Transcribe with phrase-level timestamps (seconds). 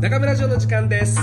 [0.00, 1.20] 中村城の時間です。
[1.20, 1.22] あ、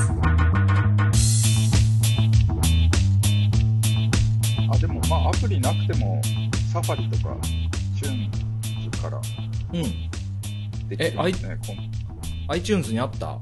[4.77, 6.21] でもまあアプリなくても、
[6.71, 7.35] サファリとか、
[7.97, 8.31] チューン
[8.91, 9.17] ズから。
[9.17, 9.21] う
[9.79, 9.81] ん。
[10.89, 11.57] できるんですね。
[11.65, 11.77] こん
[12.49, 13.39] iTunes にあった？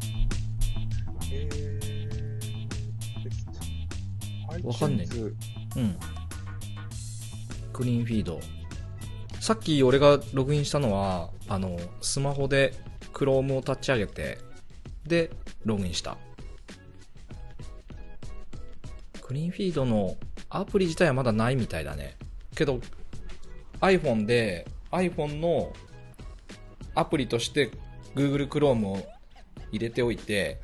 [1.30, 5.10] えー、わかんねえ。
[5.18, 5.36] う
[5.84, 5.98] ん。
[7.74, 8.40] クリーンフィード。
[9.42, 12.74] さっき俺がログインしたのはあのスマホで
[13.14, 14.45] Chrome を立ち上げて
[15.08, 15.32] で
[15.64, 16.18] ログインした。
[19.22, 20.16] クリーンフィードの
[20.50, 22.16] アプリ自体はまだないみたいだね。
[22.56, 22.80] けど
[23.82, 25.74] iPhone で iPhone の
[26.94, 27.72] アプリとして
[28.16, 29.06] Google Chrome を
[29.72, 30.62] 入れておいて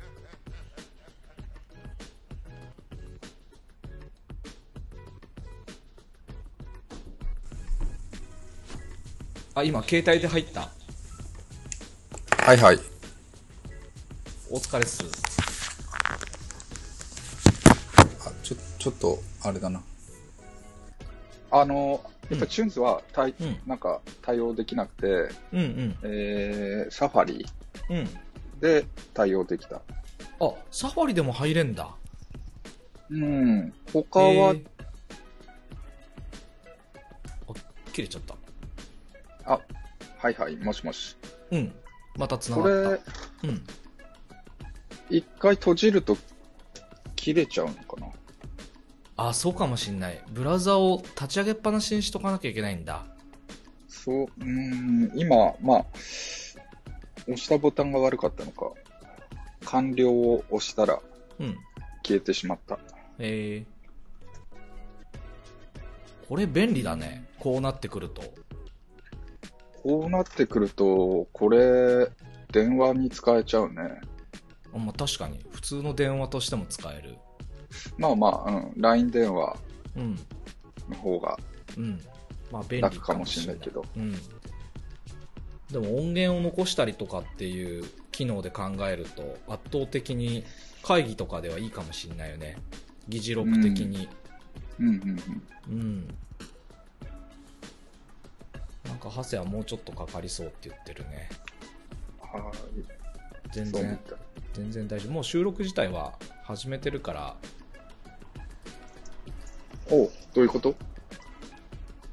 [9.54, 10.70] あ今携帯で入った。
[12.38, 12.91] はいはい。
[14.54, 15.02] お疲れっす。
[18.20, 19.82] あ、ちょ、ちょっと、あれだな。
[21.50, 23.56] あの、やっぱチューンズは対、うん。
[23.66, 25.96] なんか対応できなくて、うんうん。
[26.02, 27.46] えー、サファリ
[27.88, 28.08] うん。
[28.60, 29.76] で対応できた。
[29.76, 31.88] あサファリでも入れんだ。
[33.08, 33.72] うん。
[33.90, 34.64] 他は、えー。
[37.48, 37.54] あ
[37.90, 38.34] 切れちゃった。
[39.46, 39.60] あ、
[40.18, 41.16] はいはい、もしもし。
[41.50, 41.72] うん。
[42.18, 42.90] また繋こがった。
[43.46, 43.64] れ、うん
[45.12, 46.16] 一回閉じると
[47.16, 48.06] 切れちゃうのかな？
[49.16, 50.20] あそうかもしんない。
[50.30, 53.04] ブラウザを立ち上げっぱなしにしとかなきゃいけないんだ。
[53.88, 55.84] そう、うーん、今、まあ、
[57.24, 58.72] 押したボタンが悪かったのか、
[59.66, 60.98] 完了を押したら
[61.38, 61.56] うん。
[62.04, 62.78] 消えてしまった。
[63.18, 63.64] え。
[63.64, 63.64] ー、
[66.26, 67.28] これ便利だね。
[67.38, 68.22] こうなってくると。
[69.82, 72.08] こうなってくると、これ、
[72.50, 74.00] 電話に使えちゃうね。
[74.74, 75.44] あまあ確かに。
[75.50, 77.16] 普通の電話としても使える。
[77.98, 79.56] まあまあ、うん、LINE 電話
[79.96, 80.18] うん。
[80.88, 81.38] の方が
[81.76, 82.00] うん。
[82.50, 83.84] まあ便利楽かもしれないけど。
[83.96, 84.12] うん、
[85.70, 90.44] でも音源を残したりとかっていう機能で考えると圧倒的に
[90.82, 92.56] 会議とかではいいかもしれないよね。
[93.08, 94.08] 議事録的に。
[94.78, 94.88] うん。
[94.88, 95.42] うんうん。
[95.68, 96.08] うん、
[98.84, 101.28] なんかハセはもうちょっとかかりそうって言ってるね。
[102.20, 103.01] はい。
[103.52, 104.00] 全然。
[104.54, 105.12] 全然大丈夫。
[105.12, 106.14] もう収録自体は
[106.44, 107.36] 始めてるから。
[109.90, 110.74] おどういうこと？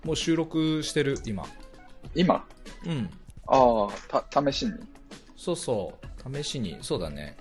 [0.04, 1.46] もう収録してる今。
[2.16, 2.46] 今？
[2.86, 3.10] うん。
[3.48, 4.74] ああ、た、試しに？
[5.36, 6.36] そうそう。
[6.36, 6.78] 試しに。
[6.82, 7.38] そうだね。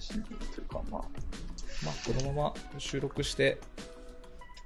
[0.00, 1.02] 試しにというか、まあ。
[1.84, 3.58] まあこのまま収録して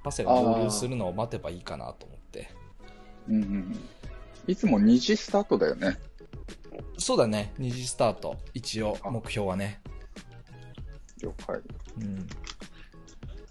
[0.03, 2.49] ハセが合流するのを待てばいいかなと思って。
[3.29, 3.79] うんうんうん。
[4.47, 5.97] いつも2時スタートだよね。
[6.97, 7.53] そうだね。
[7.59, 8.37] 2時スタート。
[8.53, 9.09] 一応あ。
[9.09, 9.81] 目標はね。
[11.21, 11.59] 了解。
[12.01, 12.27] うん。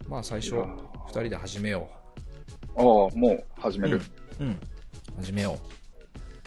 [0.09, 1.89] まあ最初いや2人で始めよ
[2.77, 4.01] ああ、もう始める。
[4.41, 4.61] ううん。
[5.17, 5.59] 始めよ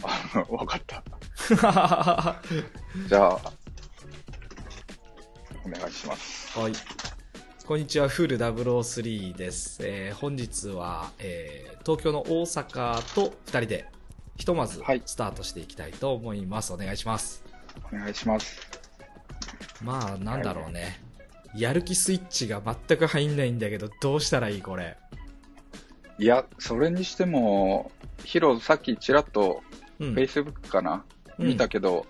[0.04, 0.98] あわかった。
[1.00, 1.04] う
[3.08, 3.40] じゃあ、
[5.66, 6.60] お願いします。
[6.60, 6.74] はい。
[7.66, 8.08] こんにちは。
[8.08, 13.86] フール003です、えー本日は、えー東京の大阪と2人で
[14.38, 15.02] ひとまずはい。
[15.06, 17.44] スタートしていきたいと思います、お願いします。
[17.92, 18.62] お願いします。
[19.84, 21.00] まあなんだろうね、
[21.56, 24.98] やる気スイッチが全く入んないんだけどどうしたらいいこれ？
[26.20, 27.92] いや、それにしても、
[28.24, 29.62] ヒロ、さっきちらっと
[30.00, 30.14] うん。
[30.14, 31.04] Facebook かな、
[31.38, 31.48] うん。
[31.48, 32.06] 見たけど、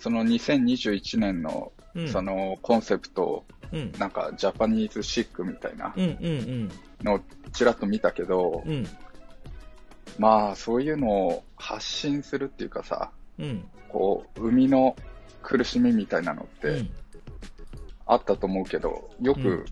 [0.00, 2.08] その2021年の、うん。
[2.08, 3.92] そのコンセプトを、うん。
[3.98, 6.70] なんかジャパニーズシックみたいなうんうん
[7.02, 7.20] のを
[7.52, 8.88] ちらっと見たけど、うんうん
[10.18, 13.68] まあそういうのを発信するっていうかさ、うん。
[13.88, 14.96] こう、生みの
[15.42, 16.90] 苦しみみたいなのっうてん。
[18.06, 19.42] あったと思うけど、ようん。
[19.42, 19.66] く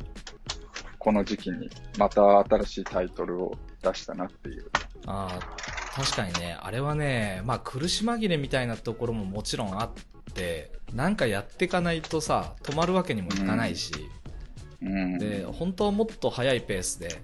[1.03, 4.71] この時期にまた新しいタイトルを出したなっていう。
[5.07, 6.57] ああ確かにね。
[6.61, 9.91] あれはねまあ苦し紛れみたいなところももちろんあっ
[10.33, 13.93] てなんかやっていかないとさ止まるわけにもいかないし、
[14.81, 15.19] うん。
[15.19, 17.21] で本当はもっと早いペースで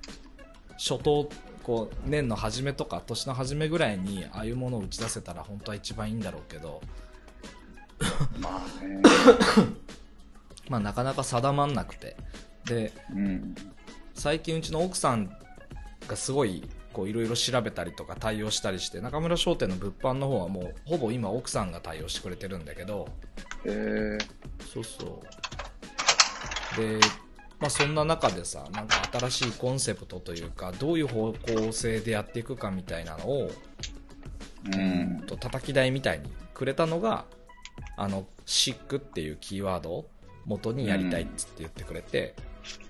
[0.73, 1.29] 初頭
[1.69, 6.81] こう年の初めとか年の初めぐらいにああいうものを打ち出せたら本当は一番いいんだろうけど、
[8.41, 9.03] まあね。
[10.71, 12.17] まあ、なかなか定まんなくて。
[12.65, 13.55] でうん。
[14.15, 15.31] 最近うちの奥さん
[16.07, 23.09] がすごいこういろいろ調べたりとか対応したりして中村商店の物販の方はもうほぼ今奥さんが対応してくれてるんだけど。
[23.67, 24.19] えー、
[24.73, 25.23] そうそ
[26.79, 26.81] う。
[26.81, 26.99] で
[27.61, 33.51] まあそんな中でさなんか新しいコンセプトというかどういう方向性でやっていくかみたいなのを、
[34.73, 35.23] うん。
[35.27, 37.25] と叩き台みたいにくれたのが
[37.97, 40.11] あの、シックっていうキーワードを
[40.47, 42.35] 元にやりたいっつって言ってくれて、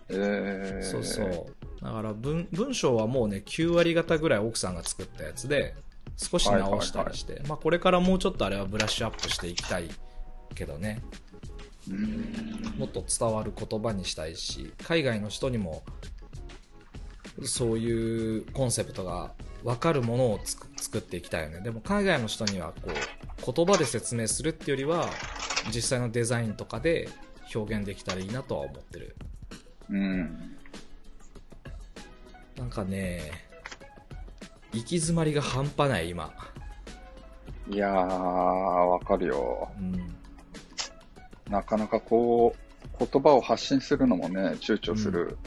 [0.08, 1.84] えー、そうそう。
[1.84, 5.74] だから文文章はもうね、9割方ぐらい奥さんが作ったやつで、
[6.16, 9.88] 少し直したりして、まあこれからもうちょっとあれはブラッシュアップしていきたい
[10.54, 11.27] けどね、うん
[12.76, 15.82] もっと伝わる言葉にしたいし、海外の人にも、
[17.44, 19.32] そういうコンセプトが
[19.62, 20.40] 分かるものを
[20.76, 21.61] 作っていきたいよね。
[21.61, 25.08] でも海外の人にはこう、言葉で説明するっていうよりは、
[25.75, 27.08] 実際のデザインとかで
[27.55, 29.17] 表現できたらいいなとは思ってる。
[29.90, 30.56] うん。
[32.56, 33.31] なんかね、
[34.73, 36.32] 行き詰まりが半端ない今。
[37.70, 39.69] いやー、わかるよ。
[39.79, 40.17] うん。
[41.50, 45.38] なかなかこう、言葉を発信するのもね、躊躇する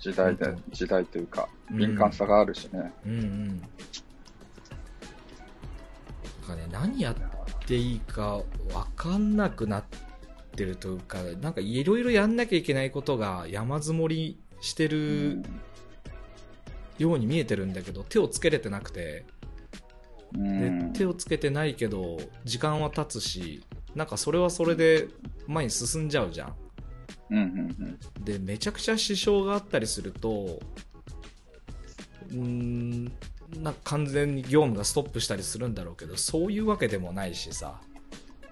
[0.00, 2.92] 時代で、本時代というか、うん敏感さがあるしね。
[3.06, 3.48] うんうん。
[3.48, 3.60] なん
[6.46, 7.14] かね、何やっ
[7.66, 9.84] ていいか分かんなくなっ
[10.54, 15.42] てるというか、なんかいろいろやんなきゃいけないことが山積もりしてる
[16.98, 19.24] ように見えてるんだけど、手をつけれてなくて、
[20.34, 20.92] うでん。
[20.92, 25.08] 手をつけてないけど、時間は経つし、なんかそれはそれで
[25.46, 26.54] 前に進んじゃうじゃん。
[27.30, 30.60] うんうんでめちゃくちゃ支障があったりすると
[32.30, 33.04] うーん
[33.62, 37.80] なんか完全に業務がストップしたりするんだろうけどそういうわけでもないしさ。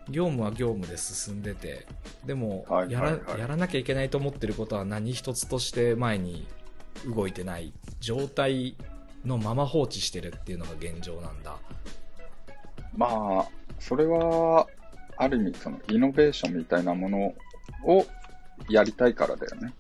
[0.09, 1.87] 業務は業務で進んでて
[2.27, 3.21] でもはいやら,、はい。
[3.21, 6.49] はいやらなきゃいけないと思ってることは何一つとして前に
[7.15, 7.73] 動いてない。
[8.01, 8.75] 状態
[9.25, 11.57] のまま放置してるっていうのが現状なんだ。
[12.97, 13.07] ま
[13.41, 13.49] あ、
[13.79, 14.67] それは、
[15.21, 17.35] ある意味、その、イノベーションみたいなもの
[17.85, 18.07] を
[18.69, 19.73] やりたいからだよね。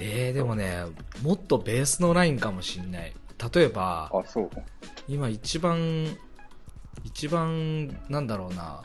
[0.00, 0.84] えー、でもね
[1.22, 3.12] もっとベースのラインかもしんない
[3.52, 4.50] 例えばあ、そう。
[5.08, 6.16] 今一番
[7.04, 8.82] 一番なんだろうな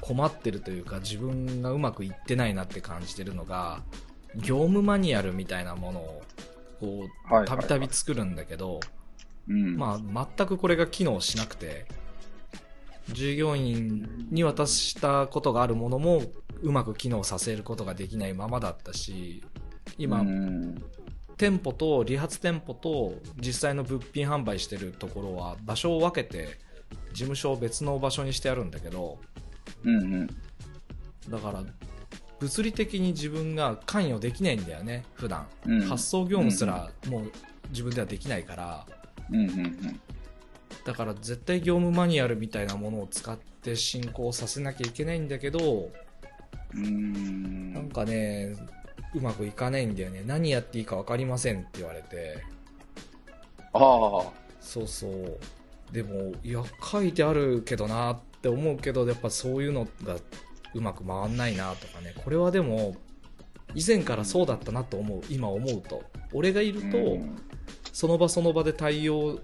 [0.00, 3.82] 困ってるというか自分がうまくいってないなって感じてるのが
[4.36, 6.22] 業務マニュアルみたいなものを
[6.80, 8.80] こはいうたびたび作るんだけど、
[9.48, 9.76] うん。
[9.76, 11.86] まあ全くこれが機能しなくて
[13.12, 16.22] 従業員に渡したことがあるものも
[16.62, 19.42] うまく機能させることができないままだったし
[19.98, 20.82] 今、うん。
[21.36, 26.58] 店舗と理髪店舗と実際の物品販売してるところは場所を分けて
[27.12, 29.18] 事務所を別の場所にしてあるんだけど
[29.84, 30.26] うんうん。
[31.28, 31.64] だから
[32.38, 37.32] 物理的に自分が関与できないんだよね普段、うん発送業務すらもう
[37.70, 38.86] 自分ではできないから
[39.30, 40.00] うんうんうん。
[40.84, 45.90] だから絶対業務マニュアルみたいなものを使って進行させなきゃいけないんだけど
[46.74, 47.72] うーん。
[47.72, 48.56] なんかね
[49.14, 52.42] うまくいかないんだよね何やっていいか分かりませんって言われて
[53.72, 54.40] ああ。
[54.60, 55.38] そうそう。
[55.92, 60.16] でも、いや、書いてあるけどなって思うけど、やっぱそういうのが
[60.74, 62.14] うまく回んないなとかね。
[62.16, 62.96] これはでも、
[63.74, 65.22] 以前からそうだったなと思う。
[65.28, 66.02] 今思うと。
[66.32, 67.36] 俺がいると、うん
[67.92, 69.40] その場その場で対応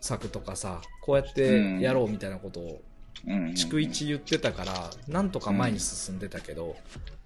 [0.00, 2.82] 策とかさ、こうやってやろうみたいなことを、
[3.26, 3.50] うん。
[3.50, 6.76] 逐一言ってたから、なんとか前に進んでたけど、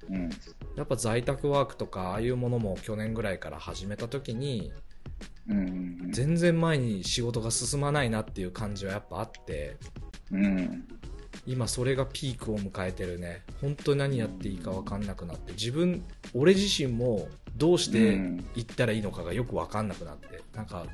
[0.08, 0.30] うん。
[0.76, 4.72] やっぱ在宅ワークとか、ああいうものも去年ぐらいから始めた時に、
[5.48, 6.12] うん。
[6.12, 9.76] 全然前に仕事が進まないなっていう感じはやっぱあって、
[10.30, 10.86] うん。
[11.46, 16.04] 今それがピークを迎えてるね本当に何やっていいか分かんなくなって自分
[16.34, 18.12] 俺自身もどうして
[18.54, 20.86] 行ったらいいのかがよく分かんなくなってなんか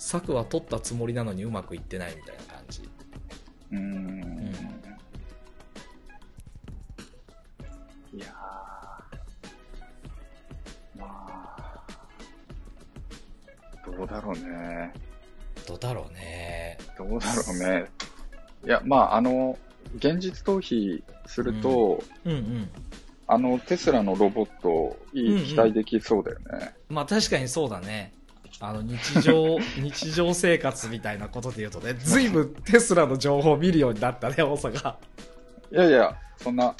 [0.00, 2.88] 策は取ったつもりなのにうまくいってないみたいな感じ
[3.70, 4.50] うん。
[8.12, 8.30] いやー
[10.98, 11.84] まあ、
[13.86, 14.92] どうだろうね。
[15.68, 17.90] どうだろうねどうだろうね。
[18.64, 19.58] いや、まあ、あの、
[19.96, 22.70] 現実逃避すると、うんうん
[23.26, 26.74] あの、テスラのロボット、いい期待できそうだよね。
[26.88, 28.12] まあ確かにそうだね
[28.60, 34.94] あの日常 日常生活みたいなことで言うとね随分テスラの情報を見るようになったね大阪
[35.72, 36.74] いやいや、そんな、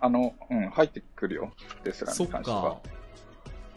[0.00, 1.52] あの、うん、入ってくるよ。
[1.82, 2.80] テスラに関してはか。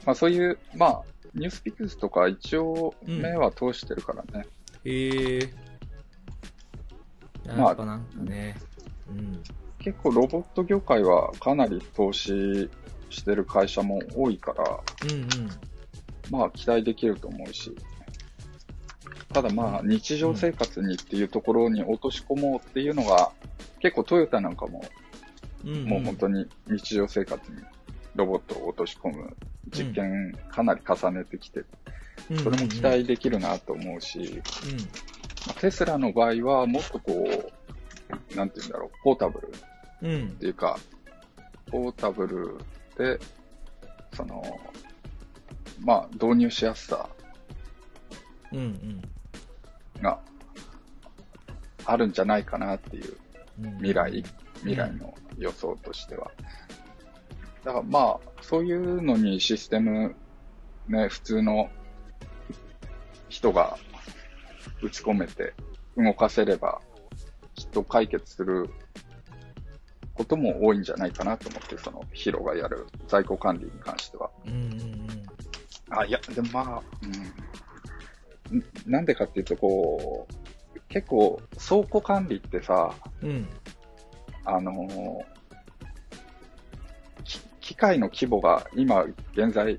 [0.06, 1.02] まあ、そういう、まあ、
[1.34, 4.46] ニュースピックスとか一応、うん目は通してるからね。
[4.86, 5.54] へえ
[7.58, 8.56] まあなんかね、
[9.10, 9.44] うん
[9.80, 12.70] 結構ロボット業界はかなり投資
[13.10, 14.80] してる会社も多いから、
[15.12, 15.30] うんうん
[16.30, 17.76] まあ期待できると思うし、
[19.34, 23.32] ただまあ日常生活にっていうところに落とし込もうっていうのが、
[23.80, 24.84] 結構トヨタなんかも
[25.64, 27.58] もう本当に日常生活に
[28.16, 29.36] ロボットを落とし込む
[29.72, 31.64] 実験かなり重ねてきて、
[32.30, 34.42] にそれも期待できるなと思うし、
[35.48, 37.28] まあテスラの場合はもっとこ
[38.34, 39.50] う、なんて言うんだろう、ポータブル
[40.02, 40.80] うんっていうか、
[41.68, 42.58] ポータブル
[42.98, 43.20] で、
[44.16, 44.42] その、
[45.82, 47.10] まあ、導入しやすさ。
[48.52, 49.02] うんうん。
[50.02, 50.20] が
[51.86, 53.18] あるんじゃないかなっていう
[53.64, 53.74] うん。
[53.78, 54.24] 未来、
[54.60, 56.32] 未来の予想としては。
[57.64, 60.16] だからまあ、そういうのにシステム、
[60.88, 61.70] ね、普通の
[63.28, 63.78] 人が
[64.82, 65.54] 打ち込めて
[65.98, 66.82] 動かせれば、
[67.56, 68.70] きっと解決する
[70.14, 74.30] ことも多いんじゃないかなと思って、そのヒロがやる在庫管理に関しては。
[74.46, 75.10] うんうん
[75.90, 76.84] あ、いや、でもまあ、
[78.52, 78.60] うん。
[78.60, 83.30] んなんでかっていうと、こう、結構倉庫管理ってさ、うん。
[83.30, 83.50] うん
[84.46, 84.88] あの
[87.70, 89.04] 機械の規模が今
[89.34, 89.78] 現在、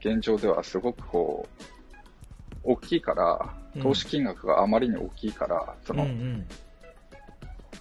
[0.00, 1.64] 現状ではすごくこう、
[2.62, 3.82] 大きいから、うん。
[3.82, 6.46] 投資金額があまりに大きいから、そうんうのん。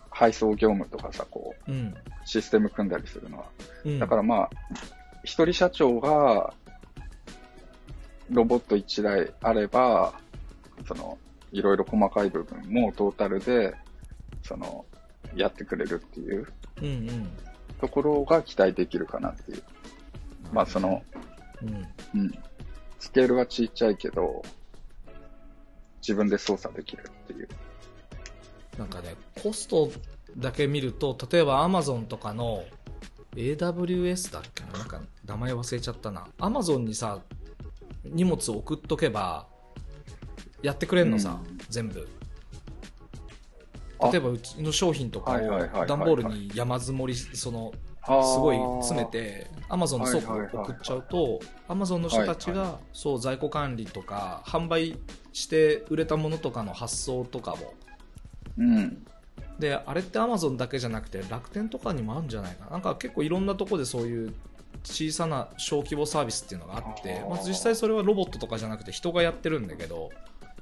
[0.10, 1.96] 配送業務とかさ、こう、うん。
[2.26, 3.46] システム組んだりするのは。
[3.86, 4.00] うん。
[4.00, 4.50] だからまあ、
[5.24, 6.54] 一人社長が、
[8.34, 10.14] ロボット1台あれば、
[10.88, 11.18] その、
[11.52, 13.76] いろいろ細かい部分もトータルで、
[14.42, 14.86] その、
[15.36, 16.48] やってくれるっていう
[16.80, 17.30] うんうん
[17.80, 19.64] ところが期待できるかなっていう。
[20.52, 21.02] まあその、
[21.62, 22.32] うんうん。
[23.00, 24.44] スケールはちっちゃいけど、
[26.02, 27.48] 自分で操作できるっていう。
[28.78, 29.92] なんかねコスト
[30.38, 32.64] だけ見ると例えば Amazon とかの
[33.36, 34.80] AWS だっけな？
[34.80, 37.22] なんか名前忘れちゃったな Amazon にさ
[38.06, 39.48] 荷物を送っとけば
[40.62, 41.58] やってくれんのさ、うん。
[41.70, 42.08] 全部。
[44.00, 44.10] あ。
[44.12, 47.74] 例えばうちの商品とかを段ボールに山積もりその
[48.06, 50.56] すすごい詰め、て Amazon の倉庫にはいはいはい。
[50.56, 54.98] はい送っちゃうと Amazon の人たちがそう在庫管理とか販売
[55.32, 57.74] して売れたものとかの発送とかも。
[58.58, 59.06] うん。
[59.58, 62.72] であれって Amazon だけじゃなくて楽天とかにもあるんじゃないかな。
[62.72, 64.34] なんか結構いろんなとこでそういう
[64.84, 70.12] 小さな小規模サービスっていうのがあってまあ、実際それはロボットとかじゃなくて人がやってるんだけど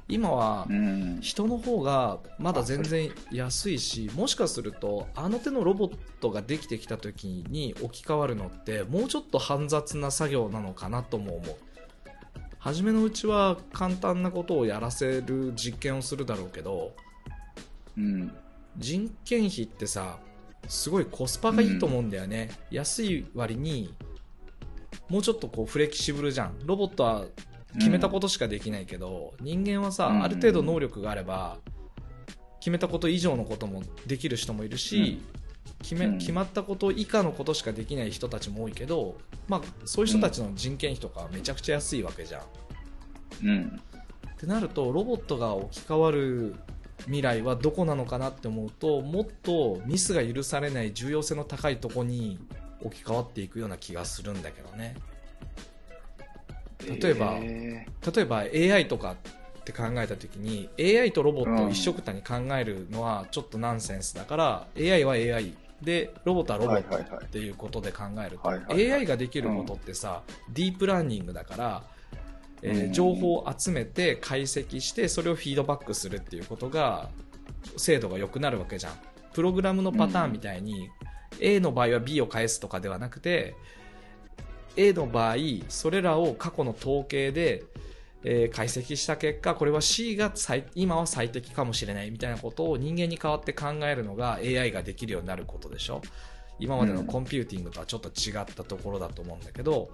[0.08, 1.20] 今はうん。
[1.22, 11.56] 人の方がまだ全然安いしもしかするとあの手のロボットができてきた時に置き換わるのってもうちょっと煩雑な作業なのかなとも思う
[12.60, 16.94] 初めのうちは簡単なことをやらせる実験をするだろうけど
[17.98, 18.32] うん。
[18.78, 20.18] 人件費ってさ
[20.68, 23.94] すごいコスパがいいと思うんだよね、安い割に
[25.10, 26.60] もうちょっとこうフレキシブルじゃん。
[26.66, 27.26] ロボットは
[27.76, 30.24] 決めたことしかできないけど、人間はさ、うん。
[30.24, 31.58] ある程度能力があれば
[32.60, 35.22] 決めたこと以上のこともできる人もいるし、
[35.82, 36.18] 決めうん。
[36.18, 39.18] 決まったこと以下のことしかできない人たちも多いけど、
[39.48, 43.48] まあ、そういう人たちの人件費とかはめちゃくちゃ安いわけじゃん。
[43.48, 43.82] うん。
[44.32, 46.56] ってなるとロボットが置き換わる
[47.06, 52.40] 未来はどこなのかなって思うともっとミスが許されない重要性の高いとこに
[52.84, 54.96] 置き換わっていくような気がするんだけどね。
[57.02, 57.86] 例えばえ
[58.16, 59.16] 例えば AI とか
[59.60, 68.92] って考えた時に AI とロボットを一緒くたに考えるのはちょっとナンセンスだから AI は AI でロボットはロボットっていうことで考えると、はいはいはい。
[68.94, 71.84] AI ができることってさ、ディープラーニングだから、
[72.62, 72.94] えーうん。
[72.94, 77.10] 情報を集めて解析してそれをフィードバックするっていうことが
[77.78, 78.94] 精度が良くなるわけじゃん。
[79.34, 80.90] プログラムのパターンみたいに、
[81.40, 83.56] A の場合は B を返すとかではなくて
[84.76, 85.36] A の場合
[85.70, 87.64] それらを過去の統計で、
[88.24, 96.02] え解析した結果これは C が最今は最適かもしれないみたいなことを人間に代わって考えるのが AI ができるようになることでしょ。
[96.62, 99.90] 今までのコンピューティングとはちょっと違ったところだと思うんだけど、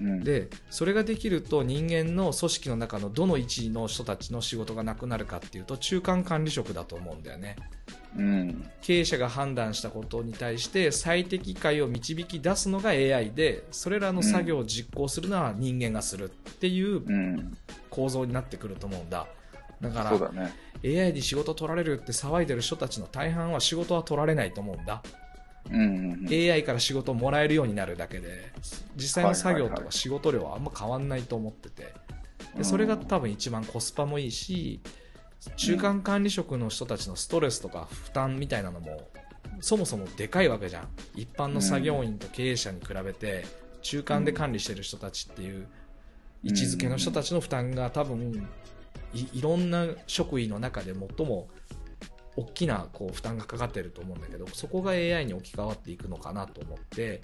[0.00, 7.56] うん、でそれができると人間の組織の中のどの位置の人たちの仕事がなくなるかっていうと中間管理職だと思うんだよね
[8.16, 8.70] うん。
[8.82, 17.56] 経営者が判断したことに対して最適解を導き出すのが AI でそれらの作業を実行するのは人間がするっていううん。
[17.88, 19.26] 構造になってくると思うんだ
[19.80, 20.02] だか
[20.34, 20.50] ら。
[20.84, 25.19] AI に仕事取られるって騒いでる人たちの大半は仕事は取られないと思うんだうん。
[25.68, 28.52] AI から仕事をもらえるようになるだけで
[28.96, 31.92] 実際の作業とか仕事量はあんま変わんないと思ってて。
[32.56, 34.80] でそれが多分一番コスパもいいし
[35.56, 39.08] 中間管理職の人たちのストレスとか負担みたいなのも
[39.60, 40.88] そもそもでかいわけじゃん。
[41.14, 43.44] 一般の作業員と経営者に比べて
[43.82, 45.66] 中間で管理してる人たちっていう
[46.42, 48.48] 位置づけの人たちの負担が多分
[49.12, 51.48] いろんな職位の中で最も
[52.40, 57.22] 大きなこう負担がかかってると思うんだけどそこが AI に置き換わっていくのかなと思って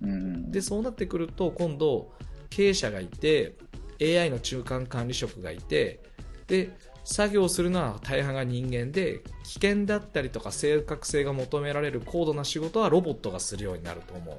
[0.00, 0.50] うん。
[0.50, 2.12] でそうなってくると今度
[2.50, 3.56] 経営者がいて
[4.00, 6.00] AI の中間管理職がいて
[6.46, 6.70] で
[7.04, 14.32] 作業するのは大半が人間で危険だったりとか正確性が求められる高度な仕事はロボットがするようになると思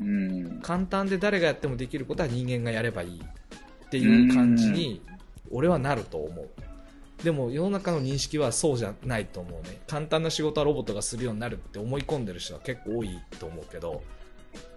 [0.00, 0.10] うのう
[0.58, 0.60] ん。
[0.60, 5.00] 簡単で誰がやってもできることは人間がやればいいっていう感じに
[5.50, 6.50] 俺はなると思う
[7.22, 9.80] でも世の中の認識はそうじゃないと思うね。
[9.86, 14.02] 簡単な仕事はロボットがするようになるって思い込んでる人は結構多いと思うけど。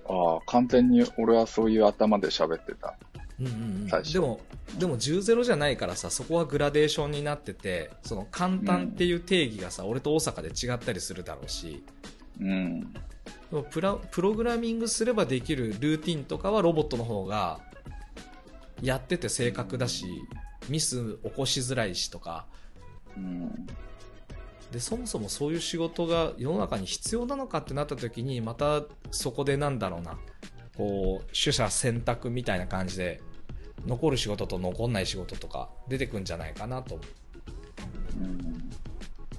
[0.08, 2.96] ああ、完全に俺はそういう頭で喋ってた。
[3.40, 4.14] うんうんうん、最初。
[4.14, 4.40] でも
[4.80, 11.84] でも10ゼロじゃないからさそこはグラデーションになっててその簡単っていう定義がさ、俺と大阪で違ったりするだろうし。
[12.40, 12.94] うん。
[13.70, 17.60] プラプログラミングすればできるルーティンとかはロボットの方が
[18.82, 20.06] やってて正確だし
[20.70, 22.46] ミス起こしづらいしとか
[23.18, 23.68] うん。
[24.72, 30.18] でそもそもそういう仕事が世の中に必要なのかってなった時にまたそこでなんだろうな
[30.77, 33.22] こう取捨選択みたいな感じで
[33.86, 38.70] 残る仕事と残んない仕事とか出てくんじゃないかなと思ううん。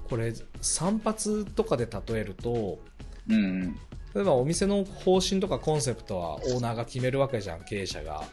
[0.07, 2.79] これ散髪とかで例えると
[3.27, 3.73] うん。
[4.13, 8.23] 例えばお店の方針とかコンセプトはオーナーが決めるわけじゃん経営者が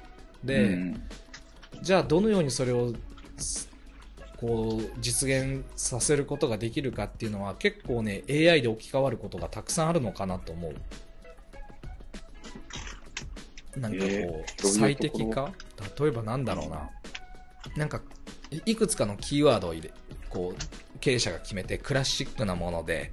[0.44, 1.02] で、うん
[1.82, 2.92] じゃあどのようにそれを
[3.36, 3.68] す
[4.36, 10.74] こう実現させることができるかっていうのは結構ね AI で置き換わることがたくさんあるのかなと思う。
[13.78, 15.52] なんかこう、えー最適化？
[15.98, 16.90] 例えばなんだろうな。
[17.76, 18.00] なんか
[18.50, 19.92] いいくつかのキーワードを入れ
[20.28, 23.12] こう経営者が決めてクラシックなもので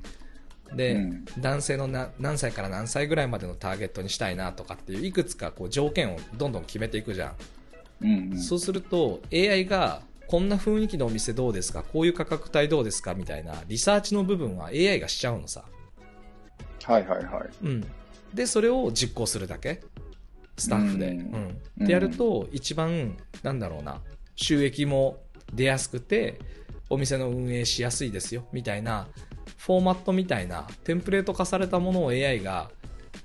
[0.73, 1.25] で、うん。
[1.39, 7.33] 男性のな何歳から何歳ぐらいまでのターゲットにしたいなとかっていういくつかこう条件をどんどん決めていくじゃん
[8.01, 8.09] うん。
[8.33, 8.37] うん。
[8.37, 11.83] そうすると AI がこんな雰囲気のお店どうですか？
[11.83, 13.13] こういう価格帯どうですか？
[13.13, 15.63] みたいなリサーチの部分は AI がしちゃうのさ。
[16.83, 17.49] はいはいはい。
[17.65, 17.87] うん。
[18.33, 19.81] で、それを実行するだけ？
[20.57, 21.07] スタッフで。
[21.07, 21.33] ううんん。
[21.33, 24.01] うんってやると、一番、なんだろうな、
[24.35, 25.19] 収益も
[25.53, 26.39] 出やすくて、
[26.89, 29.07] お店の運営しやすいですよ、みたいな、
[29.57, 32.71] フォーマットみたいな、テンプレート化されたものを AI が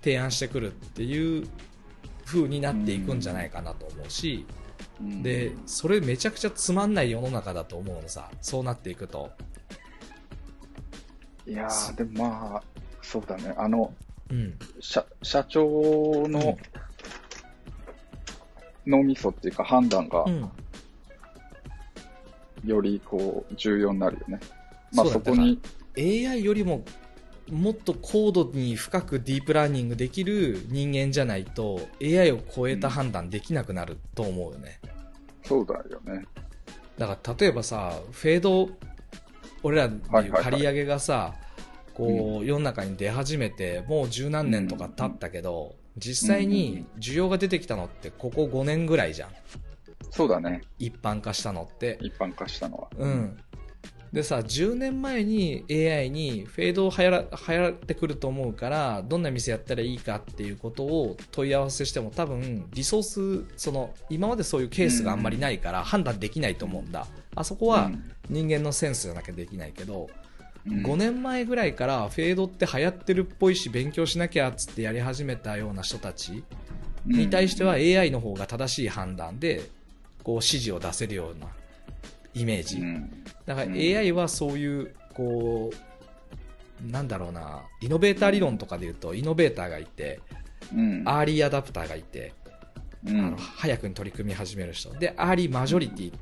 [0.03, 1.49] 提案してくるっていう
[2.27, 4.62] 風になっていくんじゃないかなと思うし、うん
[5.23, 8.31] で、それめちゃくちゃつまんない世の中だと思うのさ。
[8.41, 9.31] そうなっていくと。
[11.47, 12.63] いやー、でもまあ、
[13.03, 13.55] そうだね。
[13.57, 13.93] あの、
[14.31, 14.59] うん。
[14.81, 15.63] 社社長
[16.29, 16.57] の
[18.87, 20.51] 脳みそっていうか判断がうん。
[22.65, 24.41] よりこう重要になるよね。
[24.93, 25.61] まあそうだそこに、
[25.97, 26.85] AI よりも
[27.53, 34.81] もっと高度に深くディープラーニングできる人間じゃないと AI を超えた判断できなくなると思うよね。
[35.45, 36.25] そうだよね。
[36.97, 38.71] だから例えばさ、フェード、
[39.63, 41.35] 俺らでいう刈り上げがさ、
[41.93, 49.31] こう世の中に出始めてもう十何年とか経ったけど、実際に需要が出てきたのってここ5年ぐらいじゃん。
[50.11, 50.63] そうだね。
[50.79, 51.99] 一般化したのって。
[52.01, 52.89] 一般化したのは。
[52.97, 53.39] うん。
[54.13, 67.07] でさ、10年前に AI にフェードを流行ら流行ってくると思うから、どんな店やったらいいかっていうことを問い合わせしても多分、リソース、その、今までそういうケースがあんまりないから判断できないと思うんだ。
[67.35, 67.91] あそこは
[68.29, 70.11] 人間のセンスじゃなきゃできないけど、
[70.67, 70.83] うん。
[70.83, 76.45] 5年前ぐらいからフェードって流行ってるっぽいし勉強しなきゃっつってやり始めたような人たち
[77.07, 79.63] に対しては AI の方が正しい判断で
[80.23, 81.49] こう指示を出せるような
[82.35, 83.25] イメージ、うん。
[83.47, 83.73] だからうん。
[83.75, 87.63] AI はそういうこうなんだろうな。
[87.81, 90.21] イノベーター理論とかで言うとイノベーターがいて
[90.75, 91.03] うん。
[91.07, 92.33] アーリーアダプターがいて、
[93.07, 93.27] うん。
[93.27, 94.93] あの早くに取り組み始める人。
[94.95, 96.13] でアーリーマジョリティ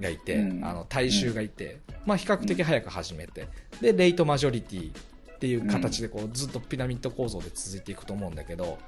[0.00, 0.64] がいて、うん。
[0.64, 3.48] あの大衆がいて、まあ、比較的早く始めて。
[3.80, 8.78] でレイトマジョリティっていう形でこうずっとピラミッド構造で続いていくと思うんだけど、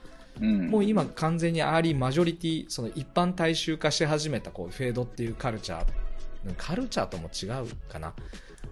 [0.41, 0.69] うん。
[0.69, 5.87] もう今完全にアーリーマジョリティその一般大衆化し始めたこうフェードっていうカルチャー
[6.53, 8.15] カルチャーとも違うかな。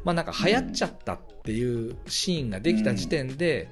[0.05, 3.69] まあなんか流行っちゃったっていうシーンができた時点で、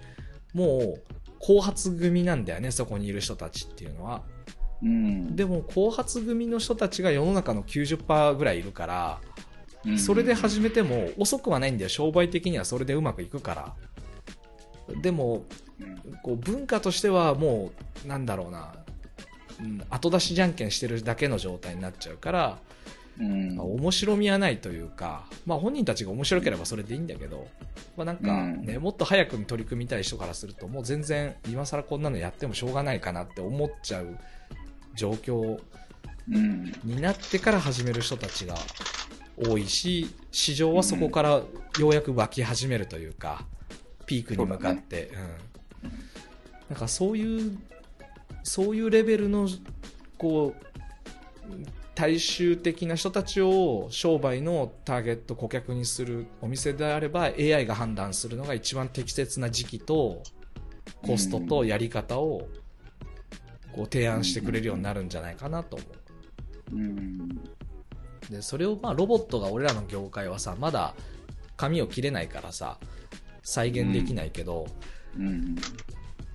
[0.55, 1.03] もう
[1.39, 4.23] 後発組なんだよねそこにいる人たちっていうのは。
[4.83, 5.37] うん。
[5.37, 9.21] でも後発組の人たちが世の中の90%ぐらいいるから
[9.85, 9.99] うん。
[9.99, 11.89] それで始めても遅くはないんだよ。
[11.89, 13.75] 商売的にはそれでうまくいくから。
[15.03, 15.45] でも
[15.81, 17.73] うんこう文化としてはも
[18.05, 18.75] うなんだろうな、
[19.61, 22.59] うん、後出しじゃんけんしてるだけの状態になっちゃうから、
[23.21, 23.57] うん。
[23.57, 27.47] まあ面白みはないというか、まあ、本人たちが面白ければそれでいいんだけど、
[27.97, 34.17] まあ、なんか、ねもっと早くに取り組みたい人からするともう全然今更こんなのやってもしょうがないかなって思っちゃう
[34.95, 35.61] 状況
[36.31, 38.55] うんになってから始める人たちが
[39.37, 41.47] 多いし市場はそこからよ
[41.79, 43.45] うやく湧き始めるというか
[44.07, 45.11] ピークに向かって。
[45.83, 45.91] うん、
[46.71, 47.59] なんかそういう
[48.43, 49.49] そういうレベルの
[50.19, 60.23] こう大衆的な人たちを商売のターゲット顧客にするお店であれば AI が判断するのが一番適切な時期と
[61.03, 62.49] コストとやり方を
[63.75, 65.85] こう提案してくれるようになるんじゃないかなと思
[66.73, 66.77] う。
[66.77, 67.29] うん。
[68.31, 70.95] でそれをまあロボットが俺らの業界はさまだ
[71.59, 72.79] 紙を切れないからさ
[73.43, 74.67] 再現できないけど、
[75.19, 75.55] うん。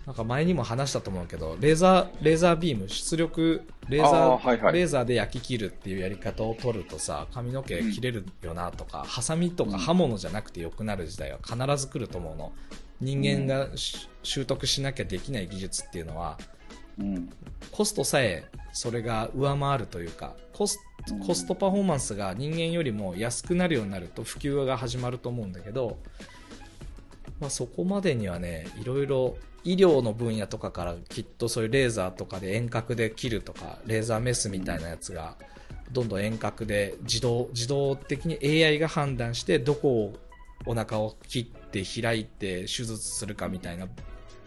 [0.05, 4.73] なんか前にも話したと思うけどレーザーレーザービーム出力レーザー、あーはいはい。
[4.73, 12.51] レーザーで焼き切るっていうやり方を取るとさ髪の毛切れるよなとか、ハサミとか刃物じゃなくてよくなる時代は必ず来ると思うの。
[13.01, 16.37] 人間がし習得しなきゃできない技術っていうのは
[16.99, 17.29] うん。
[17.71, 20.79] コストさえそれが上回るというかコス
[21.11, 21.19] うん。
[21.25, 25.97] コストパフォーマンスが人間よりも安くなるようになると普及が始まると思うんだけど、
[27.39, 35.35] まあ、そこまでにはねいろいろ医療の分野とかからきっとそういうレーザーとかで遠隔で切るとかレーザーメスみたいなやつが
[35.91, 40.13] どんどん遠隔で自動自動的に AI が判断してどこを
[40.67, 43.87] お腹を切って開いて手術するかみたいな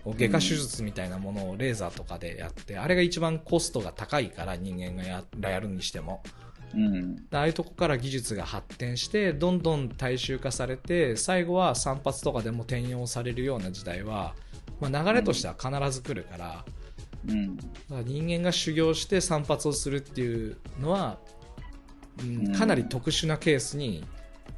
[0.05, 6.23] 外科手術みたいなものをレーザーとかでやって、あれが一番コストが高いから人間がややるにしても
[6.75, 7.17] うん。
[7.33, 14.35] ああいうとこから技術が発展してどんどん大衆化されて最後は散髪とかでも転用されるような時代は、
[14.81, 16.65] まあ、流れとしては必ず来るから,、
[17.29, 17.57] うん。
[17.57, 21.19] だから人間が修行して散髪をするっていうのは、
[22.21, 22.53] うんうん。
[22.55, 24.05] かなり特殊なケースに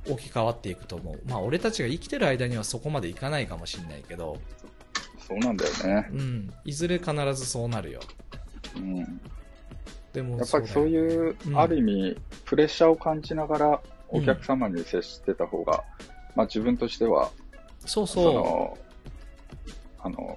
[0.09, 4.38] 置き換わっていくと思う、まあ、俺たちが生きてる間にはそこまでいかないかもしれないけど、
[5.26, 6.09] そうなんだよね。
[6.12, 8.00] うん、いずれ必ずそうなるよ。
[8.76, 9.20] うん。
[10.12, 11.59] でもやっぱりそうういうう、ん。
[11.59, 15.85] ある意味、プレッシャーを感じながらお客様に接してた方が、
[16.35, 17.30] まあ自分としては、
[17.87, 18.78] そうそその、
[20.02, 20.36] あの、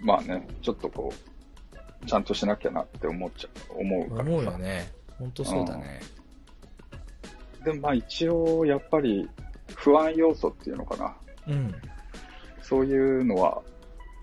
[0.00, 4.30] まあね、ちょっとこう、ちゃんとしなきゃなって思っちゃう、思ううからさ。
[4.30, 6.00] 思うよね本当そうだね
[7.64, 9.28] でもまあ一応、やっぱり
[9.74, 11.16] 不安要素っていうのかな。
[11.48, 11.74] うん
[12.62, 13.62] そういうのは、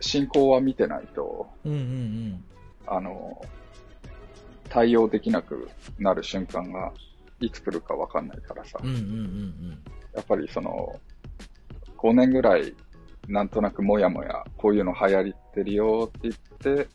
[0.02, 2.44] 進行は見てないと、うんうんうん
[2.86, 3.42] あの、
[4.70, 6.94] 対応できなくなる瞬間が
[7.40, 8.78] いつ来るかわかんないからさ。
[8.84, 9.84] うんうんうん
[10.14, 11.00] やっぱりその、
[11.98, 12.74] 5年ぐらい、
[13.28, 16.88] なんとなくもやもや、こういうの流行ってるよって言って、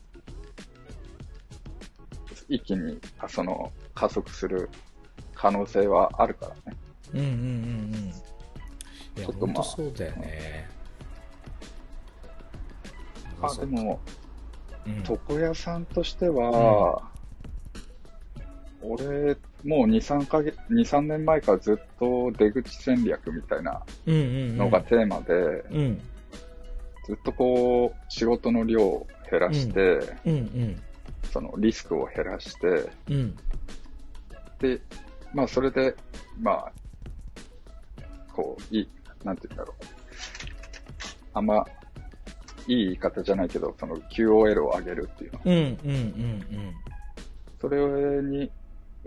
[2.47, 4.69] 一気に、あその、加速する
[5.33, 6.77] 可能性はあるからね。
[7.13, 7.37] うんうんうんう
[8.07, 8.11] ん。
[9.15, 10.69] ちょっとまあそうだよね。
[13.41, 13.99] あ、でも、
[14.85, 15.03] うん。
[15.09, 17.01] 床屋さんとしては、
[18.81, 24.57] 俺、もう2、3ヶ月、2、3年前からずっと出口戦略みたいなうんうんうん。
[24.57, 26.01] のがテーマで、うん
[27.03, 30.81] ずっとこう、仕事の量を減らして、うんうん
[31.31, 33.37] そのリスクを減らして、うん
[34.59, 34.81] で、
[35.33, 35.95] まあ、それで、
[36.39, 36.71] まあ、
[38.33, 38.89] こう、いい、
[39.23, 39.85] なんて言うんだろう。
[41.33, 41.65] あんま、
[42.67, 45.39] いい言い方じゃないけど、その QOL を上げるっていうの。
[45.45, 46.75] うんうんうん
[47.59, 47.77] それ
[48.23, 48.51] に、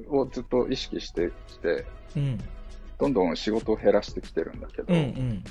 [0.08, 1.84] をずっと意識してきて、
[2.16, 2.38] うんうん
[2.96, 5.44] どんどん仕事を減らしてきてるんだけど、うんうん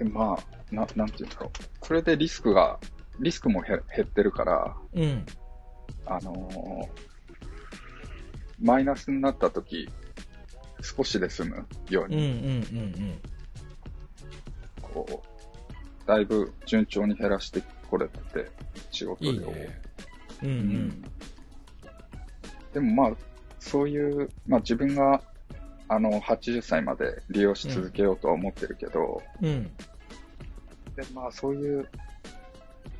[0.00, 1.86] でまあ、な、なんて言うんだろう。
[1.86, 2.78] それでリスクが、
[3.20, 5.26] リスクも減減ってるから、うん。
[6.06, 7.10] あのー
[8.62, 9.88] マイナスになった時、
[10.82, 13.18] 少しで済むよううんうんに、うん。
[14.82, 15.22] こ
[16.04, 18.50] う、だいぶ順調に減らしてこれてて、
[18.90, 19.34] 仕事量を。
[19.34, 19.80] いいね。
[20.42, 20.58] うんううん。
[20.88, 21.04] ん
[22.74, 23.16] でもまあ、
[23.58, 25.22] そういう、まあ自分が、
[25.88, 29.70] あの、80歳まで利用し続けようとは思ってるけど、うん
[30.96, 31.88] で、まあそういう、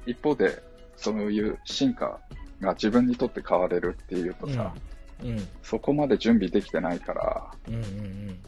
[0.07, 0.63] 一方で、
[0.97, 2.21] そういう進化
[2.61, 4.75] が自分にとって変われるっていうとさ、
[5.23, 5.49] うん。
[5.63, 8.41] そこまで準備できてないから、うんうんうん。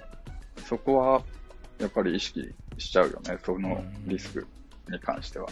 [0.65, 1.23] そこは、
[1.79, 4.47] やっぱり意識しちゃうよね、そのリスク
[4.89, 5.49] に関しては。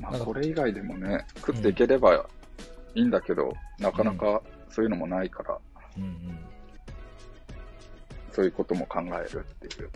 [0.00, 2.26] まあ、なんかそれ以外でもね、食っていければ
[2.94, 5.58] いいんだけど、なかなかそういうのもないから、
[5.96, 6.38] うんうん。
[8.32, 9.90] そういうことも考えるっていう。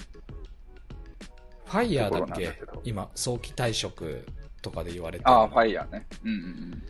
[1.65, 2.53] ファイヤーだっけ？
[2.85, 4.27] 今早期退職
[4.63, 6.07] とかで言われてるああ、ファイヤーね。
[6.25, 6.83] うんうん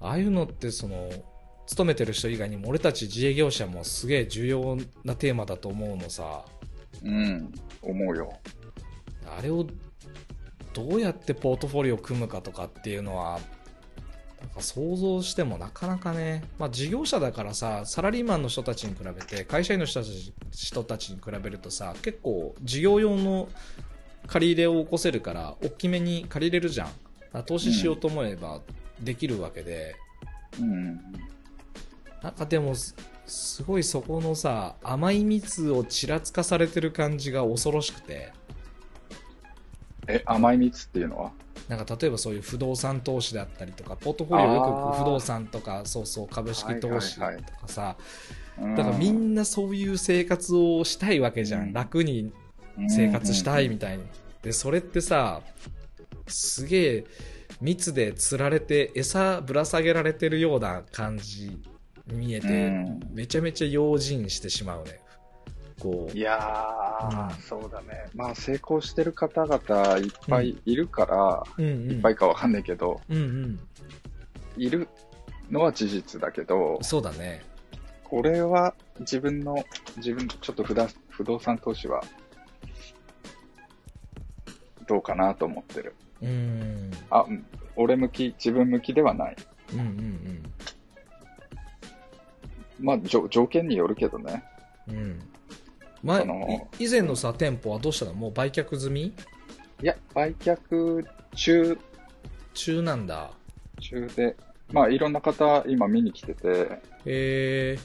[0.00, 1.10] ああいうのってその
[1.66, 6.44] 勤めてる人以外にも俺たち自営業者もすげえ重要なテーマだと思うのさ
[7.02, 7.12] うん。
[7.12, 7.52] うん、
[7.82, 8.32] 思うよ。
[9.26, 9.66] あれを
[10.72, 13.40] どうやってポートフォリオを組むかとかっていうのは
[14.40, 23.48] なんか想像してもなかなかね、まあ、事業者だからさサラリーマンの人たちに比べて会社員の人たち人たちに比べるとさ結構事業用の
[24.28, 27.42] 借り入れを起こせるから大きめに借りれるじゃん。
[27.44, 28.60] 投資しようと思えば
[29.00, 29.96] できるわけで、
[30.60, 31.00] うん。
[32.22, 32.94] なんかでもす、
[33.26, 38.32] すごいそこのさ、甘い蜜をちらつかされてる感じが恐ろしくて、
[40.06, 41.32] え、甘い蜜っていうのは？
[41.68, 47.96] なんか例えばそういう不動産投資だったりとか、ポートフォリオよく不動産とか、そうそう、株式投資とはいはいかさ、
[48.58, 48.74] うん。
[48.74, 51.62] だからみんなそういう生活をしたいわけじゃん。
[51.64, 51.72] うん。
[51.74, 52.32] 楽に
[52.88, 54.04] 生活したいみたいに。
[54.42, 55.42] で、それってさ、
[56.26, 57.04] すげえ
[57.60, 61.50] 密で釣られて餌ぶら下げられてるような感じ
[62.06, 65.00] に見えて、うんめちゃめちゃ用心してしまうね。
[65.80, 66.20] こうい。
[66.20, 68.06] やー、うんそうだね。
[68.14, 71.90] まあ成功してる方々いっぱいいるから、うんうん。
[71.90, 73.60] いっぱいかわかんないけど、うんうん。
[74.56, 74.88] いる
[75.50, 77.42] のは事実だけど、そうだね。
[78.04, 79.64] これは自分の、
[79.96, 82.02] 自分、ちょっと不動不動産投資は、
[84.88, 85.94] どうかなと思ってる。
[86.22, 86.90] うん。
[87.10, 87.46] あ、うん
[87.76, 89.36] 俺向き、自分向きではない。
[89.72, 90.42] うんうんうん。
[92.80, 94.42] まあ、じょ条件によるけどね。
[94.88, 95.20] うん。
[96.02, 96.24] 前
[96.78, 98.14] 以前のさ、店舗はどうしたの？
[98.14, 99.02] もう売却済み？
[99.04, 99.12] い
[99.82, 101.78] や、売却中、
[102.52, 103.30] 中なんだ。
[103.80, 104.36] 中で、
[104.72, 106.48] まあ、いろんな方、今見に来てて、
[107.04, 107.78] へえ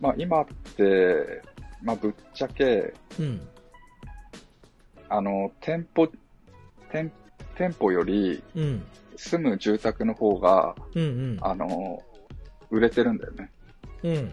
[0.00, 1.42] まあ、今って、
[1.82, 3.48] まあ、ぶっちゃけ、うん。
[5.12, 6.08] あの、店舗、
[6.90, 7.12] 店、
[7.54, 8.82] 店舗よりうん。
[9.16, 11.38] 住む住宅の方が、うんうん。
[11.42, 12.02] あの、
[12.70, 13.50] 売れてるんだよね。
[14.02, 14.32] うん。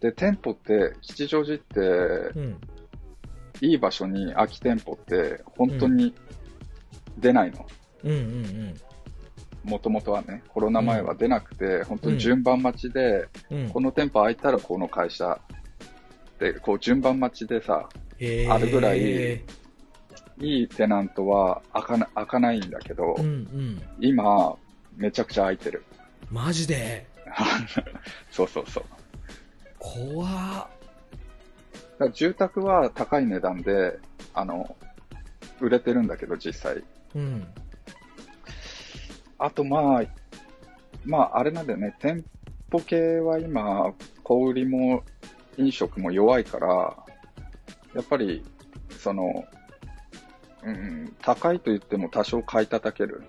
[0.00, 2.60] で、店舗って、吉祥寺って、うん。
[3.60, 6.12] いい場所に空き店舗って、本当に
[7.18, 7.64] 出ないの。
[8.04, 8.74] うんうん
[9.62, 13.58] もともとはね、コロナ前は出なくて、本当に順番待ちで、うん。
[13.58, 13.70] うん。
[13.70, 15.40] この店舗空いたらこの会社
[16.40, 18.11] で、こう順番待ちでさ、へ
[18.50, 19.42] あるぐらい
[20.40, 23.82] いいテナントは開かな開かないんだけど、うんうん。
[24.00, 24.56] 今、
[24.96, 25.84] めちゃくちゃ空いてる。
[26.30, 27.06] マジで？
[28.30, 28.84] そうそうそう。
[29.78, 30.28] 怖っ。
[31.98, 33.98] だ住宅は高い値段で、
[34.34, 34.76] あの、
[35.60, 36.82] 売れてるんだけど、実際。
[37.14, 37.46] うん。
[39.38, 40.02] あと、まあ、
[41.04, 42.24] まあ、あれなんだよね、店
[42.70, 45.02] 舗系は今、小売りも
[45.56, 46.96] 飲食も弱いから、
[47.94, 48.44] やっぱり、
[48.90, 49.44] その、
[50.64, 53.22] うん、高いと言っても多少買い叩ける。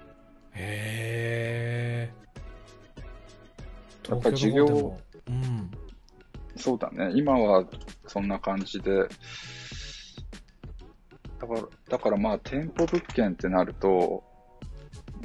[0.53, 2.13] へえ。
[4.09, 4.97] やっぱり授業
[5.27, 5.71] うん。
[6.55, 7.65] そうだね、今は
[8.05, 9.07] そんな感じで、
[11.39, 14.23] だから、だからまあ、店舗物件ってなると、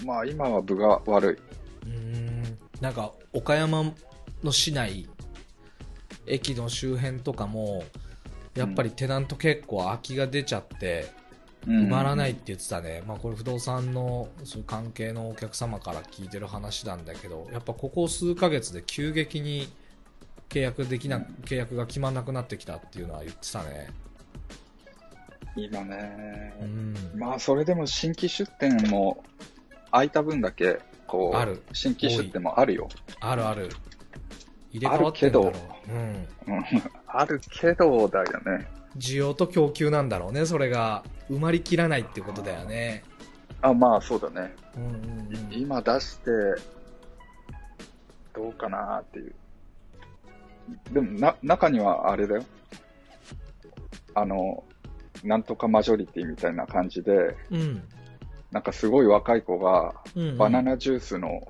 [0.04, 1.40] まあ、今は分が悪
[1.84, 1.88] い。
[1.88, 3.92] うーんなんか岡山
[4.42, 5.08] の市内
[6.26, 7.84] 駅の周辺とかも
[8.58, 11.06] やっぱりテナント結構空きが出ちゃって
[11.66, 19.68] 埋まらないって言ってたね、まあこれ不動産のそういう関係のお客様から聞いてる話なんだけどやっぱここ数ヶ月で急激に
[20.48, 23.88] 契約できな、契約が決まんなくなってきたっていうのは言ってたね。
[25.56, 26.94] 今ね、うん。
[27.16, 29.22] まあ、それでも新規出店も
[29.90, 31.62] 空いた分だけ、こう、ある。
[31.72, 32.88] 新規出店もあるよ。
[33.20, 33.68] あるある。
[34.72, 35.52] 入れ替わってんだろう
[35.88, 36.64] うんうん、
[37.06, 38.68] あるけどだよね。
[38.96, 41.04] 需要と供給なんだろうね、それが。
[41.30, 43.04] 埋まりきらないってことだよね。
[43.60, 44.54] あ、まあそうだね。
[44.76, 45.52] うんうんうん。
[45.52, 46.30] 今出して、
[48.34, 49.34] どうかなっていう。
[50.92, 52.44] でも、な、中にはあれだよ。
[54.14, 54.64] あの、
[55.24, 57.82] なんとかマジョリティみたいな感じで、うん。
[58.50, 61.46] なんかすごい若い子が、うんうんバナナジュースの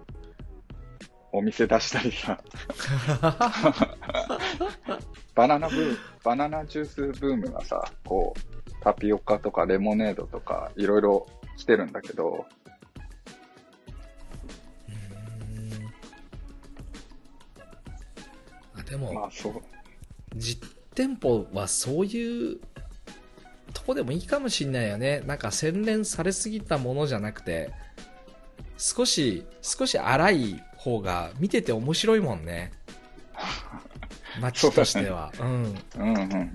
[1.33, 2.41] お店出したりさ、
[5.35, 8.41] バナナブー、バナナジュースブームがさ、こう、
[8.83, 12.47] タピオカとかレモネードとか、いろいろ来てるんだけど、
[14.89, 14.93] う
[18.77, 19.63] んあでも、まあそう、
[20.37, 22.59] 実店舗はそういう
[23.73, 25.23] とこでもいいかもしんないよね。
[25.27, 27.71] なんか洗練されすぎたものじゃなくて、
[28.77, 32.73] 少し、少し荒い方が見てて面白いもんね。
[34.41, 35.33] 街としては。
[35.41, 35.47] うん。
[35.47, 36.53] うんうんうん。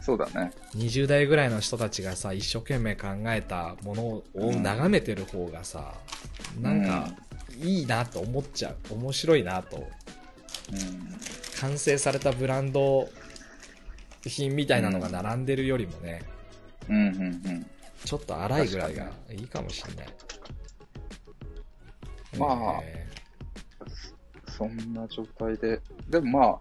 [0.00, 0.52] そうだね。
[0.76, 5.94] 20代ぐらいの人たちがさ一生懸命考えたものを眺めてる方がさ、
[6.60, 7.08] なんか
[7.60, 11.18] いいなと思っちゃう面白いなとうん。
[11.60, 13.08] 完成されたブランド
[14.24, 16.22] 品みたいなのが並んでるよりもね、
[16.88, 17.66] うんうんうん。
[18.04, 20.06] ちょっと荒いぐらいがいいかもしれない
[22.38, 23.06] まあえ
[24.56, 26.60] そんな状態で、でもまあ、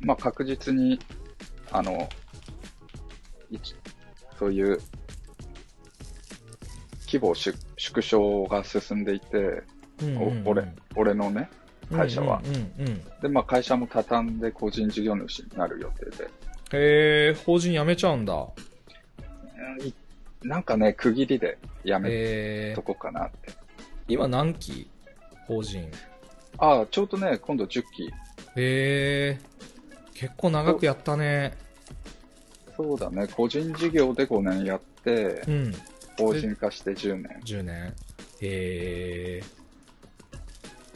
[0.00, 0.98] まあ確実に、
[1.70, 2.08] あの、
[3.50, 3.74] 一
[4.38, 4.80] そういう、
[7.06, 9.62] 規模縮縮小が進んでいて、
[10.02, 11.48] うんうんうんお俺、俺のね、
[11.90, 12.40] 会社は。
[12.44, 13.02] うんうんうん。
[13.20, 16.24] で、まあ会社も畳んで個人事業主になる予定で。
[16.72, 18.46] へえ、法人辞めちゃうんだ。
[20.42, 23.52] なんかね、区切りでやめと、こうかなって。
[24.06, 24.88] 今何期？
[25.46, 25.90] 法人。
[26.58, 27.82] ああ、ちょうどね、今度10期。
[28.04, 28.10] へ
[28.56, 29.38] え、
[30.18, 31.56] 結構長くやったね。
[32.76, 35.74] そうだね、個人事業で5年やってう、ん、
[36.16, 37.40] 法人化して10年。
[37.44, 37.94] 10年。
[38.40, 39.42] へえ、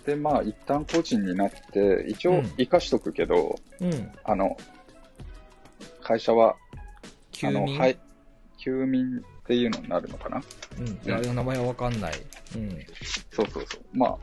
[0.05, 4.11] で、まあ一旦個人になって、一応うん生かしとくけど、うん。
[4.25, 4.57] あの、
[6.03, 6.57] 会社は、
[7.31, 7.99] 休あの、眠、はい、
[8.59, 10.43] 休眠っていうのになるのかな？
[10.79, 10.87] うん。
[10.89, 12.15] いや、名前はわかんない。
[12.57, 12.71] うん。
[13.31, 13.81] そうそうそう。
[13.93, 14.17] まあ、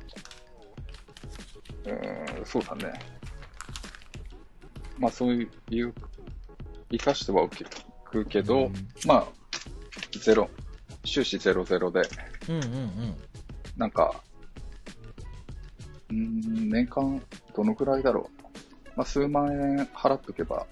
[1.85, 3.18] うーん、そうだね。
[4.99, 5.93] まあそういう、
[6.91, 8.73] 生かしてはおくけど、うん
[9.05, 9.27] まあ、
[10.19, 10.49] ゼロ、
[11.03, 12.01] 収支ゼロゼロで、
[12.47, 13.15] うんうんうん。
[13.77, 14.21] なんか、
[16.09, 17.21] うーん、年間
[17.55, 18.89] どのくらいだろう。
[18.95, 20.67] まあ数万円払っとけば。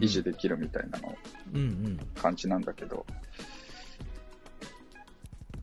[0.00, 1.16] 維持できるみたいなの
[1.54, 1.96] うんうん。
[2.20, 3.06] 感じなんだけど、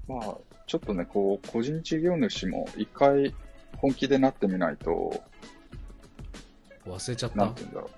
[0.08, 3.36] まあ、ちょっとね、こう、個人事業主も一回
[3.76, 5.22] 本気でなってみないと、
[6.86, 7.36] 忘れちゃった？
[7.36, 7.64] なんて。
[7.64, 7.97] 言うんだろう。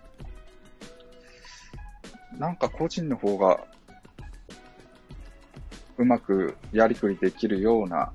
[2.37, 3.59] なんか個人の方が、
[5.97, 8.13] うまくやりくりできるような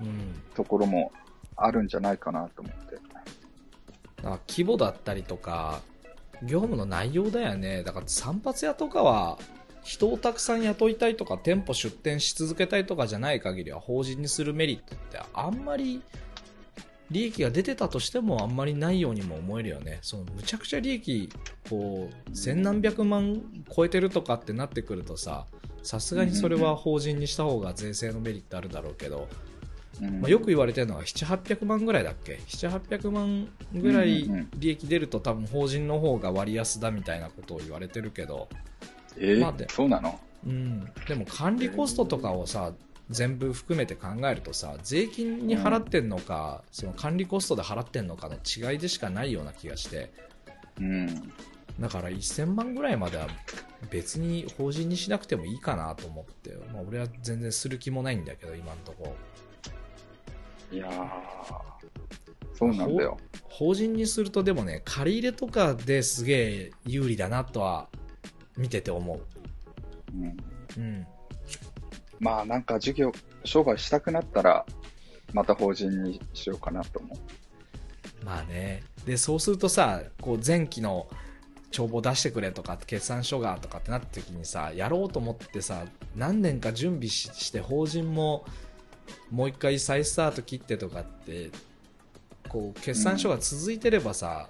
[0.00, 0.42] うん。
[0.54, 1.12] ところも
[1.56, 2.96] あるんじゃないかなと思って。
[2.96, 3.00] だ
[4.22, 5.80] から規模だったりとか、
[6.42, 7.82] 業務の内容だよね。
[7.82, 9.38] だから散髪屋とかは、
[9.82, 16.02] 人をたくさん雇いたいとか、店舗出店し続けたいとかじゃない限りは、法人にするメリットってあんまり、
[17.10, 19.98] 利益が出てたとしてもあんまりないようにも思えるよね。
[20.02, 21.30] そのむちゃくちゃ利益、
[21.68, 23.40] こう、千何百万
[23.74, 25.46] 超えてるとかってなってくるとさ、
[25.82, 29.28] さすがにそれは法人にした方が税制のメリットあるだろうけど、
[30.02, 30.20] うん。
[30.20, 38.48] まあ、よく言われてるのは7、800万ぐらいだっけ？7、800万ぐらい利益出ると多分法人の方が割安だみたいなことを言われてるけど、
[39.16, 40.20] えーまあでそうなの？
[40.46, 42.72] うん、でも管理コストとかをさ、
[43.10, 50.12] 全部含めて考えるとさ、税金に払ってんのか、その管理コストで払ってんのかの違いでしかないような気がして、
[50.80, 51.32] うん。
[51.80, 53.28] だから1000万ぐらいまでは
[53.90, 60.76] 別に法人にしなくてもいいかなと思って、まあ俺は全然する気もないんだけど、今のところ。
[60.76, 61.08] いやー、
[62.54, 63.16] そうなんだよ。
[63.58, 66.32] 法人にするとでもね借り入れとかですげ
[66.66, 67.88] え有利だなとは
[68.56, 69.20] 見てて思
[70.14, 70.36] うんう
[70.76, 71.06] うん
[72.20, 73.12] まあなんか事業、
[73.44, 74.66] 商売したくなったら、
[75.32, 78.24] また法人にしようかなと思う。
[78.24, 78.82] まあね。
[79.06, 81.06] でそうするとさこう前期の
[81.70, 85.84] 帳簿出してくれとか決算書がとかってなった時にさやろうと思ってさ
[86.16, 88.44] 何年か準備しして法人も
[89.30, 91.50] もう一回再スタート切ってとかって
[92.48, 94.48] こう決算書が続いてればさ、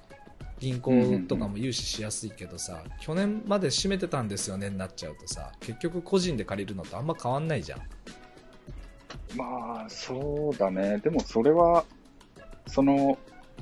[0.58, 7.78] 銀行とかも融資しやすいけどさ、去年まで閉めてたんですよねになっちゃうとさ結局個人で借りるのとあんま変わんないじゃん。
[7.80, 7.82] う。
[9.36, 10.98] まあ、そうだね。
[10.98, 11.84] でもそれは、
[12.66, 13.18] その、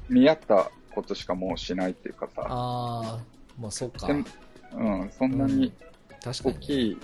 [0.09, 3.21] 見合ったことしかもうしないっていうかさ、ああ
[3.59, 4.09] まあそっか。
[4.09, 5.73] うん、そんなに
[6.25, 6.99] 大きい、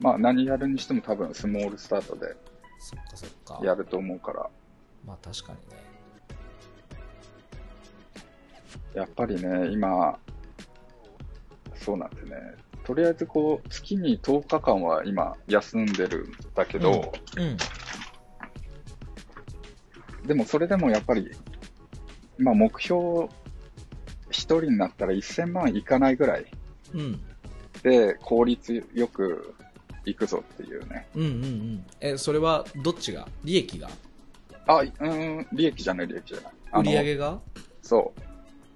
[0.00, 2.36] まあ何やるにしても多分スモールスタートで
[2.78, 3.60] そっかそっか。
[3.64, 4.50] やると思うから、
[5.06, 5.87] まあ確かにね
[8.94, 10.18] やっぱりね、今、
[11.74, 12.36] そうなんでね、
[12.84, 17.56] とりあえずこう、月に10日間は今休んでるんだけど、うん。
[20.26, 21.30] でもそれでもやっぱり、
[22.38, 23.28] まあ目標、
[24.30, 26.46] 一人になったら1000万いかないぐらい
[26.94, 27.20] うん。
[27.82, 29.54] で効率よく
[30.04, 31.08] いくぞっていうね。
[31.14, 31.86] うんうんうん。
[32.00, 33.28] えそれはどっちが？
[33.44, 33.88] 利益が？
[34.66, 36.52] あ、うーん、利益じゃない利益じゃない。
[36.72, 37.40] あ売のり上げが？
[37.82, 38.20] そう。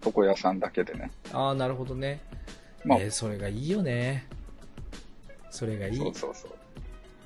[0.05, 1.11] 床屋さんだけでね。
[1.33, 2.21] ああなるほどね、
[2.85, 4.27] まあ、えーそれがいいよね。
[5.51, 5.97] それがいい。
[5.97, 6.51] そうそうそう。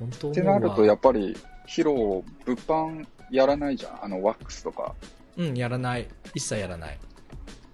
[0.01, 4.05] 本当ってなると、やっぱり、ヒロ、物販やらないじゃん。
[4.05, 4.95] あの、ワックスとか。
[5.37, 6.09] うんやらない。
[6.35, 6.99] 一切やらない。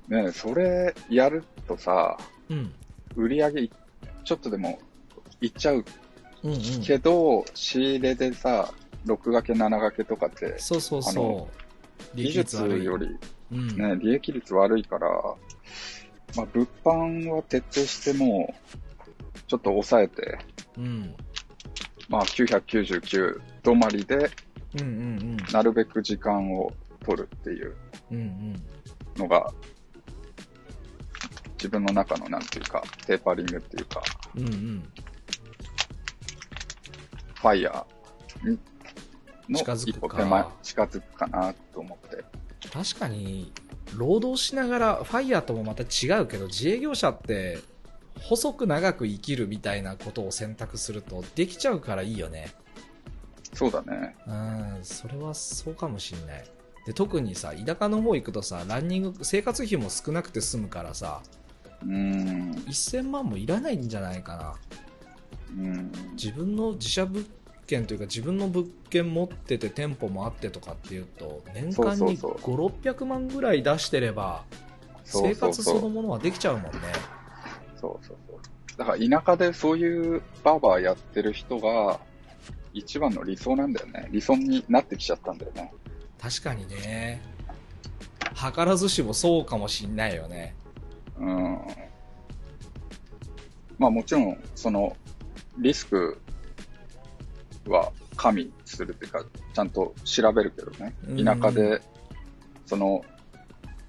[0.08, 2.18] ねえそれやるとさ、
[2.50, 2.72] うん。
[3.16, 3.70] 売り上げい
[4.24, 4.78] ちょっとでも
[5.40, 5.84] いっちゃう
[6.44, 6.60] うんうん。
[6.82, 8.72] けど、仕入れでさ、
[9.06, 11.48] 6掛け、7掛けとかって、そうそうあのそ
[12.14, 13.16] う利技術より
[13.52, 13.68] うん。
[13.76, 15.08] ね、利益率悪いから、
[16.36, 20.38] まあ、物販は徹底してもう、ちょっと抑えて、
[20.78, 21.14] うん。
[22.08, 24.30] まあ、999止まりで、
[24.74, 26.72] うんうんなるべく時間を
[27.04, 27.76] 取るっていう
[28.10, 28.54] うんうん。
[29.16, 29.52] のが、
[31.54, 34.02] 自分の中のなんていうか、テーパリングっていうか、
[34.34, 34.82] うんうん。
[37.34, 38.58] ファイヤー
[39.48, 39.90] の近づくか。
[39.90, 42.24] 一歩手前、近づくかなと思って。
[42.70, 43.52] 確かに、
[43.96, 47.58] 労働しながら、ファイヤーともまた違うけど、自営業者って、
[48.20, 52.52] 細く長く生きるみたいなことを選択すると、できちゃうからいいよね。
[53.52, 54.16] そうだね。
[54.26, 56.44] うん、それはそうかもしんない。
[56.86, 61.22] で、特にさ、田舎の方行くとさ、ランニング、生活費も少なくて済むからさ、
[61.82, 62.52] うーん。
[62.68, 64.54] 1000万もいらないんじゃないかな。
[65.56, 65.92] うん。
[66.12, 67.24] 自分の自社物
[67.72, 74.44] 件というか自分の物件持ってて店舗もあってとかっていうと年間にそう5 600万ぐらい出してれば
[75.04, 75.80] 生活そ。
[75.80, 76.70] のものはできちゃうもんね
[77.80, 78.78] そうそうそう。
[78.78, 81.98] だから田舎でそういうバーバーやってる人が
[82.74, 84.08] 一番の理想なんだよね。
[84.12, 85.72] 理想になってきちゃったんだよね。
[86.20, 87.20] 確かにね
[88.34, 90.54] 図らずしもそうかもしんないよね
[91.18, 91.58] うん。
[93.78, 94.96] まあもちろん、その、
[95.58, 96.21] リスク
[97.70, 100.94] は加味するっていうか、ちゃんと調べるけどね。
[101.08, 101.24] うん。
[101.24, 101.80] 田舎で、
[102.66, 103.04] その、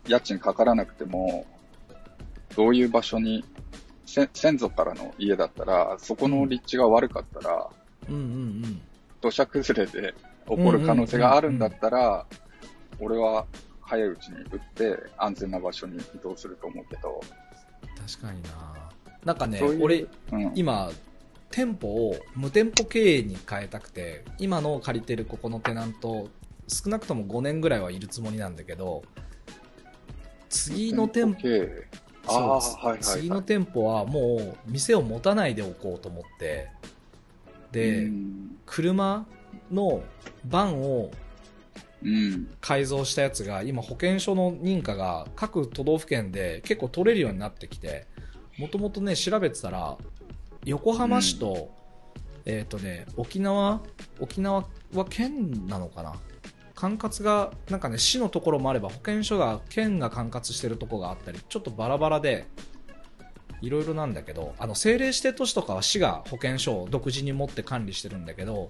[0.07, 1.45] 家賃かからなくても、
[2.55, 3.43] どういう場所に、
[4.05, 7.69] せ先祖からの家だったら、そこの立地が悪かったら、
[8.09, 8.15] うん。
[8.15, 8.26] うんう
[8.67, 8.82] ん
[9.24, 10.13] 土砂崩れで
[10.49, 12.26] 起こる可能性があるんだったら、
[12.99, 13.45] 俺は
[13.80, 17.21] 早いうちに売って安全な場所に移動すると思うけど、
[18.05, 18.89] 確かにな。
[19.24, 20.91] なんかね俺うん、今
[21.54, 26.30] 店舗を無店舗経営に変えたくて今の借りてるここのテナント
[26.68, 29.04] 少なくとも5年ぐらいはいるつもりなんだけど
[30.49, 31.68] 次の店舗はい
[32.26, 32.99] はい、はい。
[33.01, 36.72] 次の店舗はもう店を持たないでおこうと思って
[37.72, 39.28] で、うん車
[39.72, 40.01] の
[40.45, 41.12] バンを
[42.01, 42.47] うん。
[42.62, 48.08] 改造したやつが今保険証の認可が各都道府県で結構取れるようになってきて
[48.58, 49.97] もともとね調べてたら
[50.66, 51.70] 横浜市と、
[52.45, 53.82] えっ、とね沖縄
[54.20, 56.14] 沖縄は県なのかな？
[56.76, 62.47] 管轄がなんかね市のところもあれば保険証が県が管轄してるところがあったりちょっとバラバラで
[63.61, 68.70] いろいろなんだけどあの政令指定都市とかは市が保険証を独自に持って管理してるんだけど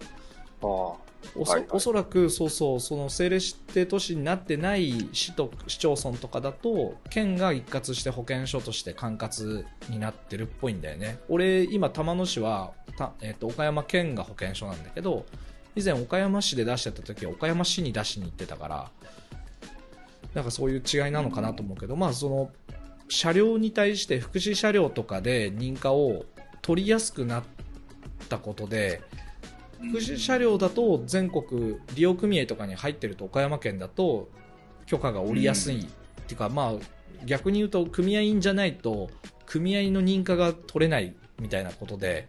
[0.67, 0.97] お
[1.45, 1.69] そ,、はいはい。
[1.71, 11.19] おそらくそうそうその政令指定都市になってない市と市町村とかだと県が一括して保健所として管轄になってるっぽいんだよね。
[11.29, 15.25] 俺今玉野市はた、えっと岡山県が保健所なんだけど
[15.75, 18.91] 以前岡山市で出してた時は岡山市に出しに行ってたから
[20.33, 22.49] なんかそういう違いなのかなと思うけど、まあその
[23.09, 26.25] 車両に対して福祉車両とかで認可を
[26.61, 27.43] 取りやすくなっ
[28.29, 29.01] たことで
[29.89, 34.29] 福祉車両だと全国利用組合とかに入ってると岡山県だと
[34.85, 35.85] 許可が下りやすい、っ
[36.25, 36.73] ていうかまあ
[37.25, 39.09] 逆に言うと組合員じゃないと
[39.45, 42.27] 組合の認可が取れないみたいなことで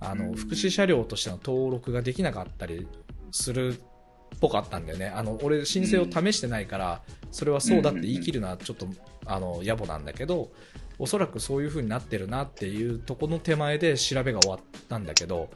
[0.00, 0.34] あのうん。
[0.34, 2.86] 福祉車両としての登録ができなかったり
[3.30, 5.06] するっぽかったんだよね。
[5.08, 8.86] あの俺申請を試してないからそれはそうだって言い切るのはちょっと
[9.26, 10.50] あの野暮なんだけど
[10.98, 15.50] おそらくそういう風になってるなっていうとこの手前で調べが終わったんだけど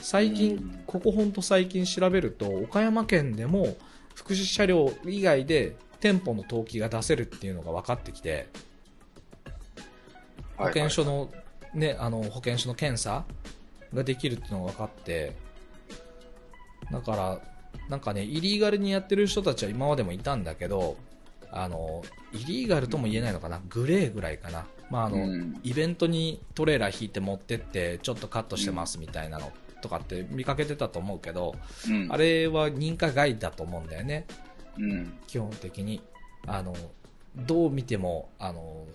[0.00, 0.34] 最うん。
[0.34, 3.76] 近ここほんと最近調べると岡山県でも
[4.14, 8.48] 福祉車両以外で店舗の登記が出せるっていうのが分かってきて
[10.56, 11.30] 保険証の,、
[11.74, 13.24] ね、あの保険証の検査
[13.92, 15.34] ができるっていうのが分かって
[16.90, 17.40] だから
[17.88, 20.96] なんかねイリーガルにやってる人たちは今までもいたんだけど
[21.50, 25.60] あのイリーガルとも言えないのかなグレーぐらいかな、まああのうん。
[25.62, 29.52] イベントにトレーラー引いて持ってってちょっとカットしてますみたいなの
[29.84, 31.54] とかって見かけてたと思うけど、
[31.86, 34.26] うん、あれは認可外だと思うんだよね。
[34.78, 36.02] うん、基本的に。
[36.46, 36.74] あの
[37.36, 38.86] どう見てもあの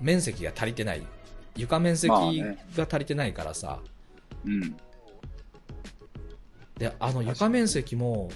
[0.00, 1.02] 面積が足りてない。
[1.56, 2.66] 床面積まあね。
[2.76, 3.80] が足りてないからさ、
[4.44, 4.76] うん、
[6.78, 8.30] であの床面積も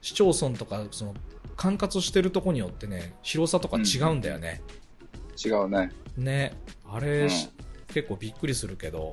[0.00, 1.14] 市町村とかその
[1.56, 4.60] 管轄してるとこによってね広さとか違うんだよね、
[5.44, 5.92] 違うね。
[6.16, 6.52] ね。
[6.88, 7.28] あれ、うん。
[7.88, 9.00] 結構びっくりするけど。
[9.02, 9.12] うん、う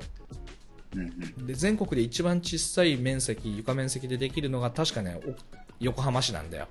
[1.46, 5.34] で全国で一番小さい面積床面積でできるのが確かねお
[5.80, 6.68] 横浜市なんだよ。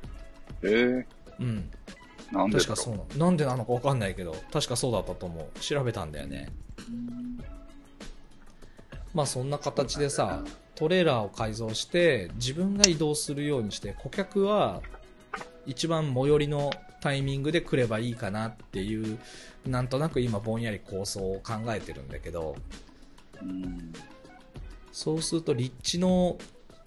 [0.64, 0.68] え。
[0.68, 1.06] ー、
[1.40, 1.70] うん。
[2.32, 3.06] なん確かそうなの。
[3.18, 5.60] なんでなのか分かんないけど確かそうだったと思う。
[5.60, 6.50] 調べたんだよね。
[9.14, 10.44] まあそんな形でさ
[10.76, 14.82] トレーラーを改造して自分が移動するようにして顧客は
[15.66, 19.20] 一番最寄りのタイミングで来ればいいかなっていう
[19.66, 22.56] なんとなく今ぼんやり構想を考えてるんだけど。
[23.42, 23.94] うん、
[24.98, 26.38] そうすると立地の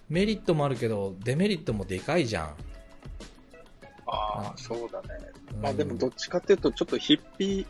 [0.09, 2.47] メリットもあるけどデメリットもでかいじゃん、
[4.07, 5.09] ああ、そうだね。
[5.53, 7.67] うんまあでもどっちかっていうと、ちょっとヒッピー、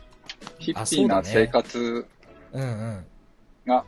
[0.57, 2.07] ヒッピーな生活
[2.53, 3.05] うんうん
[3.65, 3.83] が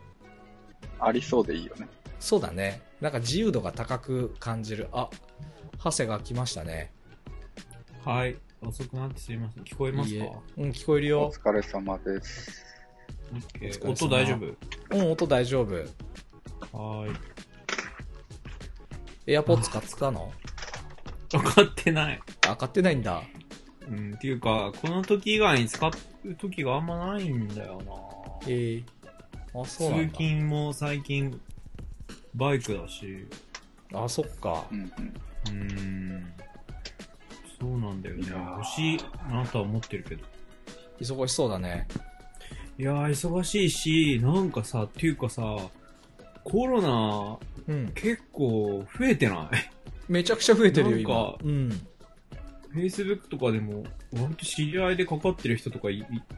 [0.99, 1.88] ありそうでいいよね。
[2.20, 2.82] そうだね。
[2.99, 4.89] なんか自由度が高く感じる。
[4.91, 5.10] あ、
[5.78, 6.91] ハセが来ましたね。
[8.04, 8.36] はい。
[8.62, 9.64] 遅くなってすいません。
[9.64, 10.16] 聞こえますか？
[10.16, 11.32] いいえうん、聞こえるおよ。
[11.34, 12.66] 疲れ様です。
[13.86, 14.97] 音大丈夫？
[14.97, 15.76] うん、音大丈夫。
[16.72, 17.16] はーい。
[19.28, 20.32] エアポッツ買ってたの？
[21.32, 22.20] 分かってない。
[22.47, 23.24] あ、買ってないんだ。
[23.88, 27.82] うん、っていうか、この時以外に使う時があんまないんだよ
[28.47, 28.84] ええ
[29.53, 29.66] あ、な。
[29.66, 30.12] そうなんだ。
[30.12, 31.39] 通勤も最近、
[32.36, 33.28] バイクだし、
[33.93, 34.76] あ、そっかう。
[34.76, 34.88] んうん。
[34.88, 35.53] うー
[36.18, 36.34] ん。
[37.59, 38.34] そうなんだよねいや。
[38.34, 38.99] ー欲しい
[39.30, 40.26] なとは思ってるけど。
[40.99, 41.88] 忙しそうだね。
[42.78, 45.43] いやー、忙しいし、なんかさ、っていうかさ、
[46.43, 47.37] コロナ
[47.67, 47.91] うん。
[47.93, 49.71] 結構増えてない？
[50.09, 51.37] めちゃくちゃ増えてるよ、なん今か。
[51.43, 51.87] うん。
[52.73, 53.83] ?Facebook とかでも、
[54.13, 55.89] 割と知り合いでかかってる人とか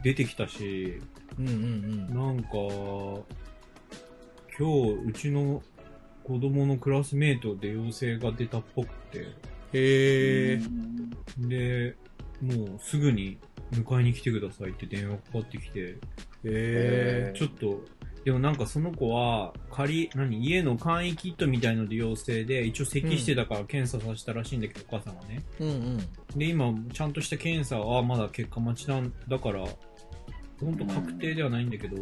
[0.02, 1.00] 出てきたし、
[1.38, 2.14] うんうんうん。
[2.14, 2.50] なんか、
[4.56, 5.62] 今日、うちの
[6.22, 9.26] 子供のクラスメイトで陽性が出たっぽくて、
[9.72, 10.60] へえ。
[11.38, 11.96] で、
[12.40, 13.38] もうすぐに
[13.72, 15.96] 迎えに来てくださいって電話かかってきて、へ
[16.44, 17.34] え。
[17.36, 17.80] ちょっと、
[18.24, 25.42] でもなんかその子は、仮、何、家の簡易キットみたいので陽性で、一応咳してたから検査させたらしいんだけど、お母さんがね。
[25.60, 25.98] うんうん。
[26.38, 29.66] で、今、ちゃんとした検査はまだ結果待ちなんだから、
[30.60, 31.96] 本当確定ではないんだけど、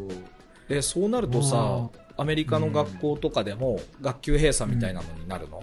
[0.68, 5.60] え、そうなるとさ、アメリカの学校とかでも学級閉鎖みたいなのになるの？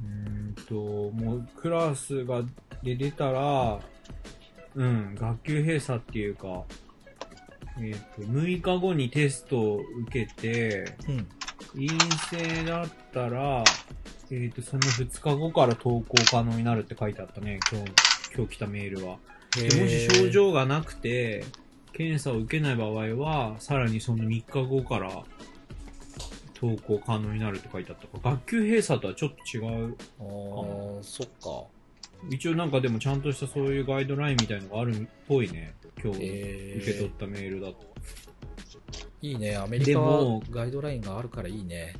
[0.00, 0.74] うーんと、
[1.10, 2.42] もうクラスが
[2.82, 3.80] で出たら、
[4.76, 6.62] うん、学級閉鎖っていうか、
[7.80, 11.26] えっ、と、6日後にテストを受けて、うん。
[11.74, 11.88] 陰
[12.30, 13.64] 性だったら、
[14.30, 17.90] えっ、と、その2日後から登校可能になるって書いてあったね、今日、
[18.36, 19.18] 今日来たメールは。
[19.56, 21.44] でもし症状がなくて、
[21.92, 25.22] 検査を受けない場合は、さらにその3日後から
[26.60, 29.96] 登校可能になるって書いてあったから、学級閉鎖とはちょっと違う。
[30.20, 31.66] あーそっか。
[32.30, 35.74] 一応なんかでもちゃんとしたそういうガイドラインみたいのがあるっぽいね。
[36.02, 37.94] 今日え受け取ったメールだと。
[39.22, 39.56] いいね。
[39.56, 41.94] アメリカでもはガイドラインがあるからいいね。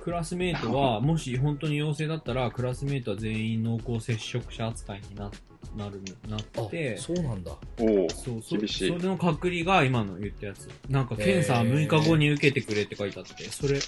[0.00, 5.30] クラスメイトは、 もし本当に陽性だったら、クラスメイトは全員濃厚接触者扱いにな
[5.76, 7.52] なるなあって、そうなんだ。
[7.78, 10.68] おおそうそ厳しいそれの隔離が今の言ったやつ。
[10.88, 13.78] なんか検査は6日後に受けてくれって書いてあって、それ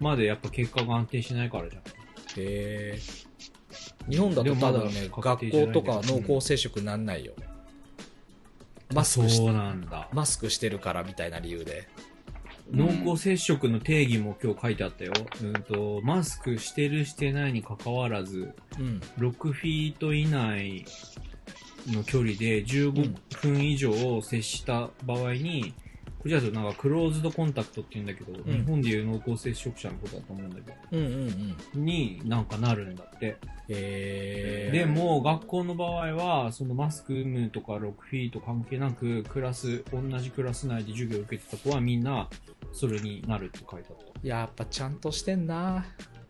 [0.00, 1.82] までやっぱ結果が安定しないからじゃん。
[1.82, 1.84] へ
[2.36, 2.98] え。
[4.08, 7.34] 日本だとでもまだね、確学校とか濃厚接触なんないよ。
[8.94, 10.08] マスクしそうなんだ。
[10.12, 11.88] マスクしてるからみたいな理由で。
[12.70, 15.12] 濃厚接触の定義も今日書いてあったよ。
[15.42, 19.00] うんと、マスクしてるしてないに関わらず、うん。
[19.18, 20.84] 6フィート以内
[21.86, 25.74] の距離で15分以上接した場合に、
[26.28, 31.84] じゃなんかクローズドコンタクトって言うんだけど、ん日本でいう濃厚接触者のことだと思うんだけど、うんうんうん。
[31.84, 33.26] になんかなるんだって。
[33.26, 33.36] へ
[33.68, 34.70] え。
[34.72, 42.28] で、も、学校の場合は、そのマスク有無とか6フィート関係なく、クラス、同じクラス内で授業を受けてた子はみんな、
[42.72, 44.28] それになるって書いてあった。
[44.28, 45.86] やっぱちゃんとしてんな。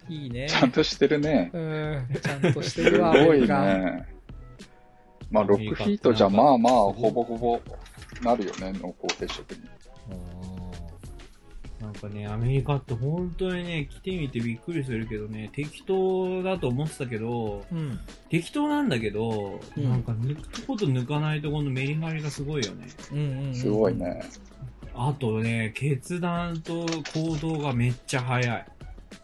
[0.09, 0.49] いいね。
[0.49, 1.51] ちゃんとしてるね。
[1.53, 2.09] うん。
[2.20, 4.18] ちゃんとしてするわ、 ごいアメリカね。
[5.30, 7.61] まあ、6フィートじゃまあまあ、ほぼほぼ
[8.22, 9.61] なるよね、濃厚接触に。
[12.03, 17.99] なんかね、アメリカって本当にね、来てみてびっくりするけどね、適当だと思ってたけど、うん。
[18.28, 22.86] 適当なんだけど、うんなんか抜くとこと抜かないとこのメリハリがすごいよね。
[23.12, 23.55] うんうんうん。
[23.55, 23.94] すごい。
[23.96, 24.22] ね。
[24.94, 28.66] あとね、決断と行動がめっちゃ早い。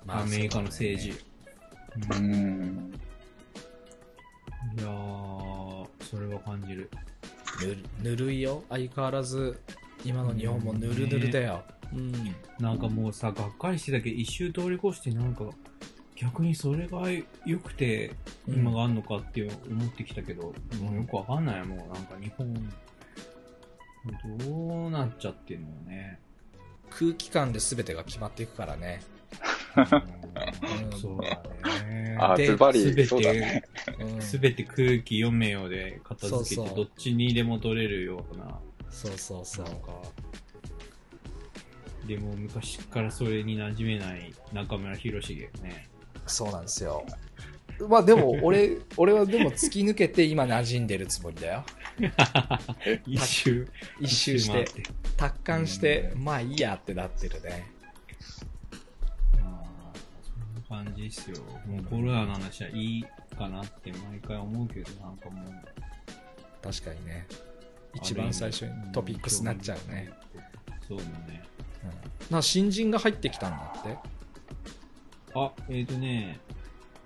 [0.04, 1.10] まあアメリカの政治。
[1.10, 1.14] う
[2.16, 2.94] うんん。
[4.76, 6.90] いやー、それは感じる。
[7.60, 8.64] ぬるぬるいよ。
[8.68, 9.60] 相変わらず、
[10.04, 11.62] 今の日本もぬるぬるだよ。
[11.92, 12.12] うん。
[12.58, 15.44] なんかもうさ、がっかりしてたけど、一周通り越してなんか、
[16.16, 17.02] 逆にそれが
[17.44, 18.14] 良くて、
[18.48, 22.54] 今があんのかって思ってきたけど、もうよくわかんないもうなんか日本、
[24.38, 26.20] どうなっちゃってんのね。
[26.90, 29.00] 空気感で全てが決まっていくからね。
[29.76, 31.42] うんそうだ
[31.84, 32.16] ね。
[32.20, 33.64] あ、でズバリ、そうだね。
[33.98, 34.22] うん。
[34.22, 38.60] すべて空気読めよで片付けて、どっちにでも取れるような。
[38.90, 39.74] そうそうそうなん。
[39.76, 39.92] か、
[42.06, 45.88] でも昔からそれに馴染めない中村博重ね。
[46.26, 47.04] そうなんですよ。
[47.88, 51.64] まあでも、 俺、俺はでも突き抜けて今馴染んでるつもりだよ。
[53.06, 53.68] 一周、
[54.00, 54.66] 一周して、
[55.16, 57.72] 達観して、まあいいやってなってるね。
[60.68, 61.42] そんな感じっすよ。
[61.66, 63.04] もうコロナの話はいい
[63.36, 65.54] かなって毎回思うけど、なんかもう。
[66.62, 67.26] 確かにね。
[67.94, 70.10] 一番最初にトピックスになっちゃうね。。
[70.86, 71.42] そうだね。
[72.30, 73.96] な新人が入ってきたんだって。
[75.34, 76.38] あ、えっ、とね、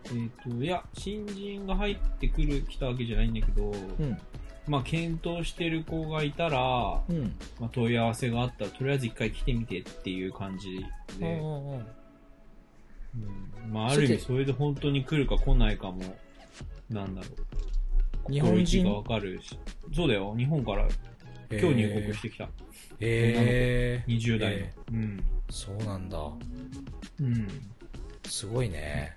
[0.04, 0.12] えっ、
[0.42, 4.18] と、いや、新人が入ってくる、来たわけじゃないんだけど、うん。
[4.66, 7.34] まあ、検討してる子がいたら、うん。
[7.58, 10.84] まあ、問い合わせがあったら、とりあえず一回来てみてっていう感じ
[11.18, 11.84] で、う
[13.18, 16.02] んまあ、ある意味それで本当に来るか来ないかも、
[16.90, 17.28] なんだろ
[18.28, 18.32] う。
[18.32, 18.84] 日本人？
[18.84, 19.58] がわかるし。
[19.94, 20.86] そうだよ、日本から
[21.50, 22.44] 今日入国してきた。
[22.44, 22.67] えー、
[23.00, 24.56] 20代の。
[24.56, 25.24] えうん。
[25.50, 26.18] そうなんだ。
[27.20, 27.48] うん。
[28.26, 29.14] すごいね。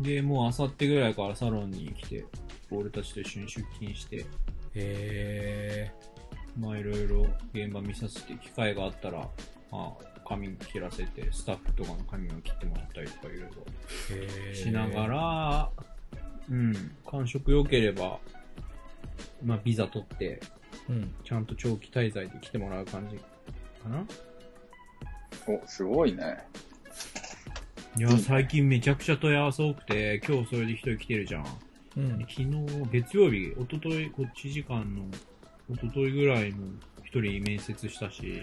[0.00, 2.24] で、もうあさってぐらいからサロンに来て、
[2.70, 4.26] 俺たちと一緒に出勤して、
[4.74, 5.90] へ
[6.58, 9.28] まあいろいろ現場見させて、機会があったら、
[9.70, 13.48] まあ、髪切らせて、スタッフとかの髪を切ってもらったりとかいろいろ。
[14.12, 15.70] えしながら、
[16.50, 16.74] うん、
[17.08, 18.18] 感触良ければ、
[19.42, 20.40] まあビザ取って、
[20.88, 23.22] うんちゃんと長期滞在で来てもらう感じか
[23.88, 24.06] な？
[25.46, 26.38] お、すごいね。
[27.96, 31.46] いや、最近めちゃくちゃ問い合わせ多くて、今日それで一人来てるじゃん。
[31.96, 32.48] うん昨日、
[32.92, 35.04] 月曜日、一昨日こっち時間の、
[35.74, 36.58] 一昨日ぐらいの
[37.02, 38.40] 一人面接したし、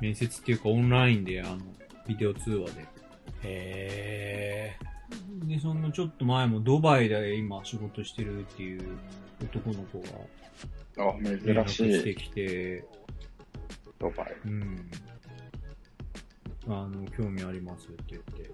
[0.00, 1.58] 面接っていうかオンラインで、あの、
[2.06, 2.86] ビデオ通話で。
[3.42, 4.76] へ
[5.44, 8.96] で、そのちょっと前もドバイで今仕事してるっていう
[9.42, 10.06] 男の子が
[10.98, 11.92] あ、連珍絡しい。
[11.94, 12.84] してきて、
[13.98, 14.36] ドバイ。
[14.46, 14.90] うん。
[16.68, 18.50] あの、興味ありますって言って。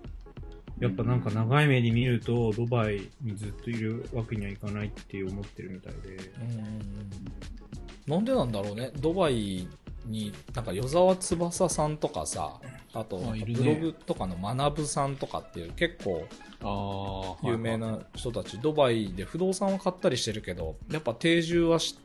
[0.81, 6.17] やっぱなんか長い目で見ると、ドバイにずっといるわけにはいかないって思ってるみたいで。
[6.17, 7.63] ーうん
[8.07, 9.69] なんでなんだろうねドバイ
[10.07, 12.59] になんか与沢翼さんとかさ
[12.93, 16.27] あとブログとかの学さんとかっていう結構
[17.43, 21.97] 有名な人たち、ドバイで不動産を買ったりしてるけどやっぱ定住はし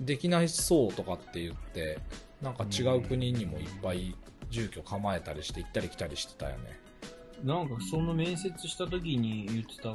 [0.00, 1.98] できないそうとかって言って
[2.42, 4.14] なんか違う国にもいっぱい
[4.50, 6.78] 住居構えたりして行ったり来たりしてたよね。
[7.44, 9.90] なんかその面接した時に言ってた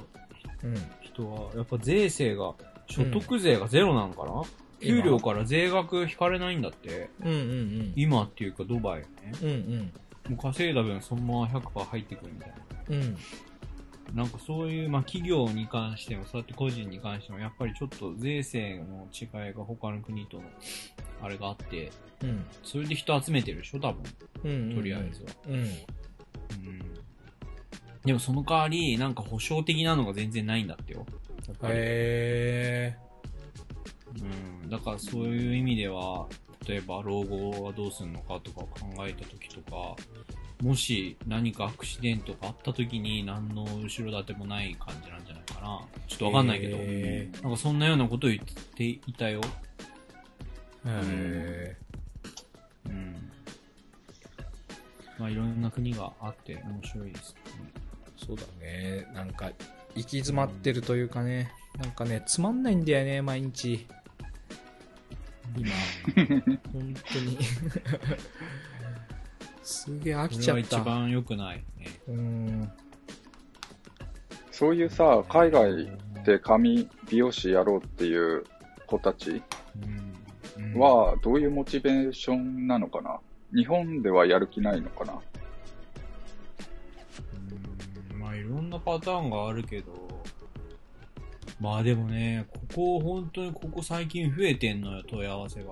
[0.64, 0.76] うん。
[1.02, 2.54] 人は、やっぱ税制が、
[2.88, 4.44] 所得税がゼロなんかな、
[4.80, 7.10] 給料から税額引かれないんだって。
[7.24, 9.08] うんうん今っていうかドバイね。
[9.42, 9.94] うんうん。
[10.30, 12.56] もう稼いだ分そのまま100%入ってくるみたいな。
[12.90, 13.18] うんうん
[14.14, 20.44] なんかそういう、まあ企業に関しても、そうやって個人に関しても、やっぱりちょっと税制の違いが他の国との、
[21.22, 21.92] あれがあって、
[22.22, 24.04] うんそれで人集めてるでしょ、多分。
[24.44, 25.30] うんとりあえずは。
[25.48, 25.72] うんうん。
[28.04, 31.06] でもその代わり、なんか保証的なのが全然ないんだってよ。
[31.64, 32.96] へ
[34.64, 34.70] うん。
[34.70, 36.28] だからそういう意味では、
[36.68, 39.96] 例えば老後はどうするのかとかを考えた時とか、
[40.62, 45.82] もし何かアクシデントがあった時に何の後ろ盾もない感じなんじゃないかな。
[46.08, 49.42] ちょっとわかんないけど、へなんかそんなようなことを言っていたよ。
[50.86, 51.78] ーへ
[52.86, 53.32] うん。
[55.18, 57.42] まあいろんな国があって面白いですね。
[57.88, 57.92] ー
[58.26, 59.52] そうだねなんか
[59.96, 63.88] 行き詰まってるというかねなんかねつまんないんだよね毎日
[65.58, 65.70] 今
[66.72, 67.38] 本当に
[69.64, 70.80] すげえ飽きちゃった。
[70.80, 71.88] 番良くないね。
[72.08, 72.72] うん。
[74.52, 75.90] そういうさ、海外
[76.26, 78.44] で髪美容師やろうっていう
[78.86, 79.42] 子たち
[80.76, 83.20] は、どういうモチベーションなのかな？
[83.56, 85.20] 日本ではやる気ないのかな？
[88.14, 88.20] うん。
[88.20, 89.92] まあいろんなパターンがあるけど、
[91.60, 95.72] まあでもね、ここ本当にここ最近増えてんのよ、問い合わせが。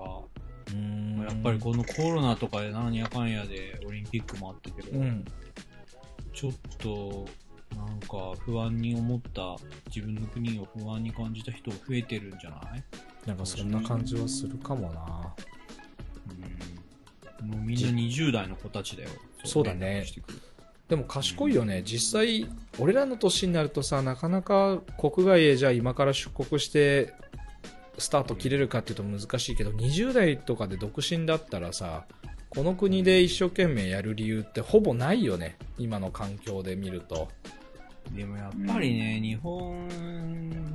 [0.72, 1.26] うん。
[1.28, 5.24] やっぱりこのコロナとかで何やかんやでオリンピックもあったけど、うん。
[6.32, 7.26] ちょっと
[7.76, 9.56] なんか不安に思った、
[9.86, 12.84] 自分の国を不安に感じた人増えてるんじゃない？
[13.26, 15.34] なんかそんな感じはするかもな。
[17.42, 17.50] うん。
[17.50, 19.10] もうみんな20代の子たちだよ。
[19.44, 20.04] そうだね。
[20.88, 21.82] でも賢いよね。
[21.84, 22.48] 実際
[22.80, 27.14] 俺らの年になるとさなかなか国外へじゃあ今から出国して
[28.00, 32.04] スタート切れるかっていうと難しいけど20代とかで独身だったらさ
[32.50, 35.56] この国で一生懸命やる理由ってほぼないよね。
[35.78, 37.28] 今の環境で見ると。
[38.10, 39.88] でもやっぱりね、日本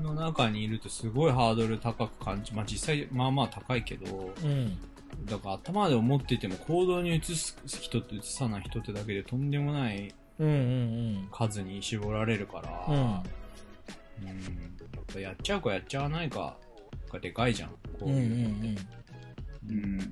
[0.02, 4.78] の中にいるとすごいハードル高く感じ、まあ実際まあまあ高いけど、うん。
[5.26, 11.28] だから頭で思ってても行動に移す人と移さない人ってだけでとんでもないうんうん。
[11.30, 12.96] 数に絞られるから、うん。
[12.96, 13.06] うん。
[13.06, 13.20] やっ
[15.14, 16.56] ぱやっちゃうかやっちゃわないか
[17.16, 17.70] がでかいじゃん。
[17.70, 18.68] こううんうんういうのって。
[18.68, 19.98] んうん。
[19.98, 20.08] だか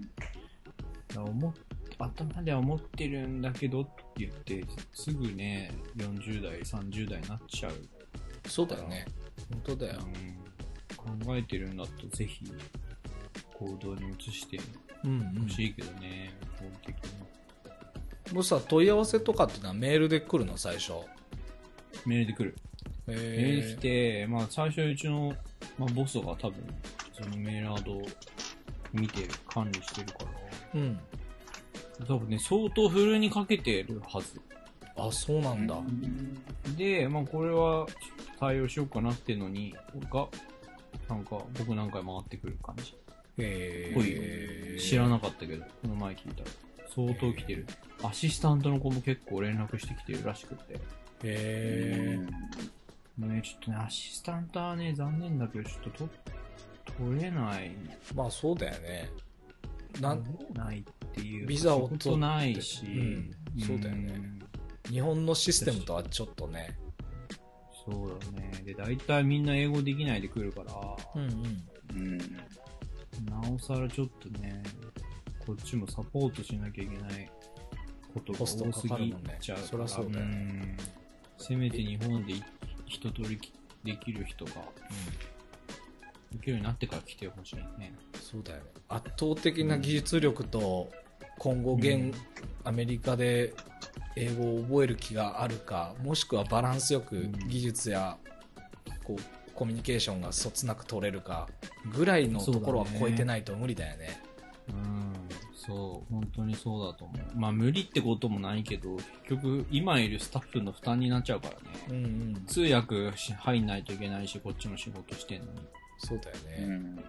[1.16, 1.54] ら思っ
[2.00, 7.74] 頭では思ってるんだけどって言って、すぐね、40代、30代になっちゃう。
[8.48, 9.06] そうだよね
[9.50, 10.00] 本当だよ
[11.06, 12.44] うん、考えてるんだとぜひ
[13.54, 14.60] 行動に移して
[15.06, 18.34] うんうんほしいけどね、基本的に。
[18.34, 20.94] もうさ、問い合わせとかってのはメールで来るの、最初。
[22.06, 22.56] メールで来る。
[23.06, 25.34] メメール来て、まあ最初うちの、
[25.78, 26.54] まあ、ボスが多分、
[27.12, 28.02] そのメールアドを
[28.94, 30.20] 見てる、管理してるか
[30.74, 31.00] ら、うん。
[32.08, 34.40] 多分ね、相当フルにかけてるはず。
[34.96, 35.82] あ、そうなんだ。
[36.78, 37.88] で、まあこれは
[38.40, 39.76] 対応しようかなってのに、
[40.12, 40.28] が、
[41.10, 42.96] なんか僕何回回ってくる感じ。
[43.38, 44.80] へえ。
[44.80, 46.50] 知らなかったけど、この前聞いたら。
[46.96, 47.66] 相当来てる。
[48.04, 50.76] アシスタントの子も結構連絡してきてるらしくて。
[50.76, 50.80] へ
[51.24, 52.20] え。
[53.18, 56.10] ね、ちょっとね、アシスタントはね、残念だけど、ちょっとと
[56.98, 57.72] 取れない。
[58.16, 59.10] まあそうだよね。
[60.02, 60.84] なん、取れないっ
[61.14, 61.48] ていうか。
[61.48, 64.40] ビザを取ってないし、うんそうだよねん
[64.90, 66.76] 日本のシステムとはちょっとね。
[67.86, 68.52] そうだね。
[68.66, 70.74] で、大体みんな英語できないで来るから、
[71.16, 71.66] うんうん。
[71.96, 72.18] うん。
[73.26, 74.64] なおさらちょっとね、
[75.46, 77.30] こっちもサポートしなきゃいけない
[78.14, 79.68] ことが多すぎちゃうから。
[79.68, 80.78] そりゃそうだよねん
[81.38, 82.44] せめて日本で一
[83.00, 83.40] 通り
[83.84, 84.52] できる人が、
[86.32, 87.94] できるようになってから来てほしいね。
[88.22, 88.64] そうだよね。
[88.90, 90.92] 圧倒的な技術力と、
[91.38, 92.14] 今後現、うん
[92.66, 93.54] アメリカで
[94.16, 98.18] 英語を覚える気があるか、もしくはバランスよくうん技術や、
[99.04, 99.22] こう、
[99.54, 101.50] コミュニケーションがそつなく取れるか、
[101.94, 104.22] ぐらいのところは超えてないと無理だよね。
[104.70, 105.23] うん、
[105.66, 107.40] そう、本当にそうだと思う。
[107.40, 111.60] まあ無理ってこともないけど、結局今いるスタッフの負担になっちゃうからね。
[111.90, 112.08] うんう
[112.40, 112.46] ん。
[112.46, 115.60] 通訳し入んないといけないし、こっちも仕事してんのに。
[115.98, 116.58] そうだよね。
[116.60, 116.72] うん。
[116.72, 117.00] うん。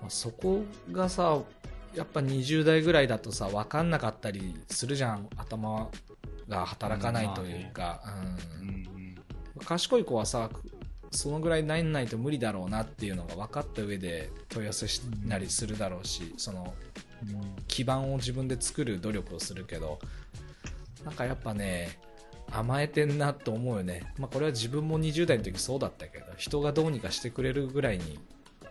[0.00, 1.42] まあ、そこがさ、
[1.94, 5.28] やっぱ20代ぐらいだとさ、分かんなかったりするじゃん。
[5.36, 5.90] 頭
[6.48, 8.02] が働かないというか。
[8.62, 9.64] うんうんうん。
[9.64, 10.50] 賢い子はさ
[11.14, 14.86] そのぐらいないんないと無理だろうなっていうのが分かった上で問い合わせ
[15.26, 16.74] なりするだろうしその
[17.22, 19.98] うん基盤を自分で作る努力をするけど
[21.04, 21.98] なんかやっぱね
[22.50, 28.18] 甘えてんなと思うよね、まあ、これは自分も20代の時そうだったけど人がどうにかしてくれるぐらいに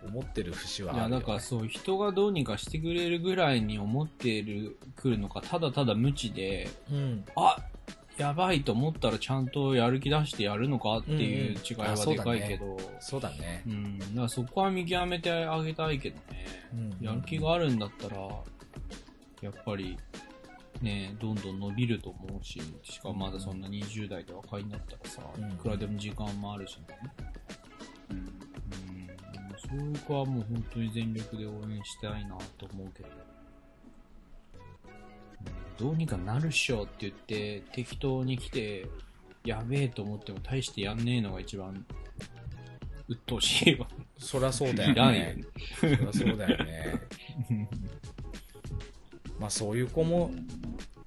[0.06, 7.24] 思ってる節はいあや、るよ、ね、だからそう、人がどうにかしてくれるぐらいに思ってる、くるのか、ただただ無知で、うん。
[7.36, 7.56] あ
[8.16, 11.92] やばいと思ったらちゃんとやる気出してやるのかっていう違いはうんうん。
[11.92, 12.40] あそうでだね。
[12.40, 13.62] かいけど、そうだね。
[13.66, 16.46] う、ん、だからそこは見極めてあげたいけどね。
[16.72, 18.16] うんやる気があるんだったら、
[19.42, 19.96] やっぱり、
[20.80, 26.84] ね、どんどん伸びると思うし、しかもまだそんな20代で若いんだったらさ、うんいくらでも時間もあるしね。
[28.10, 28.18] うん。
[28.18, 28.28] うん、
[29.58, 33.08] そういう子はもう本当に全力で応援したいなと思うけど。
[33.08, 33.23] うん
[35.78, 38.86] どうにかなるっしょって言って、適当に来て、
[39.44, 41.84] やべえと思っても大してやんねえのが一番、
[43.08, 43.86] 鬱陶しいわ。
[44.18, 45.44] そりゃそうだよね。
[45.80, 47.00] そりゃそうだよね。
[49.38, 50.30] まあそういう子も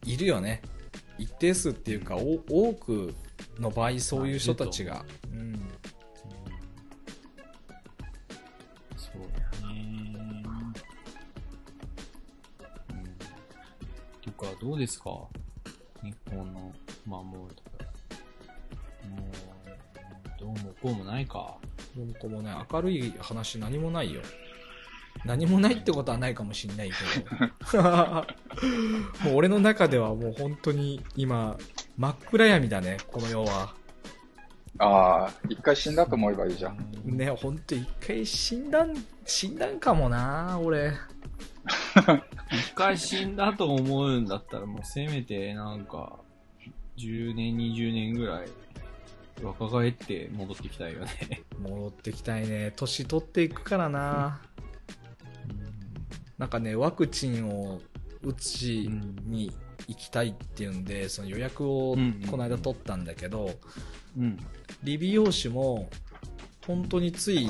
[0.06, 0.62] いるよね。
[1.18, 3.16] 一定数っていうかお多く
[3.60, 5.60] の場合そういう人たちが、うん、
[14.34, 15.10] ていうか、どうですか？
[16.04, 16.72] 日本の、
[17.06, 17.50] まあもう、もう、
[20.40, 21.58] どうもこうもないか。
[21.96, 24.22] どうもこうもね明るい話何もないよ。
[25.26, 26.92] 何もないってことはないかもしんない
[27.72, 27.82] けど。
[27.84, 31.58] もう俺の中ではもう本当に今
[31.98, 33.74] 真っ暗闇だねこの世は。
[34.80, 36.78] ああ、一回死んだと思えばいいじゃん。
[37.04, 38.94] ね本当一回死んだん
[39.26, 40.94] 死んだんかもな俺
[42.52, 46.20] 一回死んだと思うんだったら、もうせめてなんか、
[46.98, 48.48] 10年、20年ぐらい、
[49.44, 51.44] 若返って戻ってきたいよね。
[51.60, 54.42] 戻ってきたいね年取っていくからな
[56.38, 57.82] なんかねワクチンを
[58.24, 58.90] 打ち
[59.26, 59.52] に
[59.88, 63.52] 行きたいっていうんでその予約をうんこの間取ったんだけど、
[64.18, 64.38] うん。
[64.84, 65.90] 理美容師も
[66.66, 67.50] 本当につい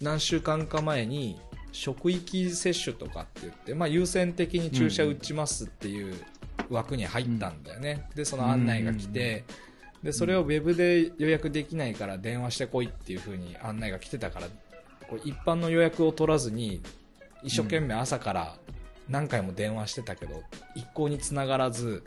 [0.00, 1.40] 何週間か前に
[1.72, 6.14] 職域接種とかって言って、まあ、優先的に注射打ちますっていう
[6.70, 9.44] 枠に入ったんだよね、でその案内が来て、
[10.02, 14.46] でそれをウェブで予約できないから電話してこいっていう風に案内が来てたから
[15.08, 16.80] こう一般の予約を取らずに
[17.42, 18.56] 一生懸命朝から
[19.08, 20.42] 何回も電話してたけど
[20.76, 22.04] 一向につながらず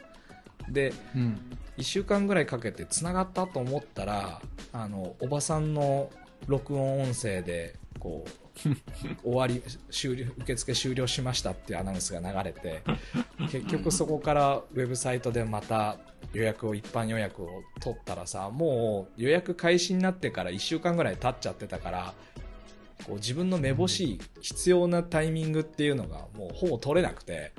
[0.69, 1.37] でうん。
[1.77, 4.41] 1週間ぐらいかけてつながったと思ったら
[4.71, 6.11] あのおばさんの
[6.47, 8.29] 録音音声でこう
[9.23, 12.81] 終わり終了受付終了しましたっていうアナウンスが流れて
[13.51, 15.97] 結局そこからウェブサイトでまた
[16.33, 22.13] 予約を一般予約を取ったらさもう予約開始になってから1週間ぐらい経っちゃってたから
[23.05, 27.51] こう自分の目星必要なタイミングっていうのがもうほぼ取れなくて。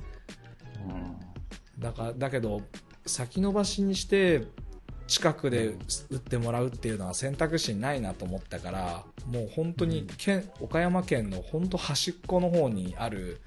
[1.78, 2.62] だからだけど
[3.06, 4.46] 先延ばしにして
[5.12, 5.74] 近くで
[6.10, 13.40] 打ってもらうっていうのは選択肢ないなと思ったからもう本当に県、岡山県の本当端っこの方にある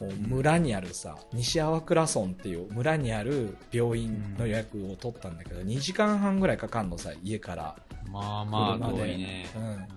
[0.00, 7.76] もう村にあるさ、西粟倉村っていう村にある病院の予約を取ったんだけど、2時間半ぐらいかかんのさ家から。
[8.10, 9.48] まあまあ、遠いね。
[9.56, 9.88] うん。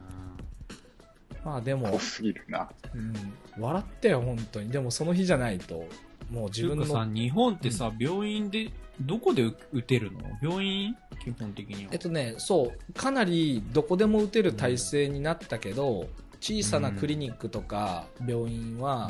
[1.45, 2.67] まあでも遠、すぎるな。
[2.95, 3.13] うん、
[3.59, 4.71] 笑ったよ本当に。
[4.71, 5.85] でもその日じゃないと
[6.31, 8.71] もう自分のさ、日本ってさ、病院で、
[9.01, 10.19] どこで打てるの？
[10.41, 10.95] 病院？
[11.23, 11.89] 基本的には。
[11.93, 16.07] えっとね、そう、かなりどこでも打てる体制になったけど、
[16.39, 19.09] 小さなクリニックとか病院は、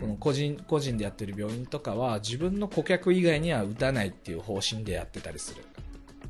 [0.00, 5.64] この個人個人でやってる病院とかは自分の顧客以外には打たないっていう方針でやってたりする。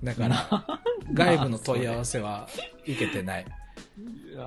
[0.05, 0.81] だから
[1.13, 2.49] 外部の問い合わせは
[2.83, 3.47] 受けてない。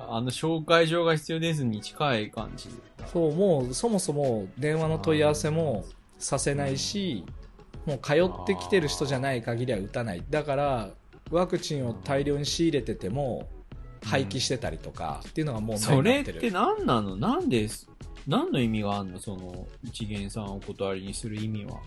[0.08, 2.68] あの、紹介状が必要ですに近い感じ。
[3.12, 5.84] そうもうそもそも電話の問い合わせも
[6.18, 7.24] させないし
[7.86, 10.24] もう通ってきてる人じゃない限りは打たない。
[10.28, 10.90] だから
[11.30, 13.48] ワクチンを大量に仕入れてても
[14.04, 16.40] 廃棄してたりとかっていうのがもうそれっなってる。
[16.40, 17.16] て何なの？
[17.16, 17.68] なんで、
[18.26, 19.18] 何の意味があんの？
[19.18, 21.78] その、一元さんをお断りにする意味は。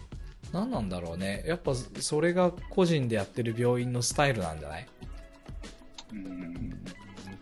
[0.51, 1.43] 何なんだろうね。
[1.47, 4.87] やっぱそれが個人でやってる病院のスタイルなんじゃない？
[6.13, 6.83] うん。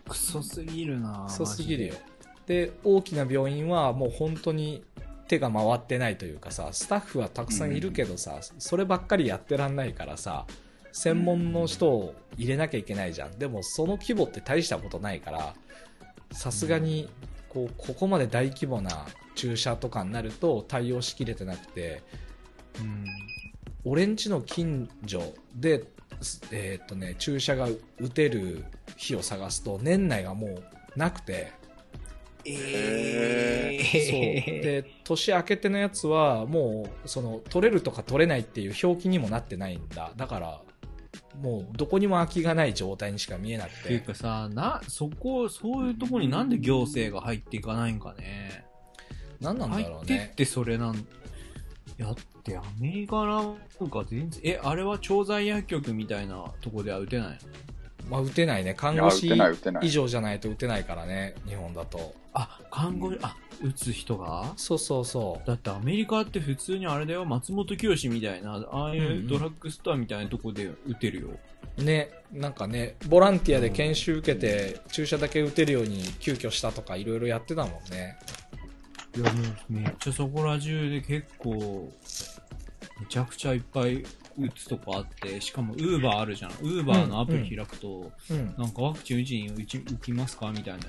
[0.08, 1.94] クソすぎるなクソすぎるよ。
[1.94, 2.00] マ
[2.46, 4.82] で大きな病院はもう本当に
[5.32, 10.46] 手が回ってないというかさスタッフはたくさんいるけどさ、そればっかりやってらんないからさ
[10.92, 15.54] 専門の人を入れなきゃいけないじゃんでもその規模って大したことないから
[16.32, 17.08] さすがに
[17.48, 22.02] こうここまで大規模な注射とかになると対応しきれてなくて
[22.78, 23.06] うん。
[23.84, 25.84] 俺んちの近所で、
[26.52, 27.68] えーっとね、注射が
[27.98, 28.64] 打てる
[28.96, 30.62] 日を探すと年内がもう
[30.94, 31.52] なくて
[32.44, 33.78] へ
[34.44, 34.62] そう。
[34.62, 40.12] で年明けてのやつはもうその取れるとか取れないっていう表記にもなってないんだ。
[40.16, 40.62] だから
[41.40, 48.64] もうどこにも空きがない状態にしか見えなくっていうてかさ、な、そこ、そういうところになんで行政が入っていかないんかね。
[49.40, 50.04] 何なん入だろうね。
[50.04, 51.06] ってってそれなん、
[51.98, 52.14] やっ
[52.44, 53.56] てアメリカなん
[53.90, 57.36] か全然、え、あれは調剤薬局みたいなとこでは打てないの？
[58.08, 58.74] まあ、打てないね。
[58.74, 59.86] 看護師打てない、打てない。
[59.86, 59.90] 以。
[59.90, 61.34] 上じゃないと打てないからね。
[61.46, 62.14] 日本だと。
[62.34, 64.52] あ、看護、あ、打つ人が？
[64.56, 65.46] そうそうそう。
[65.46, 71.28] だってアメリカって普通にあれだよ、松本清みたいな、ああいうドラッグストアみたいなとこで打てるよ。
[71.78, 78.18] ね、なんかね、ボランティアで研修受けて、注射だけ打てるように急遽したとか、いろいろやってたもんね。
[79.16, 81.92] いや、もうめっちゃそこら中で結構、
[83.00, 84.04] めちゃくちゃいっぱい
[84.38, 86.50] 打つとこあって、しかもウーバーあるじゃん。
[86.50, 88.54] ウーバーのアプリ開くと、うん。
[88.56, 90.50] なんかワクチン打ちに打ち打きますか？
[90.52, 90.82] みたいな。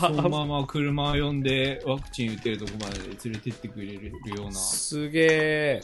[0.00, 4.52] そのまま車呼んでワクチン打てるとこまで連れてってくれるような。
[4.52, 5.80] すげえ。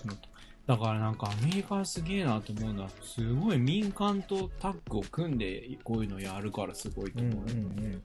[0.66, 7.46] だからなんかアメリカはすげえなと思うのは、すごい民間とタッグを組んでこういうのやるからすごいとうんうん思う。
[7.46, 8.02] うん。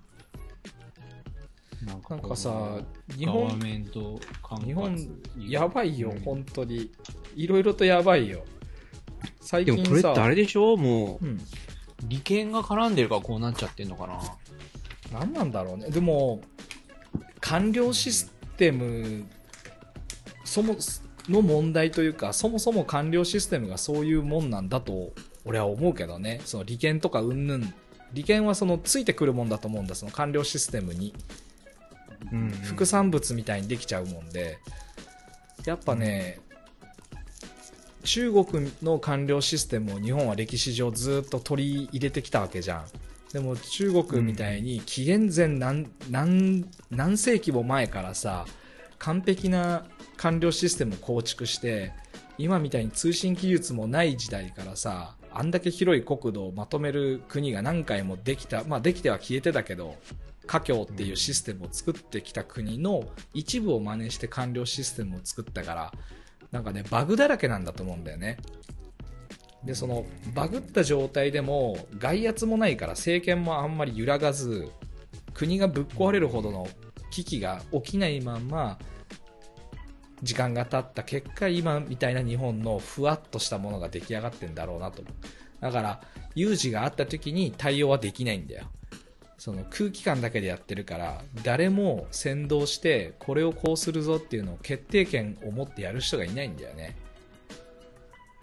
[1.86, 2.80] なんかなんかさ、
[3.18, 4.98] 日本、日本、
[5.38, 6.90] やばいようん、本当に。
[7.36, 8.44] いろいろとやばいよ。
[9.42, 10.78] 最近さ、でもこれってあれでしょ？
[10.78, 11.42] もう、うん。
[12.06, 14.20] 利権が絡んでるからこうなっちゃってんのかな
[15.12, 15.90] 何なんだろうね。
[15.90, 16.42] でも、
[17.40, 19.26] 官僚システム、
[20.44, 20.76] そも、
[21.30, 25.14] の問題というか、そもそも官僚システムがそういうもんなんだと、
[25.46, 26.42] 俺は思うけどね。
[26.44, 27.74] その利権とかうんぬん。
[28.12, 31.14] 利権はそのついてくるもんだと思うんだ、その官僚システムに。
[32.32, 34.58] うん副産物みたいにできちゃうもんで、
[35.66, 36.40] やっぱね、
[38.04, 42.86] 中国の官僚システムを日本は歴史上ずっと取り入れてきたわけじゃん。
[43.32, 48.46] でも中国みたいに紀元前何何何世紀も前からさ、
[49.00, 49.86] 完璧な
[50.18, 51.94] 官僚システムを構築して、
[52.38, 59.96] 今みたいに通信技術もない時代からさ、あんだけ広い国土をまとめる国が何回もできた、まあできては消えてたけど、
[60.46, 65.94] 華僑っていうシステムを作ってきた国の一部を真似して官僚システムを作ったから、
[66.54, 68.38] なんかね、バグだらけなんだと思うんだよね。
[69.66, 74.70] で、その、バグった状態でも、外圧もないから政権もあんまり揺らがず、
[75.34, 76.68] 国がぶっ壊れるほどの
[77.10, 78.78] 危機が起きないまま、
[80.22, 85.14] 時間が経った結果、今みたいな日本のふわっとしたものが出来上がってんだろうなと思う。
[85.60, 86.02] だから、
[86.36, 88.66] 有事があった時に対応はできないんだよ。
[89.44, 96.96] その空気感だけでやってるから誰も先導してこれをこうするぞっていうのを決定権を持ってやる人がいないんだよね、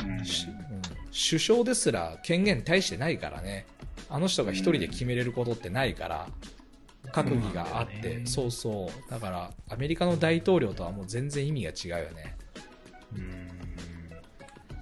[0.07, 3.65] うんしうん首相ですら権限大してないからね
[4.11, 6.29] あの人が一人で決めれることってないから
[7.07, 9.11] 閣議があって、そうそうそう。
[9.11, 12.37] だから、アメリカの大統領とはもう全然意味が違うよね。
[13.17, 13.40] うん。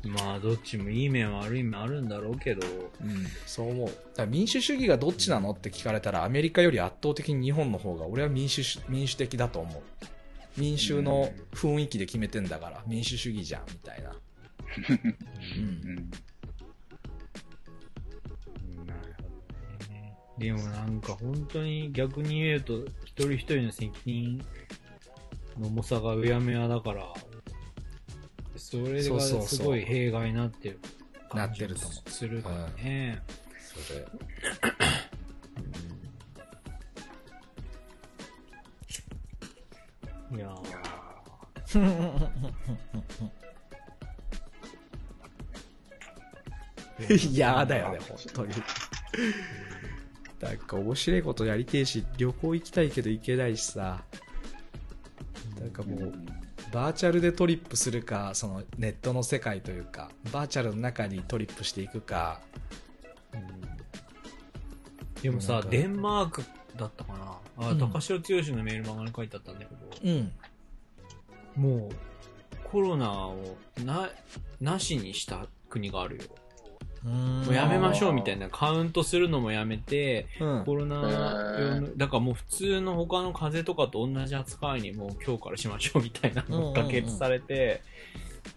[0.09, 2.67] まあ、どっちもいい面悪い面あるんだろうけど、
[3.03, 3.91] うん、そう思う。
[4.17, 9.83] だ民主主義がどっちなのって聞かれたら、アメリカより圧倒的に日本の方が、俺は民主主民主的だと思う。
[10.59, 14.11] 民衆の雰囲気で決めてんだから、民主主義じゃん、みたいな。
[14.11, 14.15] う。
[15.57, 16.11] うんん。
[18.87, 19.23] なるほ
[19.87, 20.17] どね。
[20.39, 24.45] でもなんか本当に逆に言うと、一人一人の責任
[25.59, 27.15] の重さがうやむやだから、
[28.59, 30.81] それがすごい弊害になってる
[31.31, 33.23] 感じなってると思うするからね。
[33.59, 34.07] それ。
[40.37, 40.69] いやー
[47.31, 48.55] 嫌だよね、 本当に。
[50.41, 54.05] なんか面白いことやりてえし、旅行行きたいけど行けないしさ。
[55.61, 56.13] なんかもう、
[56.73, 62.41] バーチャルでトリップするか、そのネットの世界というか、バーチャルの中にトリップしていくか、
[65.23, 66.45] でもさデンマーク
[66.77, 67.66] だったかな。
[67.66, 67.79] あ、うん。
[67.79, 68.25] 高城剛
[68.57, 70.33] のメール漫画に書いてあったんだけど、うん。
[71.57, 71.91] もう、
[72.64, 74.11] コロナをな、
[74.61, 76.23] なしにした国があるよ。
[77.05, 80.96] もうやめましょうみたいな、カウントするのもやめて、うんコロナ
[81.59, 87.82] 用の、だからもう普通の他の風邪とかと同じ扱いにもう今日からしましょうみたいなのが可決されて、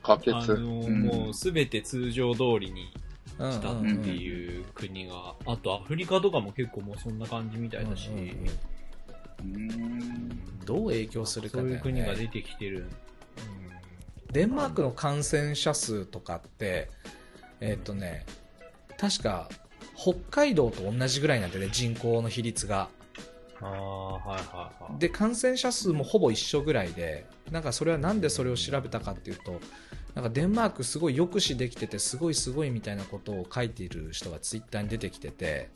[0.01, 0.33] 可決。
[0.35, 2.91] あの、うんもうすべて通常通りに
[3.39, 8.27] うんしたっていう国が、あとアフリカとかも結構もうそんな感じみたいだし、うんうんうん
[9.43, 11.79] うんどう影響するかそういう。
[11.79, 12.85] 国が出てきてる。
[14.31, 16.89] デンマークの感染者数とかって、
[17.61, 18.25] えっ、とね、
[18.97, 19.49] 確か
[19.95, 22.89] 北海道と同じぐらいなんでね、人口の比率が。
[23.61, 24.99] ああ、はいはいはい。
[24.99, 29.59] で、感染者数もほぼ一緒ぐらいで、なんかそれはなんでそれを調べたかっていうと、
[30.15, 35.69] なんかデンマークすごい抑止できてて、すごいすごいみたいなことを書いている人がツイッターに出てきてて、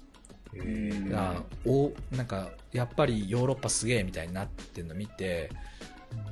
[2.12, 5.52] なんかやっぱりヨーロッパすげえみたいになってるの見て、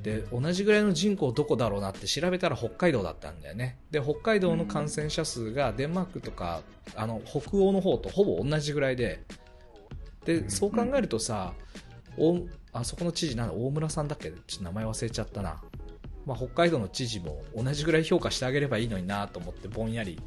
[0.01, 3.77] で同じぐらいの人口どこだろうなって調べたら北海道だったんだよね。
[3.91, 6.61] で北海道の感染者数がデンマークとか
[6.95, 9.23] あの北欧の方とほぼ同じぐらいで。
[10.25, 11.53] でそう考えるとさ
[12.17, 12.39] お
[12.71, 14.31] あそこの知事なんだ大村さんだっけ？
[14.31, 15.61] ちょっと名前忘れちゃったな、
[16.25, 20.17] まあ、北海道の知事も同じぐらい評価してあげればいいのになと思ってぼんやり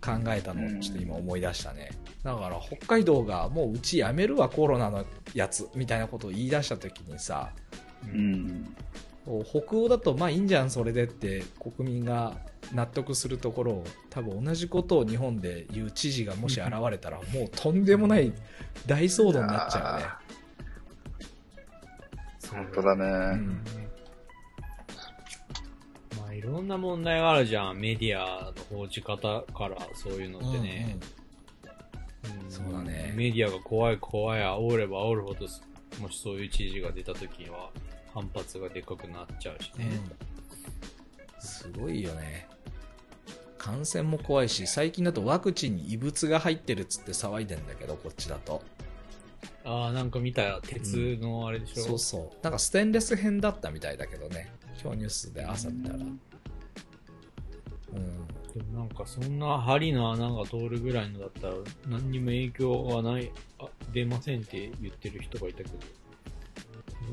[0.00, 1.90] 考えたのをちょっと今思い出したね。
[2.22, 5.04] だから北海道がもううちやめるわコロナの
[5.34, 7.50] やつみたいなことを言い出した時にさ
[8.12, 8.76] うん。
[9.44, 12.36] 北欧だとまあいいんじゃんそれでって国民が
[12.74, 18.34] 納得するところを多分同じことを日本で言う知事がもし現れたらもうとんでもない
[18.86, 20.24] 大騒動になっちゃうね
[22.54, 23.04] 本当だね。
[23.04, 23.64] うん
[26.18, 27.78] まあいろんな問題があるじゃん。
[27.78, 30.98] メディアの報じ方からそういうのってね。
[32.48, 35.46] んそうだねメディアが怖い怖い煽れば煽るほど、
[36.00, 37.70] もしそういう知事が出た時には
[38.14, 40.00] 反発がでかくなっちゃうしね。
[40.18, 40.34] うん
[41.44, 42.48] すごいよね
[43.58, 48.62] 感染も怖いし最近だとワクチンに異物が入ってるっつって騒いでんだけどこっちだと
[49.64, 50.60] ああ、なんか見たよ。
[50.62, 51.82] 鉄のあれでしょ。
[51.82, 54.52] そうそうなんかステンレス編だったみたいだけどね
[54.82, 56.18] 今日ニュースで朝見たらうん
[58.54, 61.54] でもなんかそんな針の穴が通るぐらいのだったら
[61.88, 65.78] 何にも影響はない、あ出ませんって言ってる人がいたけど。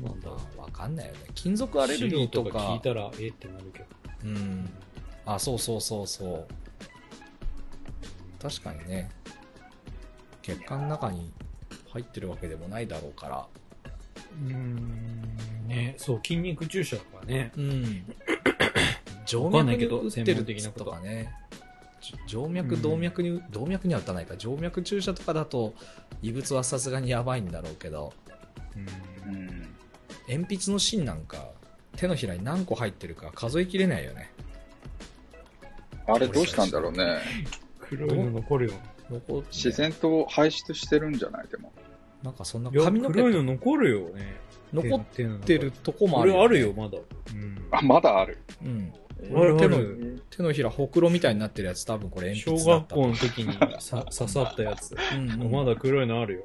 [0.00, 0.20] うなん。
[0.20, 0.60] だろう。
[0.60, 1.20] わかんないよね。
[1.34, 3.86] 金属アレルギーと素人が聞かいたら、えってなるけど。
[4.24, 4.70] うん。
[5.24, 8.42] あそうそうそうそう。
[8.42, 9.10] 確かにね。
[10.42, 11.32] 血管の中に
[11.90, 13.46] 入ってるわけでもないだろうから。
[14.44, 15.22] うーん、
[15.68, 17.52] ね、そう、筋肉注射だからね。
[17.56, 18.14] うん。
[19.24, 21.32] 静 わかんない脈にけど打ってるなこととかね。
[22.00, 24.34] じ静脈動脈に、動脈には打たないか。
[24.36, 25.74] 静脈注射とかだと
[26.20, 28.12] 異物はさすがにやばいんだろうけど。
[29.26, 29.34] うん。
[29.34, 29.71] うん。
[30.28, 31.50] 鉛筆の芯なんか
[31.96, 34.30] 手のひらに何個入ってるか数えきれないよね
[36.06, 37.20] あれどうしたんだろうね。
[37.80, 38.72] 黒いの残るよ。
[39.10, 41.48] 残って自然と排出してるんじゃない？
[41.48, 41.72] でも。
[42.22, 44.36] なんかそんないや、髪の毛黒いの残るよね。
[44.72, 46.98] 残ってるとこもあこるよ、ね、れあるよ、まだ。
[47.32, 47.68] うん。
[47.70, 48.38] あ、まだある。
[48.64, 50.22] うん手のる。
[50.30, 54.96] 手のひらほくろみたいになってるやつ多分これ小鉛筆だった学校の時にさ刺さったやつ。
[55.14, 56.42] うんうんまだ黒いのあるよ。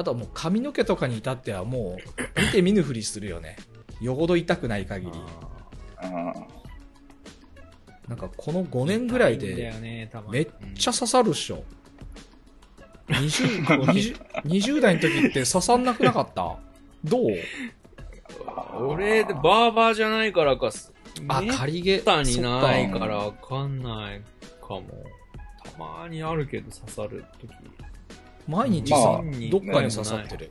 [0.00, 1.98] あとはもう髪の毛とかに至ってはも
[2.36, 3.56] う見て見ぬふりするよね。
[4.00, 5.12] よほど痛くない限り。
[5.98, 6.32] あ
[8.08, 9.72] なんかこの5年ぐらいで
[10.30, 11.62] めっちゃ刺さるっしょ。
[13.08, 16.56] 20, 20, 20代の時って刺さんなくなかった？
[17.04, 17.24] どう？
[18.78, 20.70] 俺、バーバーじゃないからか、
[21.28, 21.98] あ、仮毛。
[21.98, 24.22] たにないからわかんない
[24.60, 24.82] かも。
[25.64, 27.50] たまにあるけど刺さるとき。
[28.50, 30.50] 毎日さ、まあどっかに刺さってる。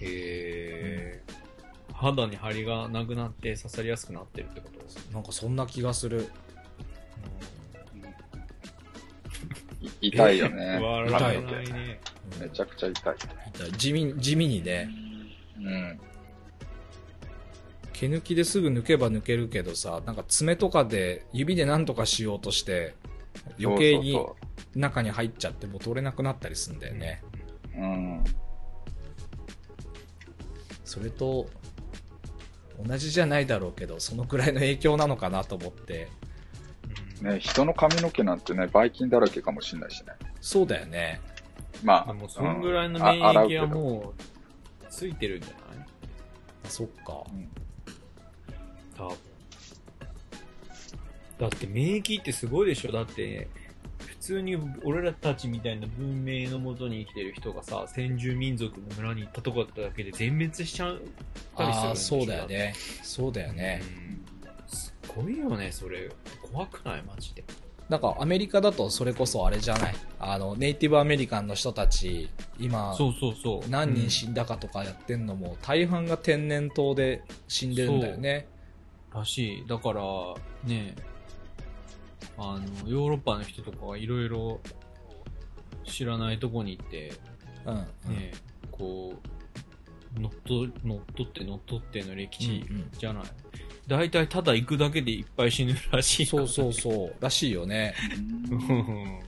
[0.00, 1.32] へー。
[1.92, 4.78] 肌に張りがなくなって刺さりやすくなってるってこと？
[4.78, 6.28] ですなんかそんな気がする。
[9.80, 10.78] い痛いよね。
[10.80, 12.00] 笑痛いね。
[12.40, 13.16] めちゃくちゃ痛い。
[13.76, 14.88] 地味地味にね、
[15.58, 16.00] うん。
[17.92, 22.94] 毛抜きですぐ抜けば抜けるけどさ、なんか爪とかで指で何とかしようとして、
[23.60, 24.36] 余計にそ
[24.74, 27.22] 中に入っちゃってもう取れなくなったりするんだよね。
[27.76, 28.24] うん。
[30.84, 31.48] それと、
[32.82, 36.08] 同じじゃないだろうけど、そのくらいの影響なのかなと思って。
[37.20, 40.12] ね、人の髪の毛なんてね、ばい菌だらけかもしれないしね。
[40.40, 41.20] そうだよね。
[41.82, 44.22] まあ、でもそんぐらいのうん免疫はもう
[44.88, 45.86] ついてるんじゃない？
[46.64, 47.24] あそっか。
[47.32, 47.50] うん
[48.96, 49.16] 多分。
[51.38, 52.92] だって免疫ってすごいでしょ？
[52.92, 53.67] だって、普
[54.28, 60.98] 通に俺らたちみたいな文明のもとに生きてる人がさ、先住民族の村に行ったとこだっただけで全滅しちゃっ
[61.56, 62.46] たりするんあそうだよ。
[62.46, 62.74] ね。
[63.02, 63.82] そうだよね。
[63.82, 64.24] うん
[64.66, 66.10] すごいよね、それ。
[66.52, 67.42] 怖くないマジで。
[67.88, 69.94] なんかアメリカだとそれこそあれじゃない？
[70.20, 72.28] あの、ネイティブアメリカンの人たち、
[72.60, 73.70] 今、そうそうそう。
[73.70, 78.46] 何人死んだかとかやってんのも、大半が天然痘で死んでるんだよね。
[79.14, 79.66] らしい。
[79.66, 80.02] だから、
[80.64, 80.94] ね、
[82.38, 84.60] あの、ヨーロッパの人とかはいろいろ
[85.84, 87.12] 知らないとこに行って、
[87.66, 87.74] うん。
[87.74, 88.32] うんね、
[88.70, 89.14] こ
[90.16, 93.24] う、乗っと、乗っ取って乗っ取っての歴史うんうんじゃない。
[93.86, 96.26] 大体ただ行くだけでいっぱい死ぬらしい。
[96.26, 97.22] そうそうそう。
[97.22, 97.94] らしいよね。
[98.50, 99.20] うん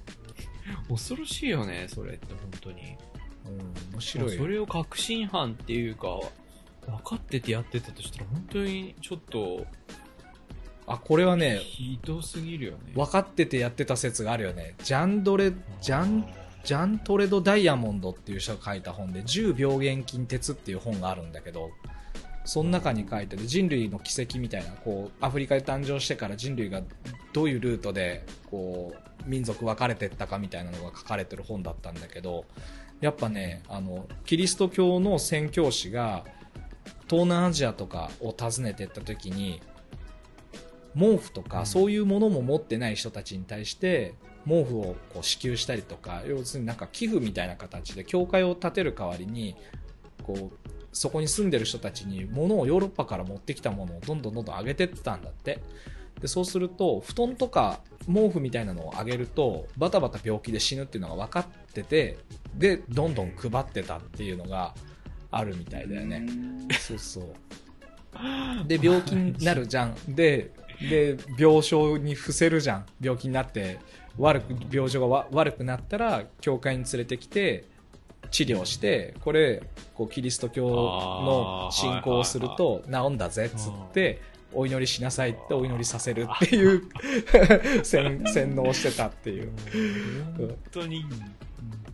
[0.88, 2.96] 恐ろしいよね、それって本当に。
[3.46, 4.38] うん、面白いよ。
[4.38, 6.20] それを確信犯っていうか、
[6.86, 9.66] 分かっててやってたとしたら本当にちょっと、
[10.90, 12.92] あ、これはね、ひどすぎるよね。
[12.96, 14.74] 分かっててやってた説があるよね。
[14.82, 16.26] ジャンドレ、ジャン、
[16.64, 21.70] ジャントレド・ダイヤモンドっていう人が書いた本で、10病原菌鉄っていう本があるんだけど、
[22.44, 26.82] その中に書いてて人類の奇跡みたいな、こう、アフリカで誕生してから人類が
[27.32, 32.46] どういうルートで、こう、民族分かれてったかみたいなのが書かれてる本だったんだけど、
[33.00, 36.24] やっぱね、あの、キリスト教の宣教師が、
[37.08, 39.60] 東南アジアとかを訪ねてった時に、
[40.94, 44.14] 毛布とか、うんそういうものも持ってない人たちに対して、
[44.46, 49.56] 毛布をこう支給したりとか、要するになんか寄付みたいな形で、教会を建てる代わりに、
[50.22, 55.60] こう、そこに住んでる人たちに物をヨーロッパから持ってきたものをどんどんどんどん上げてってたんだって。
[56.20, 62.18] で、そうすると、布団とか毛布みたいなのをあげると、バタバタ病気で死ぬっていうのが分かってて、
[62.54, 64.74] で、どんどん配ってたっていうのが
[65.30, 66.26] あるみたいだよね。
[66.78, 67.24] そうそう。
[68.66, 69.94] で、病気になるじゃん。
[70.08, 70.50] で、
[70.88, 72.86] で、病床に伏せるじゃん。
[73.00, 73.78] 病気になって、
[74.18, 77.64] 悪く、病状がわ悪くなったら、教会に連れてきて、
[78.30, 79.62] 治療して、これ、
[79.94, 84.20] こう、キリスト教の信仰をすると治んだぜ、つって、
[84.52, 86.82] お祈りしなさいってお祈りさせるっていう
[87.84, 89.52] 洗 洗脳してたっていう。
[90.36, 91.04] 本当に、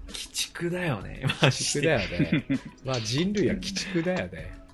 [0.08, 1.52] 鬼畜だよね、マ鬼。
[1.52, 2.44] 畜だよね。
[2.84, 4.65] まあ人類は鬼畜だよね。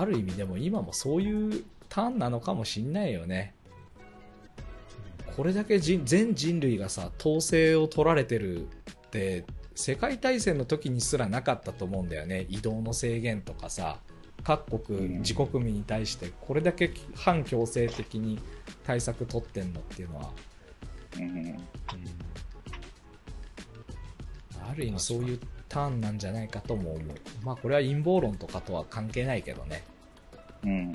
[0.00, 3.54] ある意味でも今もそういうターンなのかもしんないよね。
[5.36, 8.66] これだけ人全人類がさ、統制を取られてるっ
[9.10, 9.44] て、
[9.74, 12.46] 世界大戦の時にすらなかったと思うんだよね。
[12.48, 13.98] 移動の制限とかさ、
[14.42, 18.38] 各国、うん自国民に対してこれだけ反強制的に
[18.84, 20.30] 対策取ってんのっていうのは、
[21.18, 21.56] うん
[24.70, 27.06] ある意味そういうターンなんじゃないかとも思う。
[27.44, 29.82] まあこれは陰謀論とかとは関係ないけどね。
[30.64, 30.70] うん。
[30.70, 30.94] うん。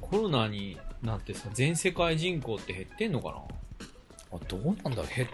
[0.00, 4.38] コロナになってさ、全世界人口って減ってんのかな？
[4.38, 5.06] あどうなんだろう。
[5.14, 5.28] 減っ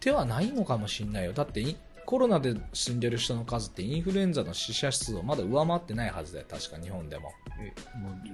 [0.00, 1.32] てはないのかもしれないよ。
[1.32, 6.46] だっていコロナで死んでる人の数ってインフルエンザの死者数をまだ上回ってないはずだよ。
[6.50, 7.32] 確か日本でも。
[7.60, 7.72] え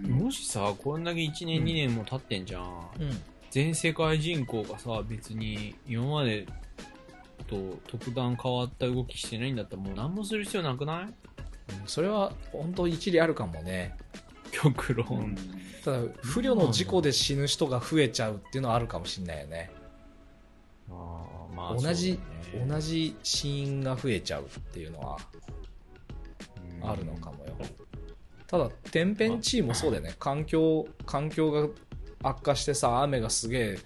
[0.08, 1.64] ももしさ、こんだけ1年、うん。
[1.66, 2.64] 2年も経ってんじゃん。
[3.00, 3.22] うん。
[3.50, 6.46] 全世界人口がさ、別に今まで
[7.46, 11.06] と特段変わった動きしてないんだったらもう何もする必要なくない？
[11.86, 13.94] それは本当一理あるかもね
[14.50, 15.06] 極論。
[15.10, 15.36] うん。
[15.84, 19.70] ただ不慮の事故で死ぬ人が増えちゃうっていうのはあるかもしれないよね。
[20.90, 22.18] あーまあ同じ、
[22.68, 25.18] 同じ死因が増えちゃうっていうのは
[26.82, 27.56] あるのかもよ。
[28.46, 30.14] ただ天変地異もそうだよね。
[30.18, 31.68] 環境環境が
[32.22, 33.78] 悪化してさ雨がすげえ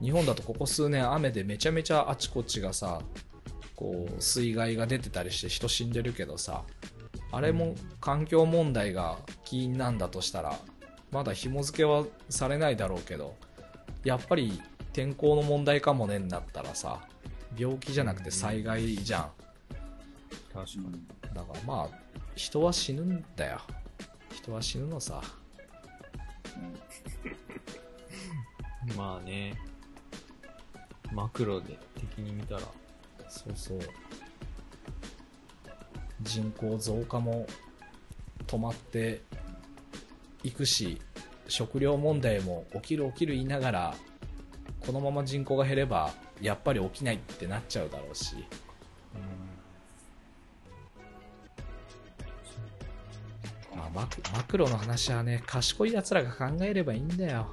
[0.00, 3.00] 日本だとここ数年雨でめちゃめちゃあちこちがさ
[3.74, 6.64] こう水害が出てたりして人死んでるけどさ
[7.32, 10.58] あれも環境問題が起因なんだとしたら
[11.10, 13.34] まだ紐付けはされないだろうけど
[14.04, 14.60] やっぱり
[14.92, 17.00] 天候の問題かもねになったらさ
[17.56, 19.30] 病気じゃなくて災害じゃん
[20.52, 21.04] 確かに。
[21.34, 21.98] だからまあ
[22.34, 23.60] 人は死ぬんだよ
[24.34, 25.22] 人は死ぬのさ
[28.96, 29.54] まあね。
[31.12, 32.62] マクロで敵に見たら。
[33.28, 33.80] そうそう
[36.22, 37.46] 人口増加も
[38.46, 39.22] 止まって
[40.42, 41.00] いくし
[41.48, 43.94] 食料問題も起きる起きる言いながら
[44.80, 48.36] このまま人口が減ればやっぱり起きないってなっちゃうだろうし
[53.76, 57.48] まあマクマクロの話はね賢い奴らが考えればいいんだよ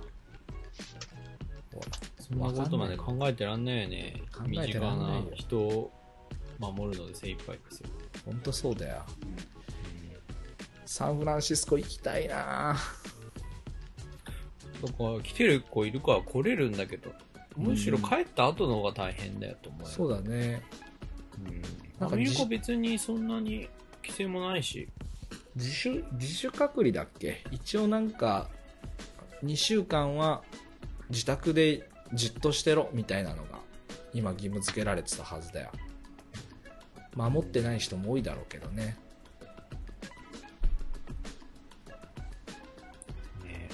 [2.30, 4.22] そんなことまで考えてらんないよね。
[4.34, 5.92] 考えて身近らんないよな人を
[6.60, 7.90] 守るので精一杯ですよ。
[8.28, 9.04] ほんとそうだよ
[10.86, 12.76] サンフランシスコ行きたいな
[14.82, 17.12] だから来てる子いるから来れるんだけど、
[17.56, 19.88] むしろ帰った後の方が大変だよと思うよ。
[19.88, 20.62] そうだね
[21.44, 21.62] うん。
[22.00, 23.68] なんかアメリカ別にそんなに
[24.04, 24.88] 規制もないし。
[25.56, 27.44] 自主自主隔離だっけ？
[27.50, 28.50] 一応なんか
[29.44, 30.44] 2週間は
[31.10, 33.60] 自宅でじっとしてろみたいなのが
[34.14, 35.72] 今義務付けられてたはずだよ
[37.18, 38.96] 守ってない人も多いだろうけどね。
[43.44, 43.70] ね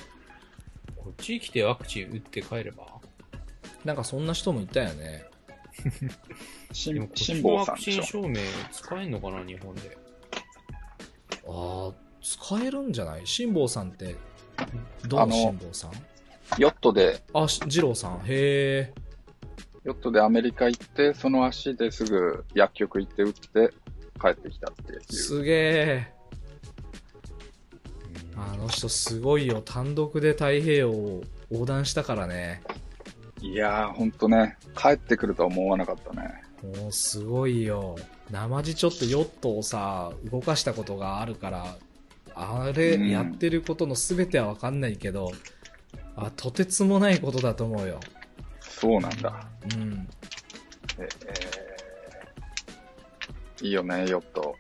[0.96, 2.88] こっち来てワクチン打って帰れば？
[3.84, 5.26] なんかそんな人もいたよね。
[6.86, 7.80] でもこっち辛のワク。
[7.80, 8.36] チン証明
[8.72, 9.98] 使えんのかな、日本で。
[11.46, 13.28] ああ使えるんじゃない？
[13.28, 14.16] 辛坊さんって
[15.10, 15.92] どの辛坊さん？
[16.58, 18.20] ヨットで、あし二郎さん。
[18.20, 18.94] へえ
[19.84, 23.74] ヨットでアメリカ行って、その足ですぐ薬局行って打って
[24.22, 25.02] 帰ってきたっていう。
[25.10, 26.14] すげえ。
[28.36, 29.62] あの人すごいよ。
[29.64, 32.64] 単独で太平洋を横断したからね。
[33.42, 36.44] いやー、ほんとね、帰ってくるとは思わなかったね。
[36.80, 37.98] もうすごいよ。
[38.32, 41.76] 生地ちょっとヨットをさ動かしたことがあるから
[42.34, 43.10] あれうん。
[43.10, 45.34] やってることの全ては分かんないけど、
[46.16, 48.00] あとてつもないことだと思うよ
[48.84, 49.48] そうなんだ。
[49.76, 50.08] うん
[51.00, 54.58] えーいいよね、ヨット。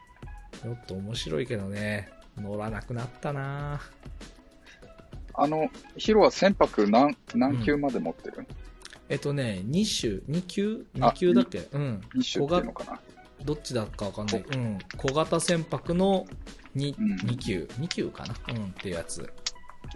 [0.64, 3.82] ヨット面白いけどね乗らなくなったな
[5.34, 8.48] あの、ヒロは船舶何、何級まで持ってる、
[9.10, 10.86] えっとね2種2級？
[11.02, 11.68] あ ?2 級だっけ？
[11.74, 13.00] うん二種っていうのかな
[13.44, 14.40] どっちだかわかんない。
[14.40, 14.80] うん。
[14.96, 16.26] 小型船舶の
[16.78, 17.70] 2, うん2級。
[17.78, 18.34] 2級かな？
[18.56, 18.64] うん。
[18.68, 19.30] っていうやつ。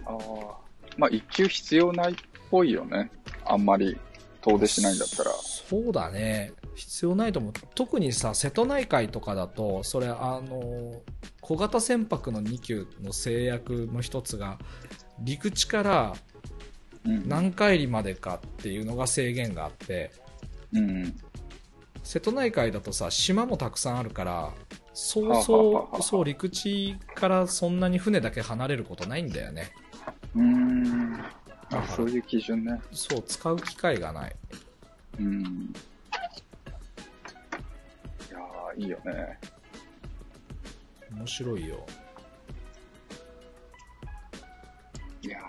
[0.04, 0.18] ああ。
[0.98, 2.14] まあ、一級必要ないっ
[2.50, 3.10] ぽいよね。
[3.46, 3.96] あんまり
[4.48, 5.30] 遠出しないんだったら。
[5.32, 6.52] そうだね。
[6.74, 7.52] 必要ないと思う。
[7.74, 11.02] 特にさ、瀬戸内海とかだと、それ、あの、
[11.40, 14.58] 小型船舶の2級の制約の一つが、
[15.20, 16.14] 陸地から
[17.04, 17.28] うん。
[17.28, 20.10] 何海里までかっていうのが制限があって、
[20.72, 21.14] うん。
[22.02, 24.52] 瀬戸内海だとさ、島もたくさんあるから、
[24.92, 29.70] そうそう、あそう、陸地からそんなに船だけ離れることないんだよね。
[30.34, 31.24] うーん。
[31.70, 32.80] あ、そういう基準ね。
[32.92, 34.36] そう、使う機会がない。
[35.18, 35.42] うん。
[35.42, 35.42] い
[38.30, 39.38] やー、いいよね。
[41.10, 41.86] 面白いよ。
[45.20, 45.40] いや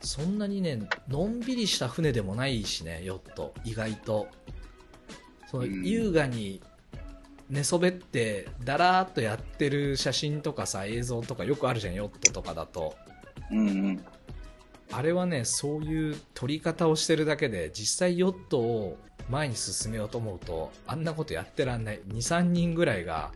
[0.00, 3.52] そんなにね、のんびりした船でもないしね、ヨット。
[3.64, 4.28] 意外と。
[5.50, 6.60] そのうん優雅に
[7.50, 12.96] 寝そべって、だらーっとやってる写真とかさ、映像とかよくあるじゃん、ヨットとかだと。
[13.50, 13.56] ー。
[13.58, 14.04] うんうん。
[14.92, 18.98] あれはね、そういう撮り方をしてるだけで、実際ヨットを
[19.28, 22.00] 前に進めようと思うと、あんなことやってらんない。
[22.08, 23.32] 2、3人ぐらいが、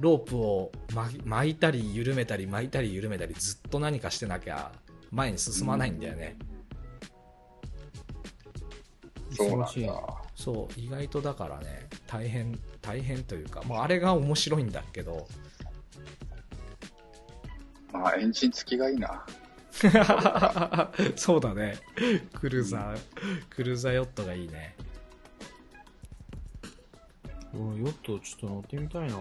[0.00, 4.72] ロープを巻巻いたり緩めたり巻いたり緩めたりずっと何かしてなきゃ
[5.12, 6.36] 前に進まないんだよね。
[9.36, 10.24] そうなん忙しいだ。
[10.34, 15.26] そう、意外とだからね、大変、大変というか、もうあれが面白いんだけど、
[17.92, 19.24] まあ、エンジン付きがいいな。
[21.16, 21.76] そうだね。
[22.34, 22.98] クルーザー、
[23.50, 24.74] クルーザーヨットがいいね。
[27.54, 29.16] うんヨットちょっと乗ってみたいな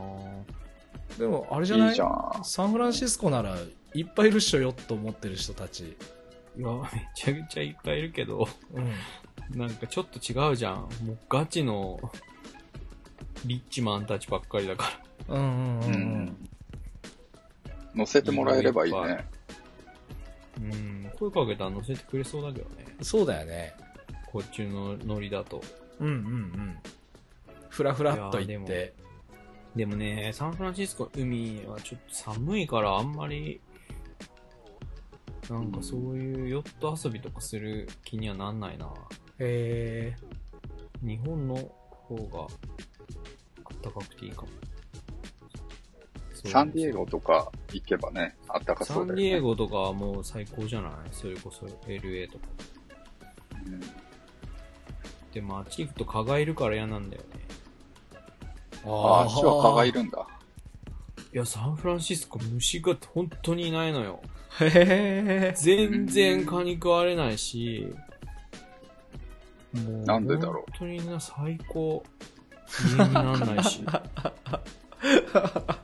[1.19, 1.89] でも、あれじゃない？
[1.89, 2.31] いいじゃん。
[2.43, 3.55] サンフランシスコなら
[3.93, 5.95] いっぱいいるっしょ、ヨット持ってる人たち。
[6.57, 9.57] いや、めちゃくちゃいっぱいいるけど、うん。
[9.57, 10.75] なんかちょっと違うじゃん。
[11.03, 11.99] もうガチの、
[13.45, 14.91] リッチマンたちばっかりだか
[15.29, 15.35] ら。
[15.35, 15.93] うんうんうんううん
[16.25, 16.49] ん。
[17.95, 19.25] 乗せてもらえればいいね。
[20.59, 21.11] うん。
[21.17, 22.85] 声かけたら乗せてくれそうだけどね。
[23.01, 23.73] そうだよね。
[24.31, 25.61] こっちのノリだと。
[25.99, 26.77] うんうんうん。
[27.69, 28.93] ふらふらっと行って。
[29.75, 33.59] でもね、サンフランシスコ海はちょっと寒いからあんまり、
[35.49, 38.93] なんかそういうヨット遊びとかする気にはなんないな。
[39.39, 40.15] へ
[41.01, 41.55] 日本の
[41.89, 42.47] 方が
[43.81, 44.47] 暖かくていいかも。
[46.43, 49.23] そうサンディエゴとか行けばね、あったかサそうだよね。
[49.23, 50.91] ンディエゴとかはもう最高じゃない？
[51.11, 52.45] それこそ LA とか。
[53.65, 53.81] うん
[55.33, 57.27] でもあっち行くと蚊がいるから嫌なんだよね。
[58.85, 58.87] ー。
[58.91, 60.01] ああ、あっちは蚊がいる。
[60.01, 60.27] るんだ。
[61.33, 64.21] いや、サンフランシスコ虫が本当にいないのよ。
[64.59, 67.91] へへ全然蚊に食われないし、
[69.73, 72.03] もう、なんでだろう本当にな、最高。
[72.95, 73.83] 家になんないし。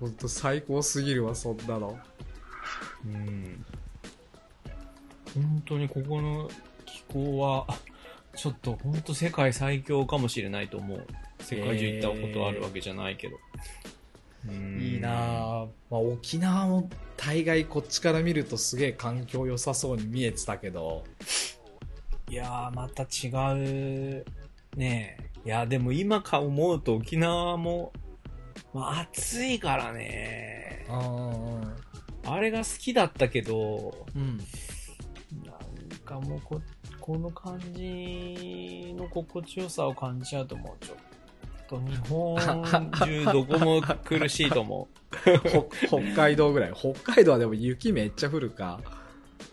[0.00, 1.98] ほんと最高すぎるわ、そんなの。
[3.04, 3.64] うん。
[5.34, 6.50] 本当にここの
[6.86, 7.66] 気候は、
[8.36, 11.06] ちょっと本当世界最強かもしれないと思う。
[11.40, 13.36] 世界中行ったことあるわけじゃないけど。
[14.48, 15.66] うんいいなぁ。
[15.90, 21.04] まあ、沖縄も大概こっちから見るとすげえ環境良さそうに見えてたけど。
[22.30, 23.28] いやー、また違
[24.14, 24.24] う、
[24.76, 25.28] ねえ。
[25.44, 27.92] いや、でも今か思うと沖縄も、
[28.72, 30.86] まあ暑いからね。
[30.88, 31.30] あ
[32.24, 32.32] あ。
[32.34, 34.38] あれが好きだったけど、うん。
[35.44, 36.60] なんかもうこ、
[37.00, 40.96] この感じの心地よさを感じちゃうともうちょっ
[41.68, 42.36] と日本
[42.90, 44.98] 中どこも苦しいと思う。
[45.48, 46.72] ほ北海道ぐらい。
[46.74, 48.80] 北海道はでも雪めっちゃ降るか。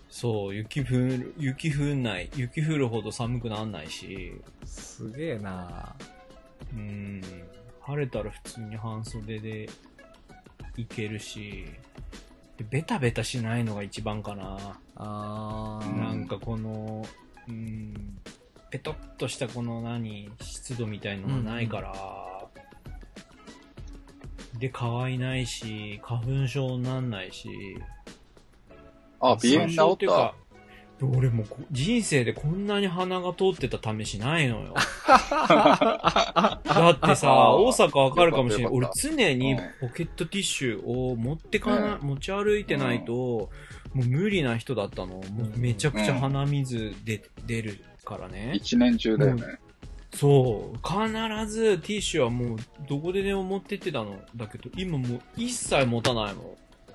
[0.10, 2.30] そう、雪降る、雪降んない。
[2.36, 4.34] 雪降るほど寒くなんないし、
[4.64, 5.96] すげえな
[6.74, 7.22] うん、
[7.86, 9.70] 晴れたら普通に半袖で
[10.76, 11.66] 行けるし、
[12.58, 14.80] でベタベタしないのが一番かな。
[14.96, 17.06] あなんかこの、
[17.48, 18.18] うん、
[18.72, 21.94] ペトッとしたこの何、湿度みたいのがないから、
[24.58, 27.50] で、乾いないし、花粉症になんないし、
[29.20, 30.34] あ、鼻炎治った？
[31.02, 34.74] 俺も人生でこんなに鼻が通ってた試しないのよ。
[35.06, 36.62] だ
[36.92, 38.74] ってさ、大阪わかるかもしれない。
[38.74, 43.50] 俺常にうんポケットティッシュを持ってかな、う持ち歩いてないと、も
[43.96, 45.16] う無理な人だったの。
[45.16, 48.54] もうめちゃくちゃ鼻水で、出るからね。
[48.56, 49.44] 一年中だよね。
[50.14, 50.78] そう。
[50.78, 52.58] 必ずティッシュはもう
[52.88, 54.18] どこででも持ってってたの。
[54.36, 56.46] だけど、今もう一切持たないもん。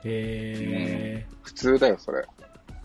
[0.05, 2.24] へ普通だよ、それ。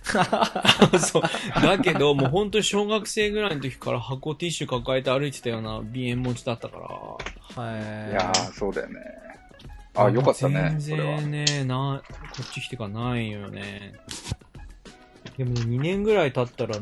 [0.99, 1.23] そう。
[1.61, 6.87] だけど、もう本当に小学生ぐらいの時から箱ティッシュ抱えて歩いてたような鼻炎持ちだったから。
[6.87, 7.61] ー。
[7.61, 9.01] はいやー、そうだよね。
[9.95, 11.21] あ、よかったね、そ全れは。
[11.21, 13.93] 然ね、な、こっち来てからないよね。
[15.37, 16.79] でもね、2年ぐらい経ったら、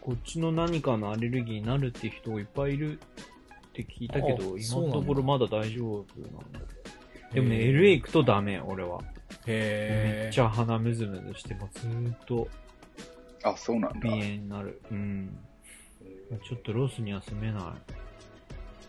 [0.00, 6.60] こっちの何かのアレルギーになるって人いっぱいいるって聞いたけど、あ今のところまだ大丈夫なんだ。
[7.32, 9.00] でもね、LA 行くとダメ、俺は。
[9.46, 12.48] めっちゃ鼻ムズムズして、もうずーっと
[13.42, 14.12] あ、そうなんだ鼻。
[14.12, 14.80] 炎になる。
[14.90, 15.38] うん。
[16.48, 17.62] ちょっとロスには住めない。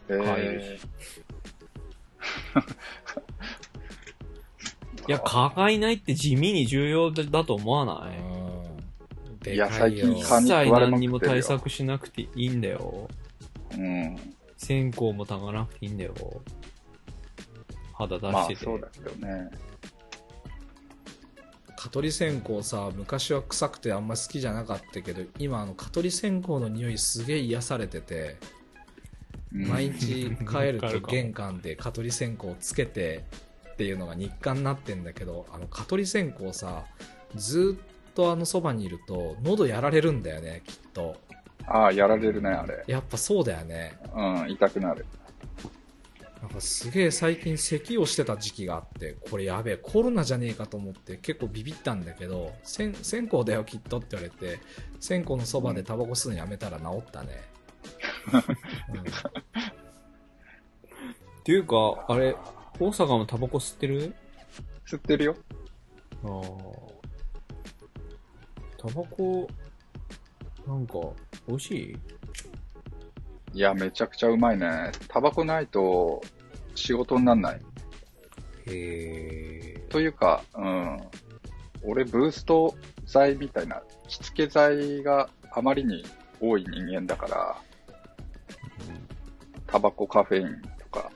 [0.09, 0.81] え帰るし。
[5.07, 8.17] いや、蚊がいないって地味に重要だと思わない？
[8.17, 8.21] う
[9.33, 9.39] ん。
[9.39, 13.07] でいやかいよ最近蚊に一切食われまくってるよ何にも対策しなくていいんだよ。
[13.71, 14.17] うん。
[14.57, 16.13] 線香もたがなくていいんだよ。
[17.93, 18.65] 肌出まあしてて。
[18.65, 19.49] そうだけどね。
[21.85, 28.37] 蚊取り線香さ昔は臭くてあんま好きじゃなかったけど今あの蚊取り線香の匂いすげえ癒されてて
[29.53, 33.23] うん毎日帰ると玄関で蚊取り線香をつけて
[33.73, 36.85] っていうのが日課になってんだけどあの蚊取り線香さ
[37.35, 41.17] ずっとあのそばにいると喉やられるんだよねきっと
[41.67, 42.83] ああ、やられるね、あれ。
[42.85, 45.03] やっぱそうだよねうん、痛くなる。
[46.45, 54.59] なんかすげえ最近咳をしてた時期があってこれやべえコロナじゃねえかと思って結構ビビったんだけど線線香だよきっとって言われて
[54.99, 57.29] 線香のそばでタバコ吸うのやめたら治ったね、
[58.93, 59.03] うんっ
[61.45, 62.35] ていうか、あれ、
[62.79, 64.15] 大阪もタバコ吸ってる？
[64.87, 65.35] 吸ってるよ。
[66.23, 66.31] ああ。
[68.79, 69.47] タバコ、
[70.65, 70.93] なんか、
[71.47, 71.95] 美味し
[73.53, 73.57] い？
[73.57, 74.91] いや、めちゃくちゃうまいね。
[75.07, 76.23] タバコないと
[76.75, 77.61] 仕事になんない。
[78.67, 79.79] へえ。
[79.89, 80.99] というか、うん。
[81.83, 82.75] 俺、ブースト
[83.05, 86.03] 剤みたいな、着付け剤があまりに
[86.39, 87.55] 多い人間だから、
[89.67, 91.11] タバコ、カフェインとか、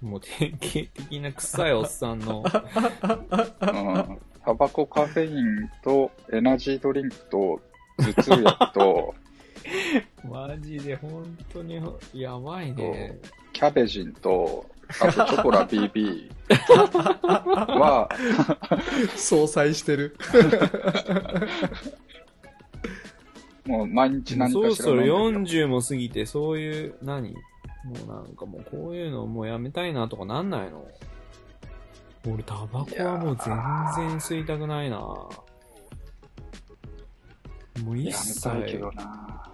[0.00, 4.18] もう典型的な臭いおっさんの、うん。
[4.44, 7.60] タバコ、カフェインとエナジードリンクと
[7.98, 9.14] 頭痛薬と
[10.28, 11.80] マジで本当に
[12.14, 13.18] やばいね。
[13.52, 14.66] キャベジンと、
[15.00, 16.30] あとチョコラ BB
[17.78, 18.08] は、
[19.16, 20.16] 相殺してる。
[23.66, 27.34] もう毎日何そろそろかしら飲んでる40も過ぎて、そういう、何？
[27.34, 27.40] も
[28.04, 30.86] うなんかもうこういうのもうやめたいなとかなんないの？
[32.26, 33.54] 俺タバコはもう全
[34.08, 34.98] 然吸いたくないな
[37.84, 38.48] もう一や切。
[38.48, 39.52] めたいけどな。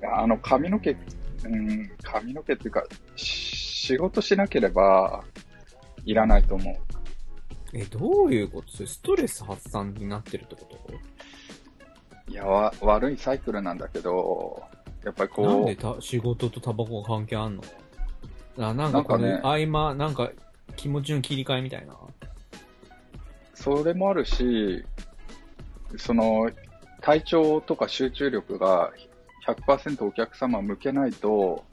[0.00, 0.94] いやあの、髪の毛、う
[1.48, 2.84] ん、髪の毛っていうか、
[3.16, 3.58] し
[3.88, 5.24] 仕事しなければ、
[6.04, 6.76] いらないと思う。
[7.72, 8.70] え、どういうこと？
[8.70, 10.66] それストレス発散になってるってこ
[12.26, 12.30] と？
[12.30, 14.62] いや、わ、悪いサイクルなんだけど、
[15.04, 17.62] やっぱりなんこでた仕事とタバコが関係あんの？
[18.58, 20.30] あなんかこのなんか合間、なんか
[20.76, 21.94] 気持ちの切り替えみたいな？
[21.94, 21.96] う、
[23.54, 24.84] それもあるし、
[25.96, 26.50] その、
[27.00, 28.92] 体調とか集中力が
[29.46, 31.64] 100%お客様向けないと、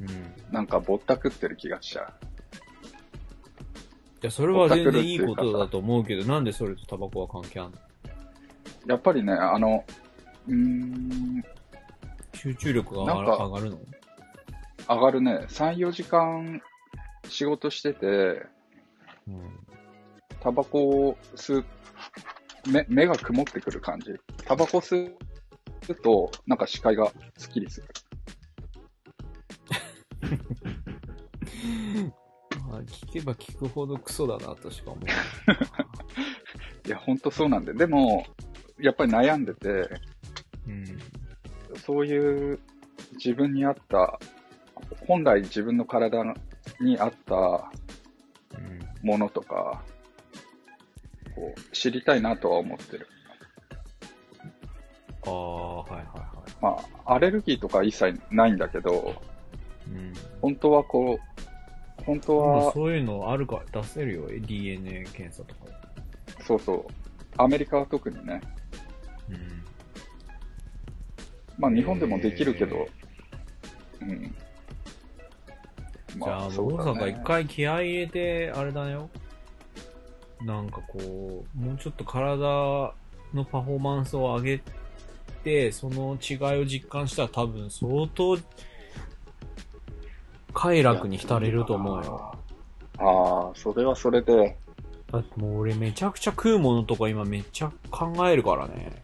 [0.00, 0.08] うん。
[0.08, 0.12] い
[0.50, 2.12] なんかぼったくってる気がしちゃ
[4.22, 7.78] や、それは全然いいことだと思うけど、なんでそれとタバコは関係あんの？
[8.86, 8.90] う。
[8.90, 9.84] やっぱりね、あの、
[10.46, 11.44] うーん、
[12.34, 13.80] 集中力が上がるの？
[14.88, 15.46] 上がるね。
[15.48, 16.62] 3、4時間
[17.28, 18.06] 仕事してて、
[19.26, 19.66] うん。
[20.40, 21.64] タバコを吸う、
[22.66, 24.12] 目、目が曇ってくる感じ。
[24.44, 25.12] タバコ吸
[25.88, 27.86] うと、なんか視界がスッキリする。
[32.68, 35.04] まあ、聞けば聞くほどクソだなとしか思う。
[36.86, 37.74] いや、ほんとそうなんで。
[37.74, 38.24] でも、
[38.78, 39.88] やっぱり悩んでて、
[40.66, 40.84] うん。
[41.78, 42.60] そういう
[43.14, 44.18] 自分に合った、
[45.06, 46.22] 本来自分の体
[46.80, 47.70] に合った
[48.56, 49.06] うん。
[49.06, 49.84] ものとか、
[51.34, 53.08] こう、知りたいなとは思ってる。
[55.24, 59.14] ああ、はいはいはまあ、アレルギーとか一切ないんだけど、
[59.88, 59.90] い。
[59.90, 60.12] うん。
[60.40, 65.72] 本当はこう、本当は、そういうのあるか出せるよ、DNA 検査とか。
[66.46, 66.86] そうそう、
[67.36, 68.40] アメリカは特にね、
[69.28, 69.64] うん。
[71.58, 72.88] まあ日本でもできるけど、
[74.00, 74.34] うん。
[76.16, 79.08] じゃあ、そうだ大阪一回気合い入れて、あれだよ。
[80.44, 82.38] なんかこう、もうちょっと体
[83.34, 84.62] のパフォーマンスを上げ
[85.44, 88.38] て、その違いを実感したら多分相当、
[90.54, 92.34] 快楽に浸れると思うよ。
[92.98, 94.56] ああ、それはそれで、
[95.10, 99.02] だってもう俺めちゃくちゃ食うものとか今めっちゃ考えるからね。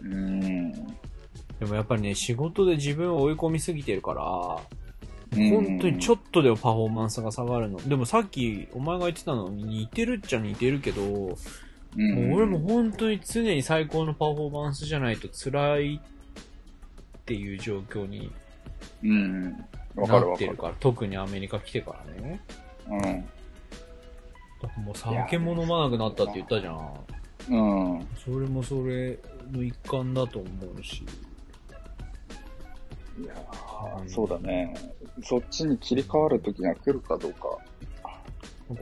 [0.00, 0.72] うーん。
[0.72, 4.83] でもやっぱりね、仕事で自分を追い込みすぎてるから、うん
[5.34, 7.78] 本当にちょっとでもパフォーマンスが下がるの。
[7.88, 11.36] でもさっきお前が言ってたのに似てるっちゃ似てるけど、もう
[12.34, 16.00] 俺も本当に常に最高のパフォーマンスじゃないと辛いっ
[17.24, 18.32] ていう状況に
[19.02, 20.34] な。
[20.34, 22.40] ってるから、特にアメリカ来てからね。
[22.88, 24.84] うん。
[24.84, 26.90] もう酒も飲まなくなったって言ったじゃん。
[27.50, 28.06] うん。
[28.24, 29.18] それもそれ
[29.52, 30.48] の一環だと思
[30.78, 31.04] うし。
[33.18, 34.74] いやーそうだね。
[35.22, 37.58] そっちに切り替わる時が来るかどうか。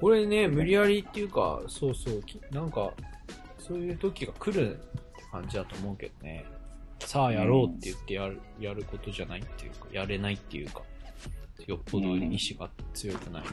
[0.01, 2.93] これね、無理やりっていうか、そうそう、きなんか、
[3.59, 6.45] そういう時が来るって感じだと思うけどね。
[7.01, 10.83] さあやろうって言ってやる、やることじゃないっていうか、やれないっていうか、
[11.67, 13.49] よっぽど意志が強くないと。
[13.51, 13.53] う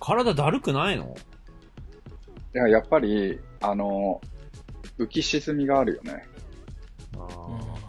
[0.00, 1.16] 体だるくないの？
[2.54, 4.20] いや、やっぱり、あの、
[4.96, 6.24] 浮き沈みがあるよね。
[7.18, 7.26] あ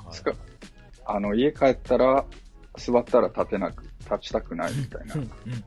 [0.08, 0.34] ーつか
[1.06, 2.26] あの、家帰ったら、
[2.78, 5.22] 座ったら立てなく、立ちたくないみたいなうん。
[5.22, 5.64] うんうんうん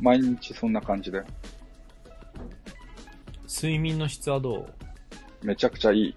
[0.00, 1.22] 毎日そんな感じで、
[3.46, 4.66] 睡眠の質はど
[5.42, 5.46] う？
[5.46, 6.16] めちゃくちゃいい。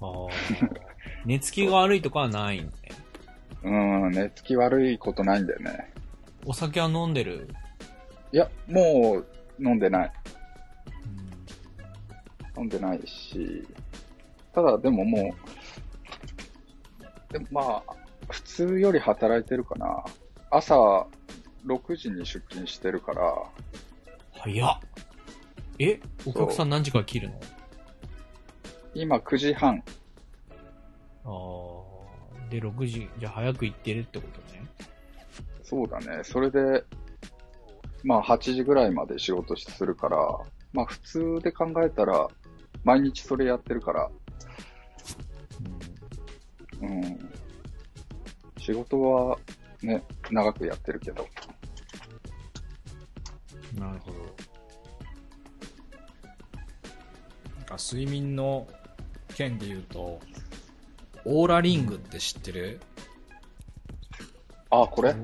[0.00, 0.28] あー
[1.24, 2.72] 寝つきが悪いとかはないんね。
[3.62, 5.92] うん、寝つき悪いことないんだよね。
[6.44, 7.48] お酒は飲んでる？
[8.32, 9.26] いや、もう
[9.64, 10.12] 飲んでない。
[12.58, 13.64] 飲んでないし、
[14.52, 15.34] ただでもも
[17.30, 17.94] う、でもまあ、
[18.28, 20.04] 普通より働いてるかな。
[20.50, 20.74] 朝
[21.66, 23.34] 6時に出勤してるから、
[24.32, 24.78] 早っ
[25.78, 27.40] えお客さん何時から切るの？
[28.94, 29.82] 今9時半。
[31.24, 32.50] ああ。
[32.50, 34.64] で、6時、じゃあ早く行ってるってことね。
[35.62, 36.24] そうだね。
[36.24, 36.82] それで、
[38.02, 40.16] まあ8時ぐらいまで仕事するから、
[40.72, 42.26] まあ普通で考えたら、
[42.82, 44.10] 毎日それやってるから、
[46.82, 47.30] うん。
[48.58, 49.38] 仕事は
[49.82, 51.26] ね、長くやってるけど。
[53.78, 54.18] なるほど。
[57.56, 58.66] なんか睡眠の
[59.34, 60.20] 件で言うと、
[61.24, 62.80] オーラリングって知ってる、
[64.70, 65.14] あ、これ？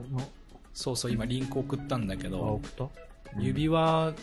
[0.73, 3.41] そうそう、今リンク送ったんだけあ、ど送、った？
[3.41, 4.15] 指輪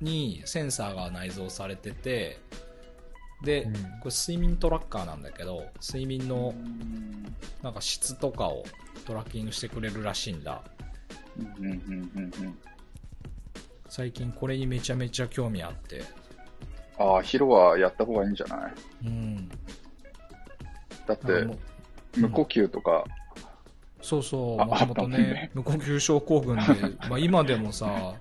[0.00, 2.38] にセンサーが内蔵されてて、
[3.44, 6.54] で、うんこれ睡眠トラッカーなんだけど、睡眠の
[7.62, 8.64] なんか質とかを
[9.06, 10.62] トラッキングしてくれるらしいんだ。
[11.38, 12.58] うんうんうんうんうん。
[13.88, 16.02] 最近これにめちゃめちゃ興味あって。
[16.98, 18.72] ああ、ヒロはやった方がいいんじゃない？
[19.06, 19.48] うん。
[21.06, 21.26] だって
[22.16, 23.04] 無呼吸とか、
[24.00, 26.62] そうそう、あもともとあったもんねね、無呼吸症候群で、
[27.08, 28.14] まあ今でもさ、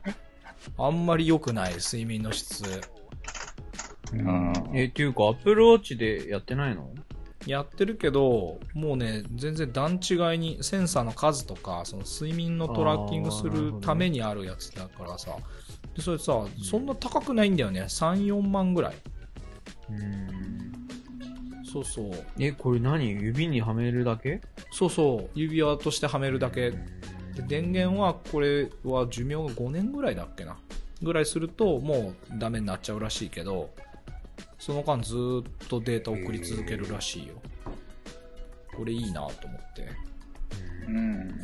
[0.77, 2.63] あんまり良くない睡眠の質。
[4.19, 6.89] うんえ、っていうか、アップルウォッチでやってないの？
[7.45, 15.31] やってるけど、もうね、全然段違いにセンサーの数とか、その睡眠のトラッキングするためにあるやつだからさ、
[15.95, 17.81] で、それさ、そんな高くないんだよね。
[17.81, 18.95] 3、4万ぐらい。
[19.89, 20.73] うん。
[21.65, 22.11] そうそう。
[22.39, 23.09] え、これ何？
[23.09, 24.39] 指にはめるだけ？
[24.71, 25.29] そうそう。
[25.35, 26.71] 指輪としてはめるだけ。
[26.71, 26.77] で、
[27.45, 30.57] 電源は、これは寿命が5年ぐらいだっけな。
[31.01, 33.71] ぐらいすると、もうダメになっちゃうらしいけど、
[34.65, 37.33] その間ずーっとデータ送り続けるらしいよ。
[38.73, 39.89] これいいなと思って。
[40.87, 41.35] うん。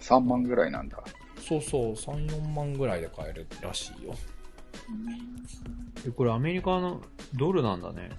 [0.00, 1.02] 3万ぐらいなんだ。
[1.40, 4.14] そうそう、3、4万ぐらいで買えるらしいよ。
[6.06, 7.00] えこれアメリカの
[7.34, 8.10] ドルなんだね。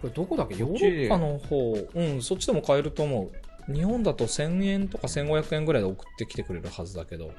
[0.00, 0.54] これどこだっけ？
[0.58, 3.32] ヨーロッパの方、うん、そっちでも買えると思
[3.68, 3.72] う。
[3.72, 7.32] 日本だと1000円とか1500円ぐらいで送ってきてくれるはずだけど、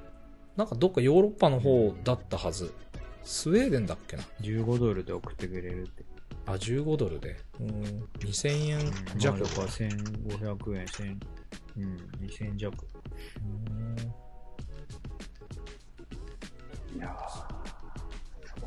[0.57, 2.73] なんかどっかヨーロッパの方だったはず。
[3.23, 6.03] スウェーデンだっけな？15ドルで送ってくれるって。
[6.45, 7.37] あ、15ドルで。
[7.59, 8.79] うん、2000円
[9.17, 11.17] 弱まあだから1500円、1000、
[11.77, 12.87] うん、2000円弱。
[16.95, 17.15] いや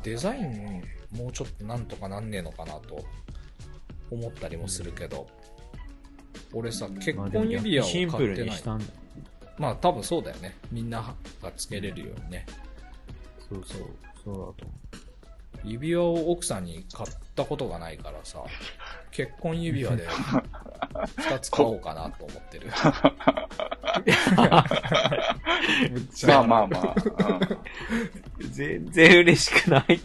[0.01, 0.81] デザイン
[1.11, 3.03] もうちょっとなんとかなんねえのかなと
[4.09, 5.27] 思ったりもするけど、
[6.53, 8.37] 俺さ、結婚指輪をシンプ買ってない。
[8.37, 8.85] ルにしたんだ。
[9.57, 10.55] まあ多分そうだよね。
[10.71, 12.45] みんながつけれるようにね。
[13.49, 13.89] そうそう、
[14.23, 14.73] そうだと思
[15.65, 18.43] 指輪を奥さんに買ったことがないからさ、
[19.11, 22.67] 結婚指輪で2つ買おうかなと思ってる。
[26.13, 26.95] ーまあまあまあ。
[27.29, 28.49] うんう。
[28.49, 29.99] 全然嬉しくない。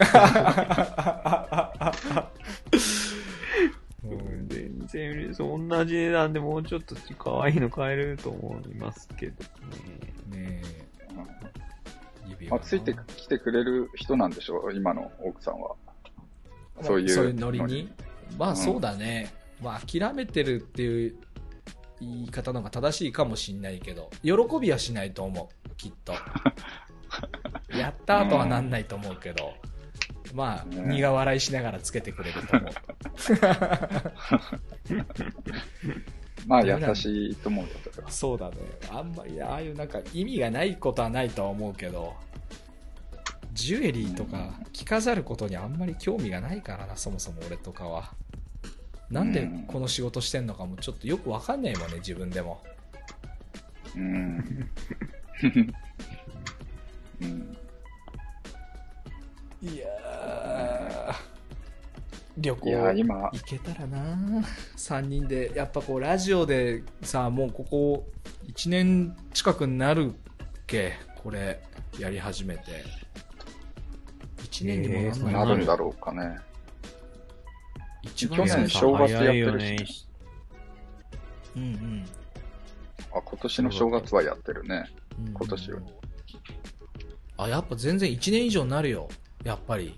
[4.03, 5.69] うん全然嬉しい。
[5.69, 9.43] 同じ値段でもうちょっと可愛いの買えると思いますけど
[10.31, 10.39] ね。
[10.45, 10.78] ねえ、
[12.29, 12.57] 指輪な。
[12.57, 15.75] まあ、ついてきてくれる人なんでしょう、今の奥さんは。
[15.85, 15.93] ま
[16.81, 17.91] あそういうノリに
[18.37, 19.33] まあそうだね。
[19.61, 21.15] まあ諦めてるっていう
[21.99, 25.69] 言い方の方が正しいかもしんないけど、喜びはしないと思う。
[25.75, 26.13] きっと。
[27.75, 29.53] やった後はなんないと思うけど、
[30.33, 32.73] まあ、ね苦笑いしながらつけてくれると思う。
[36.47, 38.11] まあ、優しいと思うよ、それは。
[38.11, 38.55] そうだね。
[38.89, 42.15] あんまり、ああいうなんか意味がないことはないとは思うけど、
[43.53, 48.13] ジュエリーとか着飾ることにあんまり興味がないからな、そもそも俺とかは。
[49.09, 52.63] なんでこの仕事してんのかもちょっとよくわかんないもんね、自分でも。
[53.95, 54.69] うん。
[57.21, 57.57] うん。
[59.61, 61.15] いやー、
[62.39, 64.43] 旅行いや、今、行けたらな
[64.77, 65.51] 3人で。
[65.55, 68.07] やっぱこう、ラジオでさ、もうここ
[68.47, 70.13] 1年近くになるっ
[70.65, 71.61] け、これ、
[71.99, 72.63] やり始めて。
[74.37, 76.37] 1年にもなるんだろうかね。
[78.03, 79.87] 一去年番正月やってるしね。
[81.55, 82.05] うんうん
[83.11, 84.85] あ、今年の正月はやってるね。
[85.17, 85.33] うん。
[85.33, 85.79] 今年は
[87.37, 89.09] あ、やっぱ全然1年以上になるよ。
[89.43, 89.95] やっぱり。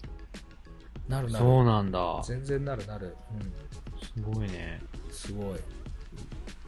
[1.12, 1.46] なるなる。
[1.46, 2.22] そうなんだ。
[2.24, 3.16] 全然なるなる。
[4.16, 4.82] すごいね。
[5.08, 5.14] うん。
[5.14, 5.60] すごい。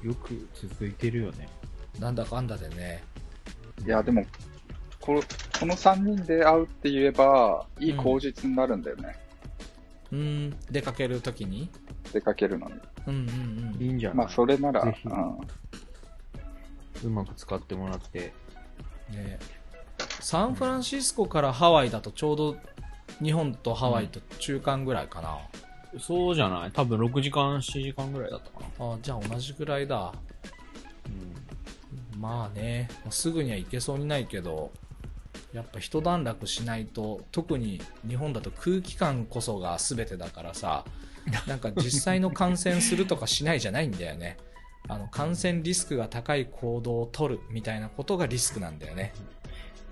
[0.05, 1.47] よく続いてるよね。
[1.97, 3.03] なんだかんだでね。
[3.85, 4.25] いや、でも、
[4.99, 5.23] こ
[5.59, 9.17] この3人で会うって言えば、いい口実になるんだよね。
[10.11, 11.69] うん、出かけるときに？
[12.11, 12.73] 出かけるのに。
[13.07, 13.81] うんうんうん。
[13.81, 14.17] いいんじゃない？
[14.17, 14.93] まあ、それなら、うん。
[17.05, 18.33] うまく使ってもらって。
[19.09, 19.39] ね
[20.19, 22.55] サンフランシスコからハワイだとちょうど
[23.23, 25.37] 日本とハワイと中間ぐらいかな。
[25.99, 26.71] そうじゃない？
[26.71, 28.93] 多分6時間、7時間ぐらいだったかな。
[28.93, 30.13] あじゃあ同じぐらいだ。
[32.13, 32.19] うん。
[32.19, 34.71] まあね、すぐには行けそうにないけど、
[35.53, 40.83] やっぱ一段落しないと、特に日本だと空気感こそが全てだからさ、
[41.47, 44.37] なんか実際の感染するとかしないじゃないんだよね。
[44.89, 49.13] あの感染リスクが高い行動を取るみたいなことがリスクなんだよね。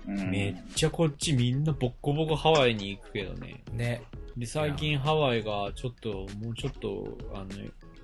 [0.06, 3.62] うんめっちゃこっちみんなボッコボコハワイに行くけどね。
[3.72, 4.02] ね。
[4.36, 7.48] で、最近ハワイがちょっと、もうちょっと、あの、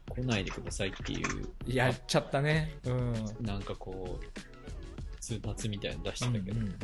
[0.08, 2.76] 来ないでくださいっていう、やっちゃったね。
[2.84, 3.14] うん。
[3.40, 6.52] なんかこう、通達みたいなの出してたけど。
[6.52, 6.76] うんうんうん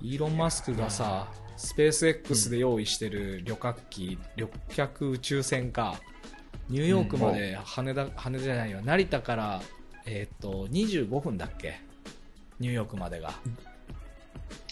[0.00, 6.00] イーロン・マスクがさ、スペース X で用意してる旅客機、旅客宇宙船か、
[6.68, 9.62] ニューヨークまで羽田、羽田じゃないよ、成田から、
[10.10, 11.80] えっ、と、25分だっけ？
[12.60, 13.32] ニューヨークまでが。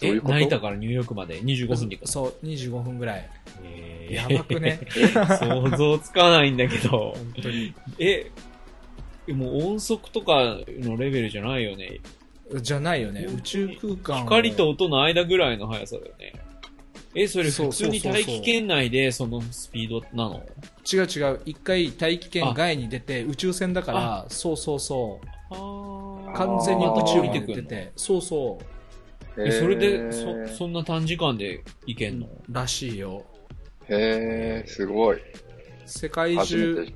[0.03, 0.35] ういうこと？
[0.35, 2.09] 成田からニューヨークまで25分で行くの？
[2.13, 3.29] そう、25分ぐらい。
[3.65, 4.81] えーやばくね？
[5.41, 7.15] 想像つかないんだけど。
[7.17, 7.75] 本当に。
[7.99, 8.31] え、
[9.29, 11.99] もう音速とかのレベルじゃないよね？
[12.61, 13.25] じゃないよね。
[13.25, 16.33] 宇宙空間を光と音の間ぐらいの速さだよね。
[17.19, 20.43] え、それそう普通に大気圏内でそのスピードなの？
[20.93, 21.41] 違う違う。
[21.47, 25.27] 一回大気圏外に出て、宇宙船だから、そうそうそう。
[25.51, 29.43] あ完全に宇宙までてて、そうそう。
[29.43, 32.29] え、それへで、ーそ、そんな短時間で行けんの？
[32.51, 33.25] らしいよ。
[33.89, 35.19] へえ、すごい。
[35.87, 36.87] 世界中。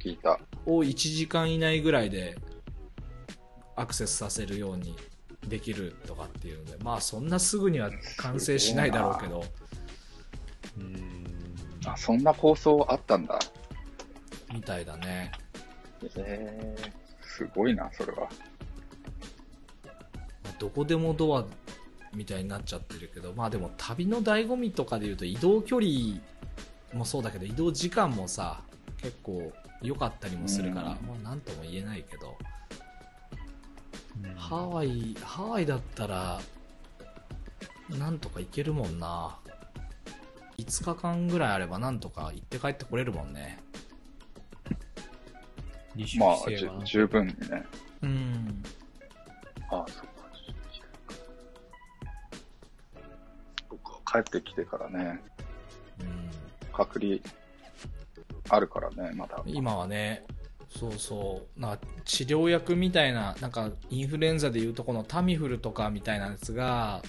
[0.66, 2.36] を1時間以内ぐらいで
[3.74, 4.94] アクセスさせるように
[5.48, 9.42] できるとかっていうので、まあそんなすぐには完成しないだろうけど。
[11.86, 13.38] あ、そんな構想あったんだ。
[14.52, 15.32] みたいだね。
[16.02, 16.76] へえ、
[17.22, 18.28] すごいな、それは。
[20.44, 21.44] まあどこでもドア
[22.14, 26.20] みたいになっちゃってるけど、まあでも旅の醍醐味とかで言うと移動距離
[26.92, 28.62] もそうだけど移動時間もさ、
[28.98, 29.52] 結構
[29.82, 32.36] 良かったりもするから、うんまあなんとも言えないけど、
[34.24, 36.40] うんハワイ、ハワイだったら、
[37.90, 39.38] なんとか行けるもんな。
[40.64, 43.62] 5日間ぐらいあればなんとか行って帰ってこれるもんね。
[46.18, 47.64] まあ、十分にね。
[48.02, 48.62] うん。
[49.70, 50.10] あそうか。
[53.68, 55.20] 僕は帰ってきてからね、
[56.00, 56.30] うん、
[56.72, 57.16] 隔離
[58.48, 59.42] あるからね、まだ。
[59.46, 60.24] 今はね、
[60.68, 67.02] そうそう、な治療薬みたいな、なんかインフルエンザでいうとこのタミフルとかみたいなやつが、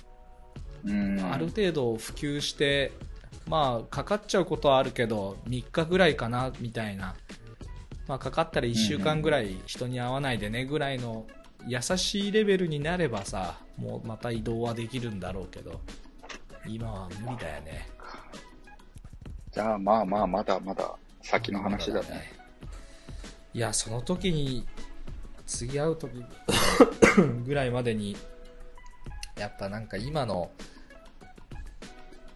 [0.84, 1.20] うん。
[1.32, 2.92] ある程度普及して、
[3.48, 7.16] まあ、かかっちゃうことはあるけど、3日ぐらいかな、みたいな。
[8.08, 11.26] まあ、かかったら1週間ぐらい人に会わないでね、ぐらいの
[11.68, 15.82] 優しいレベルになればさ、もうまた移動はできるんだろうけど、
[16.68, 17.88] 今は無理だよね。
[19.52, 22.34] じゃあ、まあまあ、まだまだ先の話だね。
[23.54, 24.66] いや、その時に、
[25.46, 26.24] 次会う時
[27.46, 28.16] ぐらいまでに、
[29.38, 30.52] やっぱなんか今の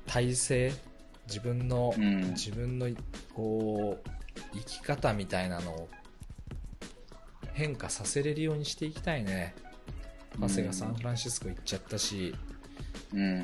[0.06, 0.73] 体制、
[1.27, 2.89] 自分の、うん自分の
[3.34, 4.10] こう、
[4.53, 5.89] 生き方みたいなのを
[7.53, 9.56] 変化させれるようにしていきたいね。
[10.39, 12.35] ハセがサンフランシスコ行っちゃったし、
[13.14, 13.39] うん。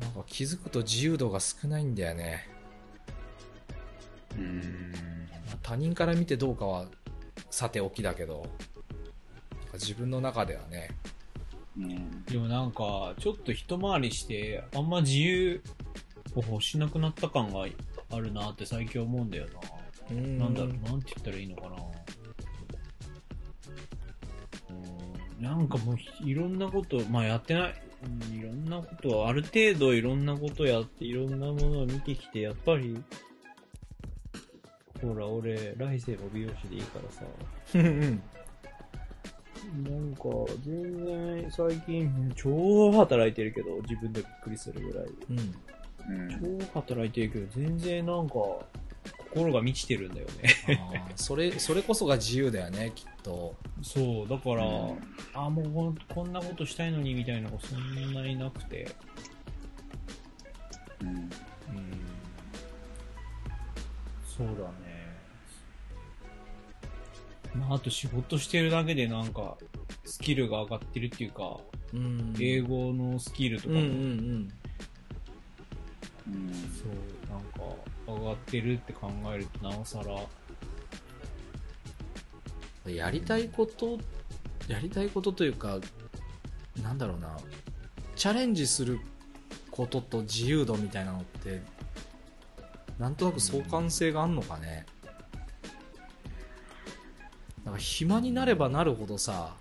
[0.00, 2.48] なんか気づくと自由度が少ないんだよね。
[4.36, 4.92] うん。
[5.46, 6.86] まあ他人から見てどうかは
[7.50, 8.46] さておきだけど、
[9.74, 10.90] 自分の中ではね、
[11.76, 12.24] うん。
[12.24, 15.62] でもなんか、ちょっと一回りして、あんま自由
[16.34, 17.66] を欲しなくなった感が
[18.10, 20.16] あるなって最近思うんだよな。
[20.16, 21.76] ななんだろう、なんて言ったらいいのかな。
[24.70, 24.72] う
[25.40, 33.02] んなんかもういろんなこと、まあやってない、うんいろんなことは、ある程度いろんなことやって、いろんなものを見てきて、やっぱり、
[35.02, 37.24] ほら、俺、来世も美容師でいいからさ、
[37.74, 38.22] うん
[39.72, 40.22] なんか、
[40.62, 45.08] 全然最近、超働いてるけど、自分でびっくりするぐらい。
[45.30, 45.38] うん
[46.06, 46.60] うん。
[46.70, 48.34] 超働いてるけど、全然なんか、
[49.34, 50.48] 心が満ちてるんだよね。
[50.78, 54.98] あーそれそれこそが自由だよねきっとそう、だから、うん
[55.34, 58.88] あ、もうこんこんなことしたいのにみたいなのがそんなになくて。
[61.00, 61.08] うん。
[61.08, 61.28] うん。
[64.24, 64.83] そうだね。
[67.54, 69.56] まあ、あと仕事してるだけでなんか、
[70.04, 71.58] スキルが上がってるっていうか、
[71.92, 72.34] うん。
[72.38, 74.52] 英語のスキルとかも、うんうんうん。
[76.28, 76.52] うん。
[76.54, 77.60] そう、なんか、
[78.06, 80.14] 上がってるって考えると、なおさら、
[82.90, 83.98] やりたいこと
[84.68, 85.78] やりたいことというか
[86.82, 87.36] なんだろうな。
[88.16, 89.00] チャレンジする
[89.70, 91.62] ことと自由度みたいなのって
[92.98, 94.86] なんとなく相関性があんのかね、
[97.64, 99.54] なんか暇になればなるほどさ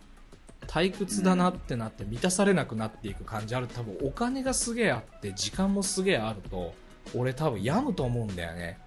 [0.67, 3.67] 退屈だなってなって満たされなくなっていく感じある。
[3.67, 6.73] 多分お金がすげえあって時間もすげえあると
[7.13, 8.79] 俺多分病むと思うんだよね。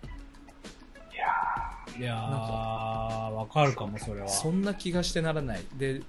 [1.98, 4.28] いやー、なんかわかるかも、それは。
[4.28, 5.62] そんな気がしてならない。
[5.74, 6.02] で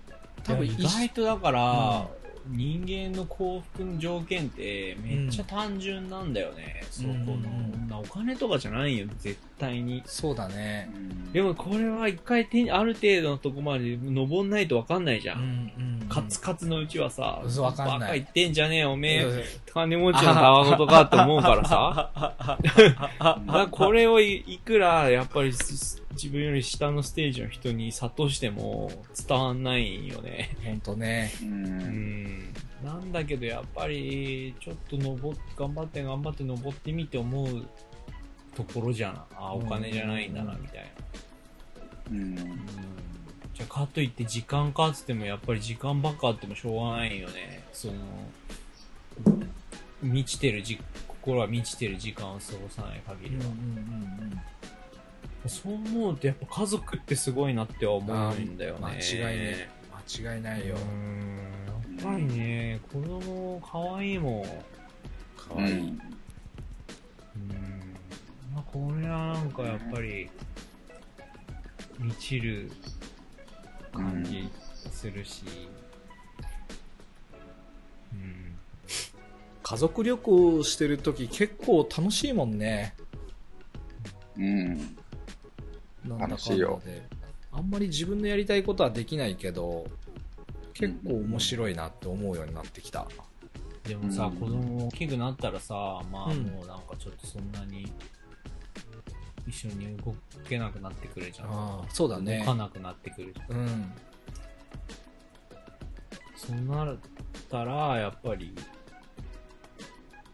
[0.44, 6.84] 多分意外とだから、う人間の幸福の条件ってめっちゃ単純なんだよね。
[6.90, 10.04] そこの、うんうんうんそんなお金とかじゃないよ、絶対に。
[10.06, 10.90] そうだね
[11.32, 15.36] でもこれは一回手にある程度のとこまで登んないとわかんないじゃ。
[15.36, 19.44] うんんうんカツカツのうちはさ、そうわかんない言ってんじゃねえよ、おめえ、うん
[19.74, 23.68] 金持ちのたわごとかって思うからさ。
[23.72, 28.92] これをいいくら、やっぱりす自分より下のステージの人に諭しても
[29.28, 30.58] 伝わんないよね。
[30.66, 31.46] 本当ねう。
[31.46, 32.54] うんん。
[32.84, 37.68] なんだけど、やっぱり、ちょっと登っ、頑張って頑張って登ってみて思う
[38.56, 39.26] ところじゃん。
[39.36, 42.12] あ、お金じゃないんだな、みたいな。
[42.12, 42.36] うんうん。
[43.54, 47.64] じゃあ、かといって時間かっつっても、やっぱり時間ばっかあってもしょうがないよね。
[47.74, 47.94] その、
[50.02, 53.44] 満ちてるじ、心は満ちてる時間を過ごさない限りは。
[55.50, 58.80] そう思うと、やっぱ家族ってすごいなっては思うんだよね。
[58.82, 59.70] 間違いね
[60.20, 61.38] 間違いないようーん
[61.98, 64.44] やっぱりね、子供可愛いもん。
[64.44, 64.48] う
[65.36, 66.00] かわいうん。
[68.54, 70.30] まあ、これはなんかやっぱり、
[72.00, 72.72] 満ちる
[73.92, 74.50] 感じ
[74.92, 75.44] するし、
[78.14, 78.58] うん。
[79.64, 82.96] 家族旅行してる時結構楽しいもんね
[84.38, 84.98] うん
[86.08, 87.04] なんだかんだ楽しいよで
[87.52, 89.86] あんまり自分のやりたいことはできないけど
[90.74, 93.08] 結構面白いなって思うようになってきた
[93.84, 97.92] でもさ、うん子供大きくなったらさ、まあうんもうなんかちょっとそんなに
[99.48, 100.14] 一緒に動
[100.48, 101.86] けなくなってくるじゃん。
[101.90, 103.58] そうだね動かなくなってくるじゃん。
[103.58, 103.92] うん
[106.36, 106.98] そうなっ
[107.50, 108.54] たら、やっぱり、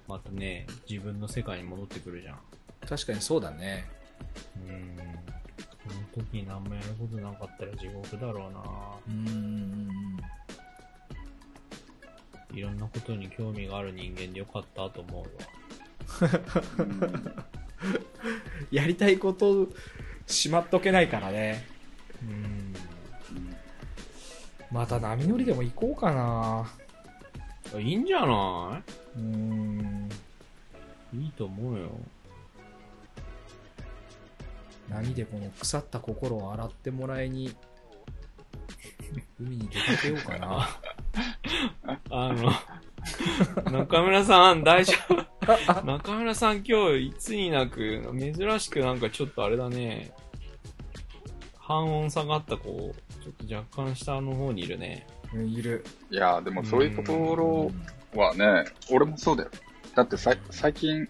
[0.07, 2.39] またね、自分の世界に戻ってくるじゃん。
[2.87, 3.89] 確かにそうだね
[4.67, 4.97] うん。
[5.87, 8.61] その時に何もやることなかったら地獄だろうな。
[9.07, 10.17] うん
[12.53, 15.25] いろんなことに興味がある人間でよかったと思
[16.21, 16.29] うわ。
[18.71, 19.67] やりたいこと
[20.27, 21.65] しまっとけないからね。
[22.21, 22.73] うん。
[24.71, 27.79] また波乗りでも行こうかな。
[27.79, 28.83] いいんじゃな
[29.17, 30.09] うん。
[31.13, 31.89] いいいと思うよ。
[34.89, 37.55] 波でこの腐った心を洗ってもらいに
[39.39, 40.69] 海に出かけようかな
[42.09, 42.51] あの、
[43.71, 45.83] 中村さん、大丈夫？
[45.85, 50.11] 中村さん今日いつになく、珍しくなんかちょっとあれだね。
[51.57, 55.05] 半音下がったこう、ちょっと若干下の方にいるね。
[55.33, 57.35] うんいるいや、でもそういうとこ
[58.13, 59.49] ろはね、俺もそうだよ。
[59.95, 61.07] だってさ最近、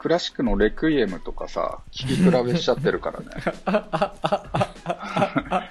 [0.00, 3.26] クラシックのレクイエムとかさ、聴き比べしちゃってるからね。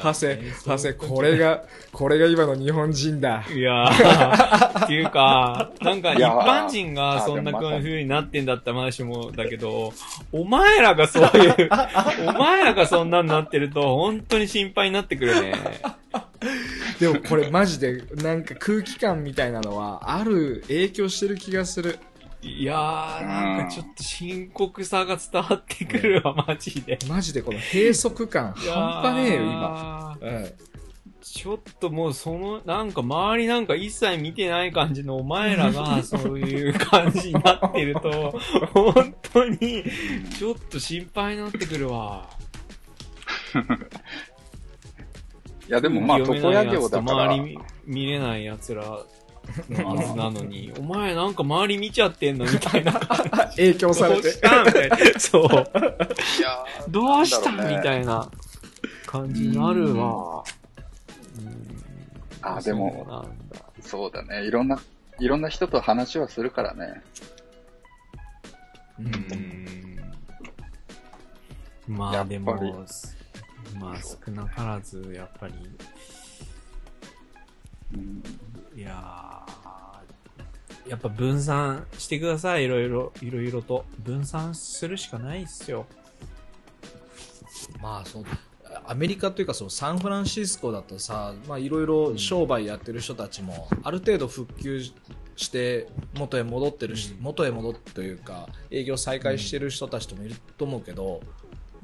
[0.00, 1.62] ハセ、ハセ、これが、
[1.92, 3.44] これが今の日本人だ。
[3.48, 9.92] いやー、っていうか、なんか一般人がそんな風になってんだったら話もだけど、
[10.32, 11.70] お前らがそういう、
[12.28, 15.54] お前らがそんなんなってると、本当に心配になってくるね。
[17.00, 21.98] でもこれマジで、なんか空気感みたいなのは、ある影響してる気がする。
[22.40, 26.98] いやー、なんかちょっと深刻さが伝わってくるわ、マジで。
[27.08, 30.18] マジでこの閉塞感、半端ねえよ、今。
[30.20, 30.52] うん。
[31.20, 38.38] ちょっともうその、なんか周りなんか一切見てない感じのお前らが そういう感じになってると、
[38.72, 39.84] 本当に
[40.38, 42.30] ちょっと心配になってくるわ。
[45.68, 49.04] いや、でもまあ、床屋業だから、周り見れない奴らの
[49.84, 52.92] はずなのに、お前なんか周り見ちゃってんのみたいな。
[53.56, 54.40] 影響されてどうし。
[54.40, 54.96] たみたいな。
[55.18, 55.42] そう。
[55.42, 55.46] い
[56.42, 58.30] やどうしたなんだろうねみたいな
[59.06, 60.44] 感じになるわ。
[61.38, 61.78] うん
[62.40, 63.64] あでもそうなんだ。
[63.80, 64.46] そうだね。
[64.46, 64.78] いろんな、
[65.18, 67.02] いろんな人と話はするからね。
[69.00, 69.08] ううん
[71.94, 72.52] んまあっぱりも、
[73.80, 75.54] まあ少なからず、やっぱり、
[77.94, 78.22] うん
[78.78, 83.84] いやーやっぱ分散してください、いろいろ、いろいろと。
[83.98, 85.84] 分散するしかないっすよ。
[87.82, 88.24] まあそう
[88.86, 94.80] アメリカというかそのサンフランシスコだとさまあいろいろ商売やってる人たちもある程度復旧
[95.34, 101.20] して元へ戻ってるし、うん元へ戻ってというか営業再開してる人たちともいると思うけど、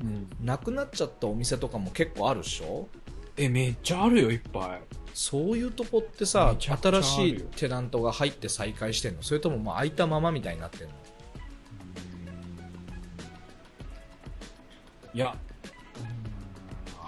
[0.01, 0.29] うん。
[0.41, 2.89] なくなっちゃったお店とかも結構あるでしょ？
[3.37, 4.81] え、めっちゃあるよ、いっぱい。
[5.13, 9.23] そういうとこってさ新しいテナントが入って再開してんの？
[9.23, 10.95] それともまあ空いたままみたいになってんの？
[15.15, 15.37] いや、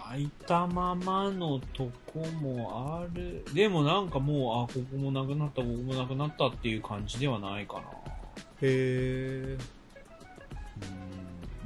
[0.05, 3.45] 空いたままのとこもある。
[3.53, 7.81] でもなんかもう、あ、ここもなくなった、ここもなくなったっていう感じではないかな。
[7.81, 9.59] へえ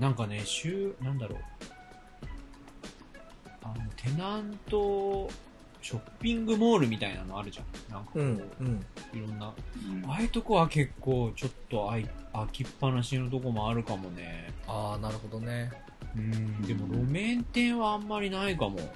[0.00, 1.38] なんかね、週、なんだろう。
[3.62, 5.28] あの、テナント、
[5.82, 7.92] ショッピングモールみたいなのあるじゃん。
[7.92, 8.26] なんかこう、うん
[8.60, 9.46] うんいろんな。
[9.46, 9.54] あ
[10.04, 14.52] うんあいうとこは結構、ちょっと空い空きっぱなしのとこもあるかもね。
[14.66, 15.70] ああなるほどね
[16.16, 18.78] うん、でも路面店はあんまりないかも。
[18.80, 18.86] へ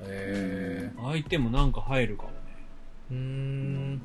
[0.00, 2.36] え相手もなんか入るかもね。
[3.10, 4.02] うーん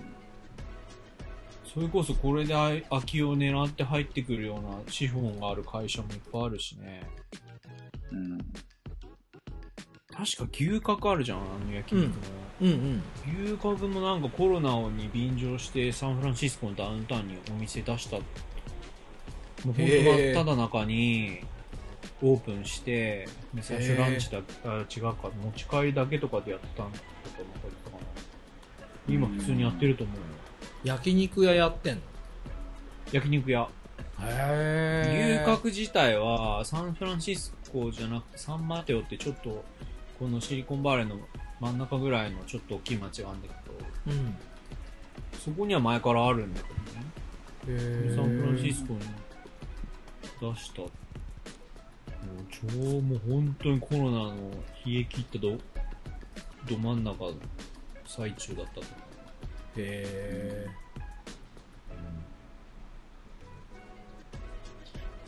[1.66, 7.04] それこそこれであい空きを狙って入ってくるような資本がある会社もいっぱいあるしね。
[8.12, 8.38] うん
[10.12, 12.14] 確か牛角あるじゃん、あの焼肉の。
[12.62, 13.04] うんうん
[13.46, 18.18] 牛角もなんかコロナに便乗してサンフランシスコのダウンタウンにお店出した。
[18.18, 21.40] もうほんとへー真っ只中に
[22.22, 27.04] オープンして、で最初ランチだ、あ違うか、持ち帰りだけとかでやってたんとか
[27.38, 28.04] なんか言ってたかな。
[29.08, 30.24] 今普通にやってると思うよ。
[30.84, 32.02] 焼肉屋やってんの？
[33.12, 33.70] 焼肉屋。
[34.22, 39.64] へ牛角自体はサンフランシスコじゃなくてサンマテオってちょっと
[40.20, 41.18] このシリコンバレーの
[41.60, 44.36] 真ん中ぐらいのちょっと大きい町があるんだけどうん。
[45.40, 49.00] そこには前からあるんだけどねサンフランシスコに
[50.42, 50.82] 出した。
[50.82, 50.92] もう
[52.50, 54.36] 超もう本当にコロナの
[54.86, 55.58] 冷え切ったど
[56.70, 57.34] ど真ん中の
[58.06, 58.94] 最中だったと思う。
[59.78, 60.68] へえ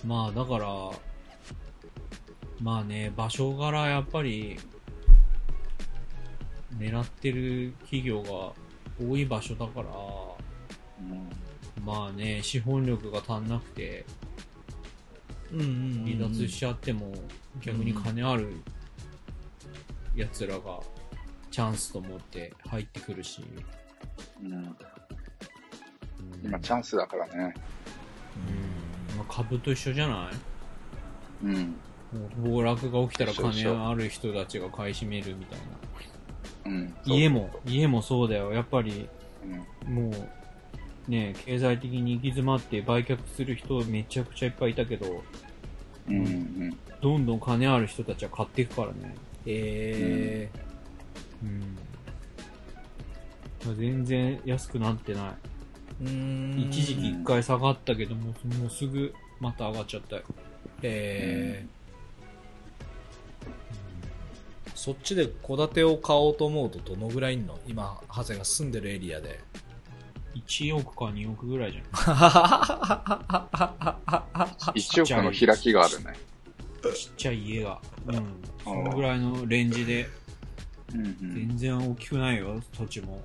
[0.06, 0.66] まあだから、
[2.60, 4.60] まあね、場所柄やっぱり、
[6.78, 8.54] 狙ってる企業が
[9.04, 11.30] 多い場所だから、うん。
[11.84, 14.06] まあね、資本力が足んなくて、
[15.52, 17.14] 離脱しちゃっても、
[17.62, 18.54] 逆に金ある
[20.16, 20.80] 奴らが
[21.50, 23.44] チャンスと思って入ってくるし、
[24.42, 24.54] うん。
[24.54, 24.76] うん。
[26.44, 27.34] 今チャンスだからね。
[27.34, 29.18] うん。
[29.18, 31.46] まあ、株と一緒じゃない？
[31.46, 31.56] うん。
[31.58, 31.76] も
[32.48, 35.66] う暴落が起きたら金ある人たちが買い占めるみたいな。
[36.66, 36.96] うん。
[37.06, 38.54] 家も、家もそうだよ。
[38.54, 39.10] やっぱり、
[39.86, 39.96] うん。
[39.96, 40.10] も
[41.08, 45.24] う、ね、経済的に行き詰まって売却する人めちゃくちゃいっぱいいたけど、
[46.08, 46.16] うん。
[46.16, 46.78] うん。
[47.02, 49.16] どんどん金ある人たちは買っていくからね。
[49.46, 50.50] へえ
[51.44, 51.46] う
[53.70, 53.76] ん。
[53.76, 55.24] 全然安くなってない。
[56.02, 58.34] うーん一時期一回下がったけども、も
[58.68, 60.24] うすぐまた上がっちゃったよ。
[60.84, 61.66] へえ
[64.82, 69.40] そっちで戸建てを買おうと思うとどのぐらいいんの今ハゼが住んでるエリアで
[70.34, 71.84] ？1億か2億ぐらいじゃん。
[74.74, 76.16] 1億の開きがあるね。
[76.96, 77.80] ちっちゃい家が。
[78.08, 78.42] うん。
[78.64, 80.10] そのぐらいのレンジで、
[80.96, 81.16] うんうん。
[81.20, 83.24] 全然大きくないよ、土地も。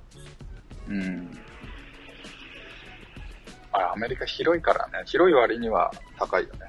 [0.87, 1.39] うん。
[3.71, 5.05] あ、アメリカ広いからね。
[5.07, 6.67] 広い割には高いよね。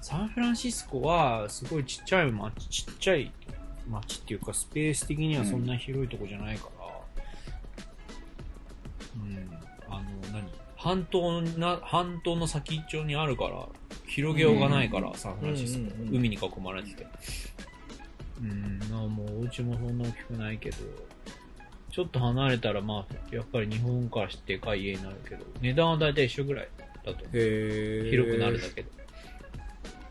[0.00, 3.32] サンフランシスコは、すごいちっちゃい町、ちっちゃい
[3.88, 6.86] 町っていうか、スペース的にはそんな広いとこじゃないから、
[9.16, 9.50] うん、
[9.88, 10.44] あの、何？
[10.76, 13.66] 半島な、半島の先っちょにあるから、
[14.06, 15.14] 広げようがないから、うん。
[15.14, 17.06] サンフランシスコ、うんうんうん海に囲まれてて。
[18.40, 20.76] うん、まあもうお家もそんな大きくないけど、
[21.92, 26.68] ちょっと離れたら、まあ、やっぱり日本からしてでかい家になるけど、値段はだいたい一緒ぐらい
[27.04, 28.08] だと思う。
[28.10, 28.88] 広くなるだけで。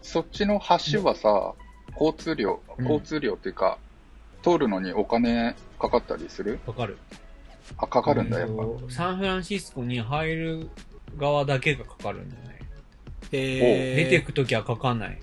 [0.01, 0.61] そっちの
[0.91, 1.53] 橋はさ、
[1.93, 3.77] 交通量、うん交通量っていうか、
[4.43, 6.59] 通るのにお金かかったりする？
[6.65, 6.97] わかる
[7.77, 8.63] あ、かかるんだ、やっぱ。
[8.93, 10.69] サンフランシスコに入る
[11.17, 12.59] 側だけがかかるんだよね。
[13.31, 15.11] へえ出てくときはかかんない。
[15.11, 15.19] へ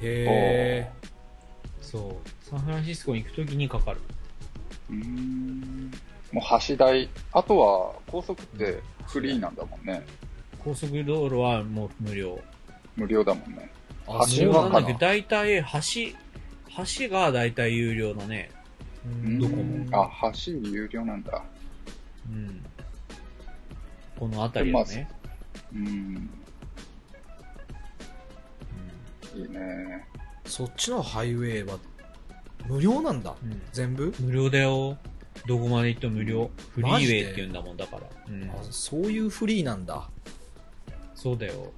[0.00, 0.90] え
[1.80, 2.48] そう。
[2.48, 4.00] サンフランシスコに行くときにかかる。
[4.90, 5.90] うーん。
[6.32, 7.08] もう橋代。
[7.32, 10.02] あとは、高速ってフリーなんだもんね。
[10.64, 12.40] 高速道路はもう無料。
[12.96, 13.70] 無料だもんね。
[14.06, 16.16] あ橋はかななんだっけ、大体、橋、
[17.08, 18.50] 橋が大体有料だね。
[19.06, 21.42] うんどこもあ、橋有料なんだ。
[22.30, 22.64] うん。
[24.18, 25.10] この辺りだね。
[25.74, 26.30] うん。
[29.34, 30.06] いいね。
[30.46, 31.78] そっちのハイウェイは
[32.66, 33.52] 無料なんだうん。
[33.52, 34.14] うん全部？
[34.20, 34.96] 無料だよ。
[35.46, 36.50] どこまで行っても無料。
[36.70, 38.02] フリーウェイって言うんだもんだから。
[38.28, 38.54] うんあ。
[38.70, 40.08] そういうフリーなんだ
[41.14, 41.72] そうだよ。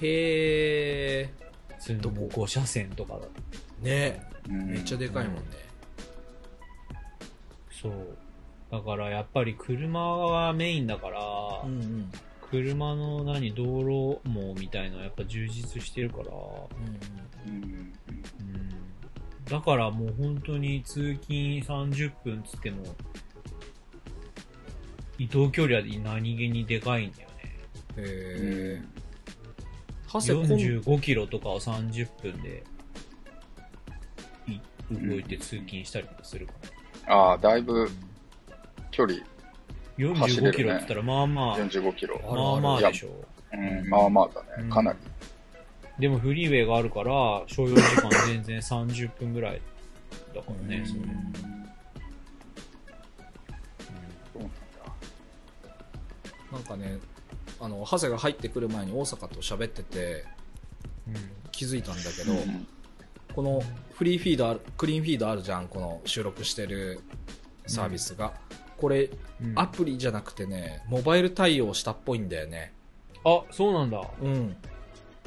[0.00, 1.30] へえ
[1.78, 3.20] 普通のもう5車線とかだ。
[3.82, 5.42] ねうんめっちゃでかいもんね。
[7.70, 8.18] そう。
[8.70, 11.20] だからやっぱり車がメインだから、
[11.64, 12.12] うんうん。
[12.50, 17.92] 車の何、道路網みたいのはやっぱ充実してるから、うんうんうん。
[19.44, 22.84] だからもう本当に通勤30分つっても、
[25.18, 27.58] 移動距離は何気にでかいんだよね。
[27.96, 28.04] うん。
[28.04, 28.12] へう
[28.76, 28.97] えん。
[30.08, 32.64] ハセ、こん45キロとかを30分で
[34.46, 34.58] い
[34.90, 36.52] 動いて通勤したりとかするか
[37.06, 37.14] ら。
[37.14, 37.88] ああ、だいぶ
[38.90, 39.18] 距離
[39.98, 42.16] 走れるね45キロって言ったらまあまあ、45キロ。
[42.16, 43.08] あるまあまあでしょ。
[43.52, 44.74] うん、まあまあだうんね。
[44.74, 44.98] かなり。
[45.98, 49.60] でもフリーウェイがあるから、所要時間全然30分ぐらい
[50.34, 51.00] だからね、うんそれ。
[51.00, 51.06] そ
[54.36, 54.58] うなんだ。
[56.52, 56.98] なんかね、
[57.60, 60.24] あの、ハセが入ってくる前に大阪と喋ってて
[61.06, 61.14] うん。
[61.50, 62.66] 気づいたんだけど、うん
[63.34, 63.62] この
[63.94, 67.00] フリーフィードある、クリーンフィードあるじゃん、この収録してる
[67.66, 68.32] サービスが。
[68.78, 69.10] これ、
[69.40, 72.72] うんアプリじゃなくてね、モバイル対応したっぽいんだよね。
[73.24, 74.02] あ、そうなんだ。
[74.20, 74.56] うん。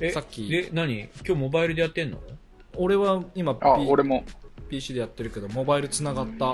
[0.01, 0.99] え、さっきで、何？
[0.99, 2.17] 今日モバイルでやってんの？
[2.75, 4.25] 俺は今、あ、P、俺も。
[4.67, 6.47] PC でやってるけど、モバイルつながった。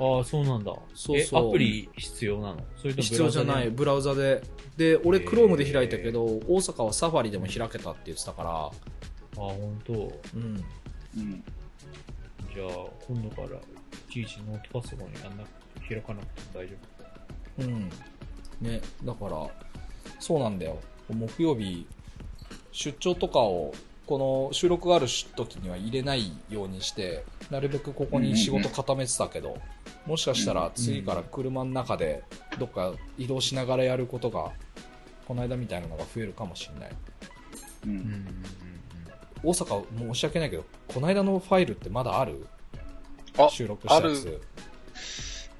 [0.00, 0.72] あああ、そうなんだ。
[0.94, 2.64] そうそうえ、アプリ必要なの？
[2.76, 4.42] それと必要じゃない、ブブラウザで。
[4.76, 8.50] で、俺、へー Chrome で開いたけど、大阪はサファリでも開けたって言ってたから。
[8.50, 8.70] あ、
[9.36, 9.92] 本当。
[9.92, 10.64] うん。
[11.16, 11.44] うん。
[12.54, 13.50] じゃあ、今度から、い
[14.10, 15.44] ちいちノートパソコンやんな
[15.86, 16.74] 開かなくても大丈
[17.58, 17.90] うん。
[18.60, 19.48] ね、だから、
[20.18, 20.78] そうなんだよ。
[21.08, 21.86] 木曜日、
[22.72, 23.74] 出張とかを、
[24.06, 25.06] この収録がある
[25.36, 29.56] 時には入れないようにして、なるべくここに仕事固めてたけど、
[30.06, 32.24] もしかしたら次から車の中で
[32.58, 34.50] どっか移動しながらやることが、
[35.26, 36.90] この間みたいなのが増えるかもしれない。
[37.84, 37.88] う。
[37.88, 38.44] んんうん
[39.42, 42.46] 大阪、申し訳ないけど、この間のファイルってまだある？
[43.38, 44.40] あ収録したやあつ。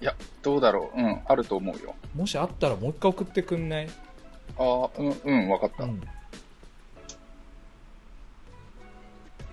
[0.03, 1.01] いや、どうだろう。
[1.01, 1.95] うん、あると思うよ。
[2.15, 3.89] もしあったらもう一回送ってくんない？
[4.59, 5.85] ああ、うん、うん、わかった。
[5.85, 6.01] うん。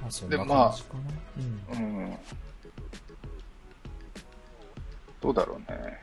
[0.02, 1.02] まあ、そんなでまあ感じかな。
[1.78, 2.02] うん。
[2.02, 2.18] うん。
[5.28, 6.00] どうだろうね。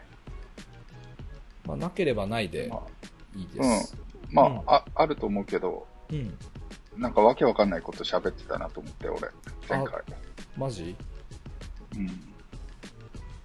[1.64, 2.82] まあ、なければないでま
[3.34, 3.96] いいです。
[4.30, 6.36] まあ、うんあ、あると思うけど、うん。
[6.98, 9.30] なんかわけわかんないこと喋ってたなと思って、俺。
[9.66, 10.02] 前回。
[10.58, 10.94] マジ？
[11.96, 12.34] うん。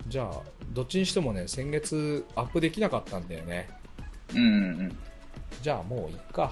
[0.10, 0.42] じゃあ、
[0.72, 3.70] どっちにしてもね、先月アップできなかったんだよね。
[4.36, 4.46] うんうん
[4.82, 4.98] うん。
[5.62, 6.52] じゃあもういっか。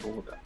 [0.00, 0.38] そうだね。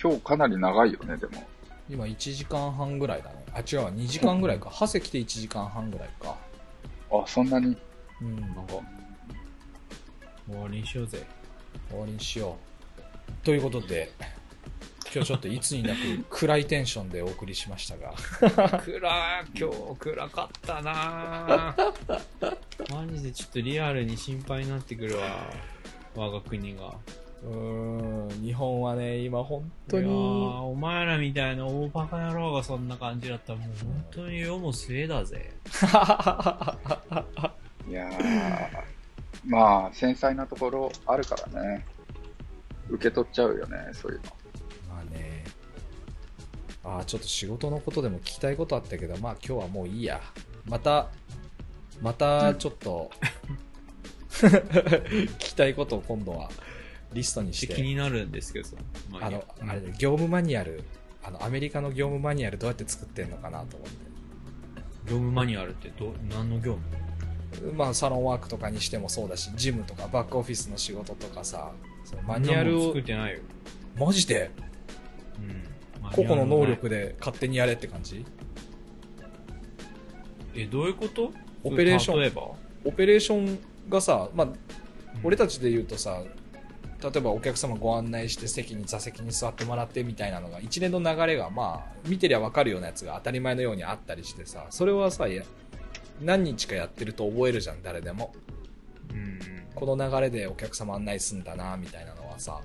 [0.00, 1.42] 今日かなり長いよね、でも。
[1.88, 3.44] 今1時間半ぐらいだね。
[3.52, 4.70] あ、違うわ、2時間ぐらいか。
[4.70, 6.36] ハセ来て1時間半ぐらいか。
[7.10, 7.76] あ、そんなに？
[8.20, 8.40] うん。
[8.40, 8.74] なんか、
[10.48, 11.24] 終わりにしようぜ。
[11.90, 12.56] 終わりにしよ
[12.98, 13.02] う。
[13.44, 14.10] ということで、
[15.14, 15.98] 今日ちょっといつになく
[16.30, 18.14] 暗いテンションでお送りしましたが。
[18.78, 22.56] 暗今日暗かったなぁ
[22.94, 25.50] マジでちょっとリアルに心配になってくるわ。
[26.14, 26.94] 我が国が。
[27.44, 30.16] うーん、日本はね、今本当いやーに、
[30.70, 35.52] お前らみたいな大バカ野郎がそんな感じだったらもう本当に世も末だぜ。
[37.88, 38.68] いやー、
[39.44, 41.84] まあ、繊細なところあるからね。
[42.88, 44.24] 受け取っちゃうよね、そういうの。
[44.88, 45.44] まあね、
[46.84, 50.20] ああ、ちょっと仕事のことでも聞きたいことあったけど、まあ今日はもういいや。
[50.64, 51.08] また、
[52.00, 53.10] またちょっと、
[54.42, 56.50] 聞きたいことを今度は
[57.12, 58.76] リストにして、気になるんですけどさ。
[59.20, 60.82] あの、あれで業務マニュアル、
[61.22, 64.12] あの、アメリカの業務マニュアルどうやって作ってんのかなと思って。
[65.04, 66.78] 業務マニュアルってど、何の業
[67.54, 67.72] 務？
[67.76, 71.72] まあ、サロンワークとかにしてもそうだし、ジムとかバックオフィスの仕事とかさ、
[72.04, 73.40] そのマニュアルを作っ、てないよ。
[73.98, 74.50] マジで？
[75.38, 76.10] うん。
[76.10, 77.08] 個々の能力で。
[77.08, 78.24] で勝手にやれって感じ？
[80.54, 81.32] え、どういうこと？
[81.62, 82.52] オペレーション例えば？
[82.84, 83.58] オペレーション
[83.88, 84.48] がさ、まあ、
[85.22, 86.22] 俺たたちで言うとさ、
[87.02, 95.26] 例えばお客様ご案内して席に座席に座ってもらってみたいなのが一連の流れがまあ見てりゃ分かるようなやつが当たり前のようにあったりしてさそれはさ
[96.20, 98.32] 何日かやってると覚えるじゃん誰でも。
[99.10, 99.18] うん。
[99.18, 99.38] うん。
[99.74, 102.60] この流れでお客様案内すんだなみたいなのはさ。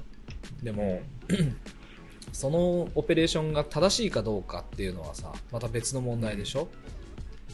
[0.61, 1.01] でも
[2.31, 6.67] そのオペレーションが正しいかどうかっていうのはさまた別の問題でしょ？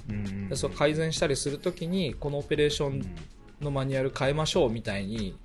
[0.10, 0.16] うん。
[0.16, 3.06] うんでそれ改善したりするときにこのオペレーション
[3.62, 5.38] のマニュアル変えましょうみたいに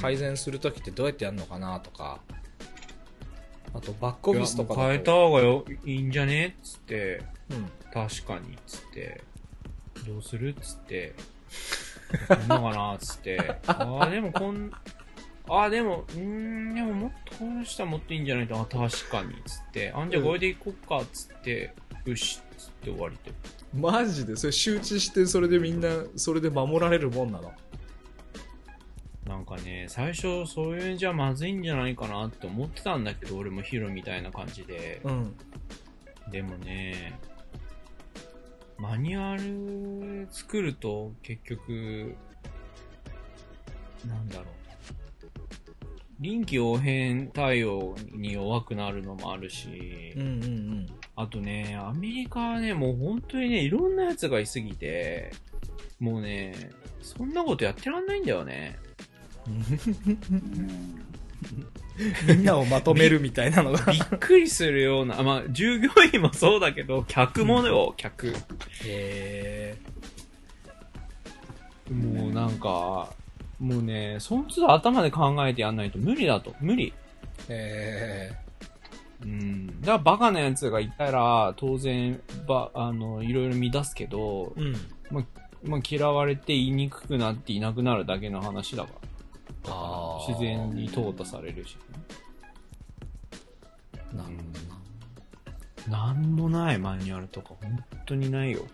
[0.00, 2.20] 改善するときってどうやってやるのかなとか。
[3.72, 7.70] あとバックオフィスとか変えた方がよいいんじゃねっつって、うん。
[7.92, 9.22] 確かにっつって、
[10.06, 11.14] どうするっつって、
[12.28, 14.72] やんのかなっつって、ああ、でもこん、
[15.48, 21.72] あ、でも、うーん、でももっとこうしたらもっといいんじゃないと、あ、確かに、つって、あんじゃあこれでいこっか、つって、
[22.04, 23.32] よし、つって終わりで。
[23.72, 24.34] マジで？
[24.34, 27.52] それ周知してそれでみんなそれで守られるもんなの？
[29.30, 35.00] なんかね、最初そういうんじゃまずいんじゃないかなって思ってたんだけど、俺もヒロみたいな感じで。
[35.04, 35.36] うん
[36.32, 37.18] でもね、
[38.76, 42.14] マニュアル作ると結局、
[44.06, 44.46] なんだろう。
[46.20, 55.30] 臨機応変対応に弱くなるのもあるし、うんうんあとね、アメリカはね、もう本当にね、いろんなやつがいすぎて、
[56.00, 56.70] もうね、
[57.00, 58.78] そんなことやってらんないんだよね。
[59.46, 61.00] うん
[62.26, 68.28] みんなをまとめるみたいなのがびっくりするような、まあ、従業員もそうだけど、客もよ、客。
[68.28, 68.34] へ
[68.84, 69.76] え
[71.92, 73.12] もうなんか、
[73.58, 76.54] もうね、その都度頭で考えてやんないと無理だと。
[76.60, 76.92] 無理。
[77.48, 78.32] へ
[79.22, 79.80] うん。
[79.80, 84.74] だからバカなやつがいたら、当然、ば、あの、いろいろ乱すけどえ、うん
[85.62, 89.09] まあ、嫌われて言いにくくなっていなくなるだけの話だから。
[89.66, 90.28] あー。
[90.28, 91.76] 自然に淘汰されるし、
[94.12, 94.42] なるほ
[95.88, 96.06] どな。
[96.06, 98.66] なんもないマニュアルとか、本当にないよ。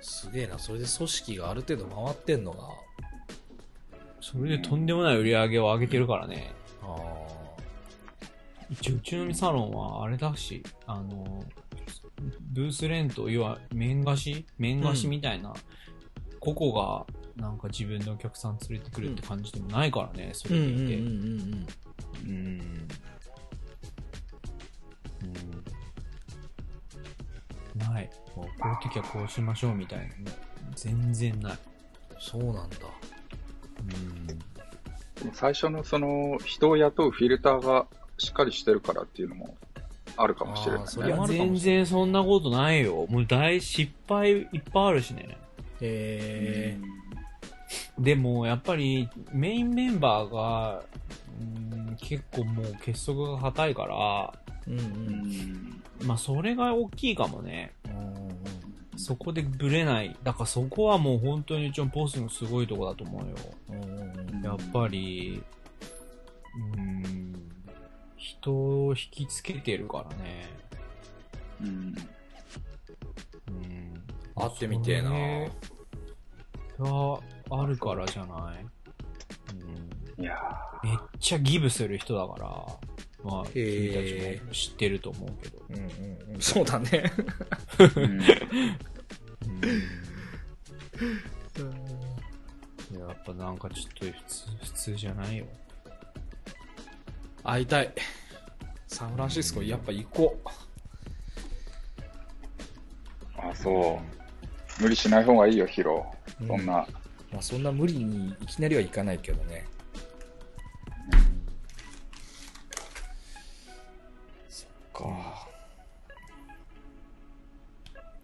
[0.00, 0.58] すげえな。
[0.58, 2.68] それで組織がある程度回ってんのが。
[4.20, 6.52] それでとんでもない売り上げを上げてるからね。
[6.82, 6.96] あ
[8.70, 11.44] 一応、うちのサロンはあれだし、あの、
[12.52, 15.54] ブースレント、要は面貸し面貸しみたいな、
[16.40, 20.96] 個々がなんか自分のお客さん連れてくるって感じでもないからね、そうんれでいて。
[20.96, 21.66] うんうんうん
[22.24, 22.88] うんうん。
[27.76, 27.88] うん。
[27.92, 28.10] ない。
[28.34, 30.12] もうこういう時はこうしましょうみたいなね。
[30.74, 31.58] 全然ない。
[32.18, 32.76] そうなんだ
[33.80, 34.26] うん。
[34.26, 34.34] で
[35.24, 37.86] も最初のその人を雇うフィルターが
[38.18, 39.56] しっかりしてるからっていうのも
[40.16, 41.32] あるかもしれないね。
[41.32, 43.06] れ全然そんなことないよ。
[43.08, 45.36] もう大失敗いっぱいあるしね。
[45.80, 46.78] へえ
[47.98, 50.82] でも、やっぱりメインメンバーが、
[51.40, 54.32] うん結構もう結束が硬いから、
[54.66, 54.86] うんううん
[55.22, 57.72] んまあそれが大きいかもね。
[57.86, 58.16] うん
[58.98, 60.16] そこでブレない。
[60.22, 63.36] だからそこはもう本当にうちのボスのすごいとこだと思うよ。
[64.42, 65.42] やっぱり、
[66.74, 67.34] うん、
[68.16, 70.48] 人を引きつけてるからね。
[71.60, 71.94] うんうん。
[74.34, 75.50] 会ってみてえなそれ
[76.78, 77.20] が
[77.50, 78.66] あるからじゃない、
[80.16, 80.36] うん、いや
[80.82, 82.48] めっちゃギブする人だから、
[83.28, 85.58] まあ、君たちも知ってると思うけど。
[85.68, 86.40] うんうんうん。
[86.40, 86.88] そうだね。
[87.78, 88.20] ーうん。
[92.94, 95.46] うん、やっぱなんかちょっと普通、普通じゃないよ。
[97.42, 97.92] 会いたい。
[98.86, 100.38] サンフランシスコやっぱ行こ
[103.36, 104.00] あ、そ
[104.78, 104.82] う。
[104.82, 106.06] 無理しない方がいいよ、ヒロ。
[106.40, 106.86] う、そんな。
[107.32, 109.66] まあ、そんな無理にいきなりはいかないけどね。
[114.48, 115.48] そっか。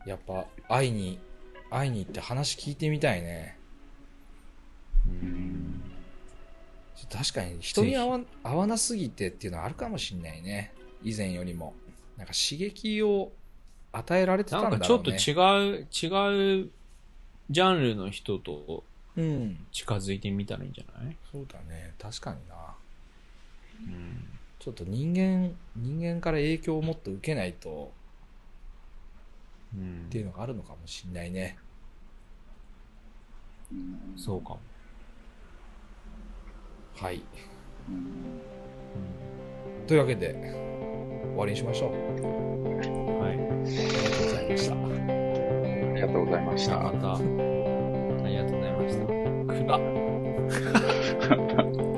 [0.06, 1.18] やっぱ会いに
[1.70, 3.56] 会いに行って話聞いてみたいね。
[5.06, 5.82] うん。
[7.10, 10.72] 確かに人に合わ合わなすぎてっていうのはあるかもしんないね。
[11.02, 11.74] 以前よりも。
[12.16, 13.32] なんか刺激を
[13.90, 14.88] 与えられてたんだろうね。
[14.88, 16.70] なんかちょっと違う、違う
[17.50, 18.84] ジャンルの人と
[19.16, 19.66] うん。
[19.72, 21.16] 近づいてみたらいいんじゃない？
[21.30, 21.94] そうだね。
[21.98, 22.54] 確かにな。
[23.86, 24.24] うん。
[24.58, 27.92] ちょっと人間人間から影響をもっと受けないと
[29.74, 30.04] うん。
[30.06, 31.58] っていうのがあるのかもしんないね。
[33.70, 34.60] うんそうかも。
[36.94, 37.22] はい。
[37.88, 37.94] うん。
[37.94, 40.32] うんというわけで
[41.24, 41.92] 終わりにしましょう。
[43.20, 43.32] はい。
[43.32, 43.60] あり
[44.00, 44.74] がとうございました。
[44.74, 44.76] あ
[45.94, 46.70] りがとうございました。
[46.70, 46.92] じゃあ。
[46.92, 47.51] また、
[48.24, 48.96] ありがとうございまし
[51.76, 51.82] た。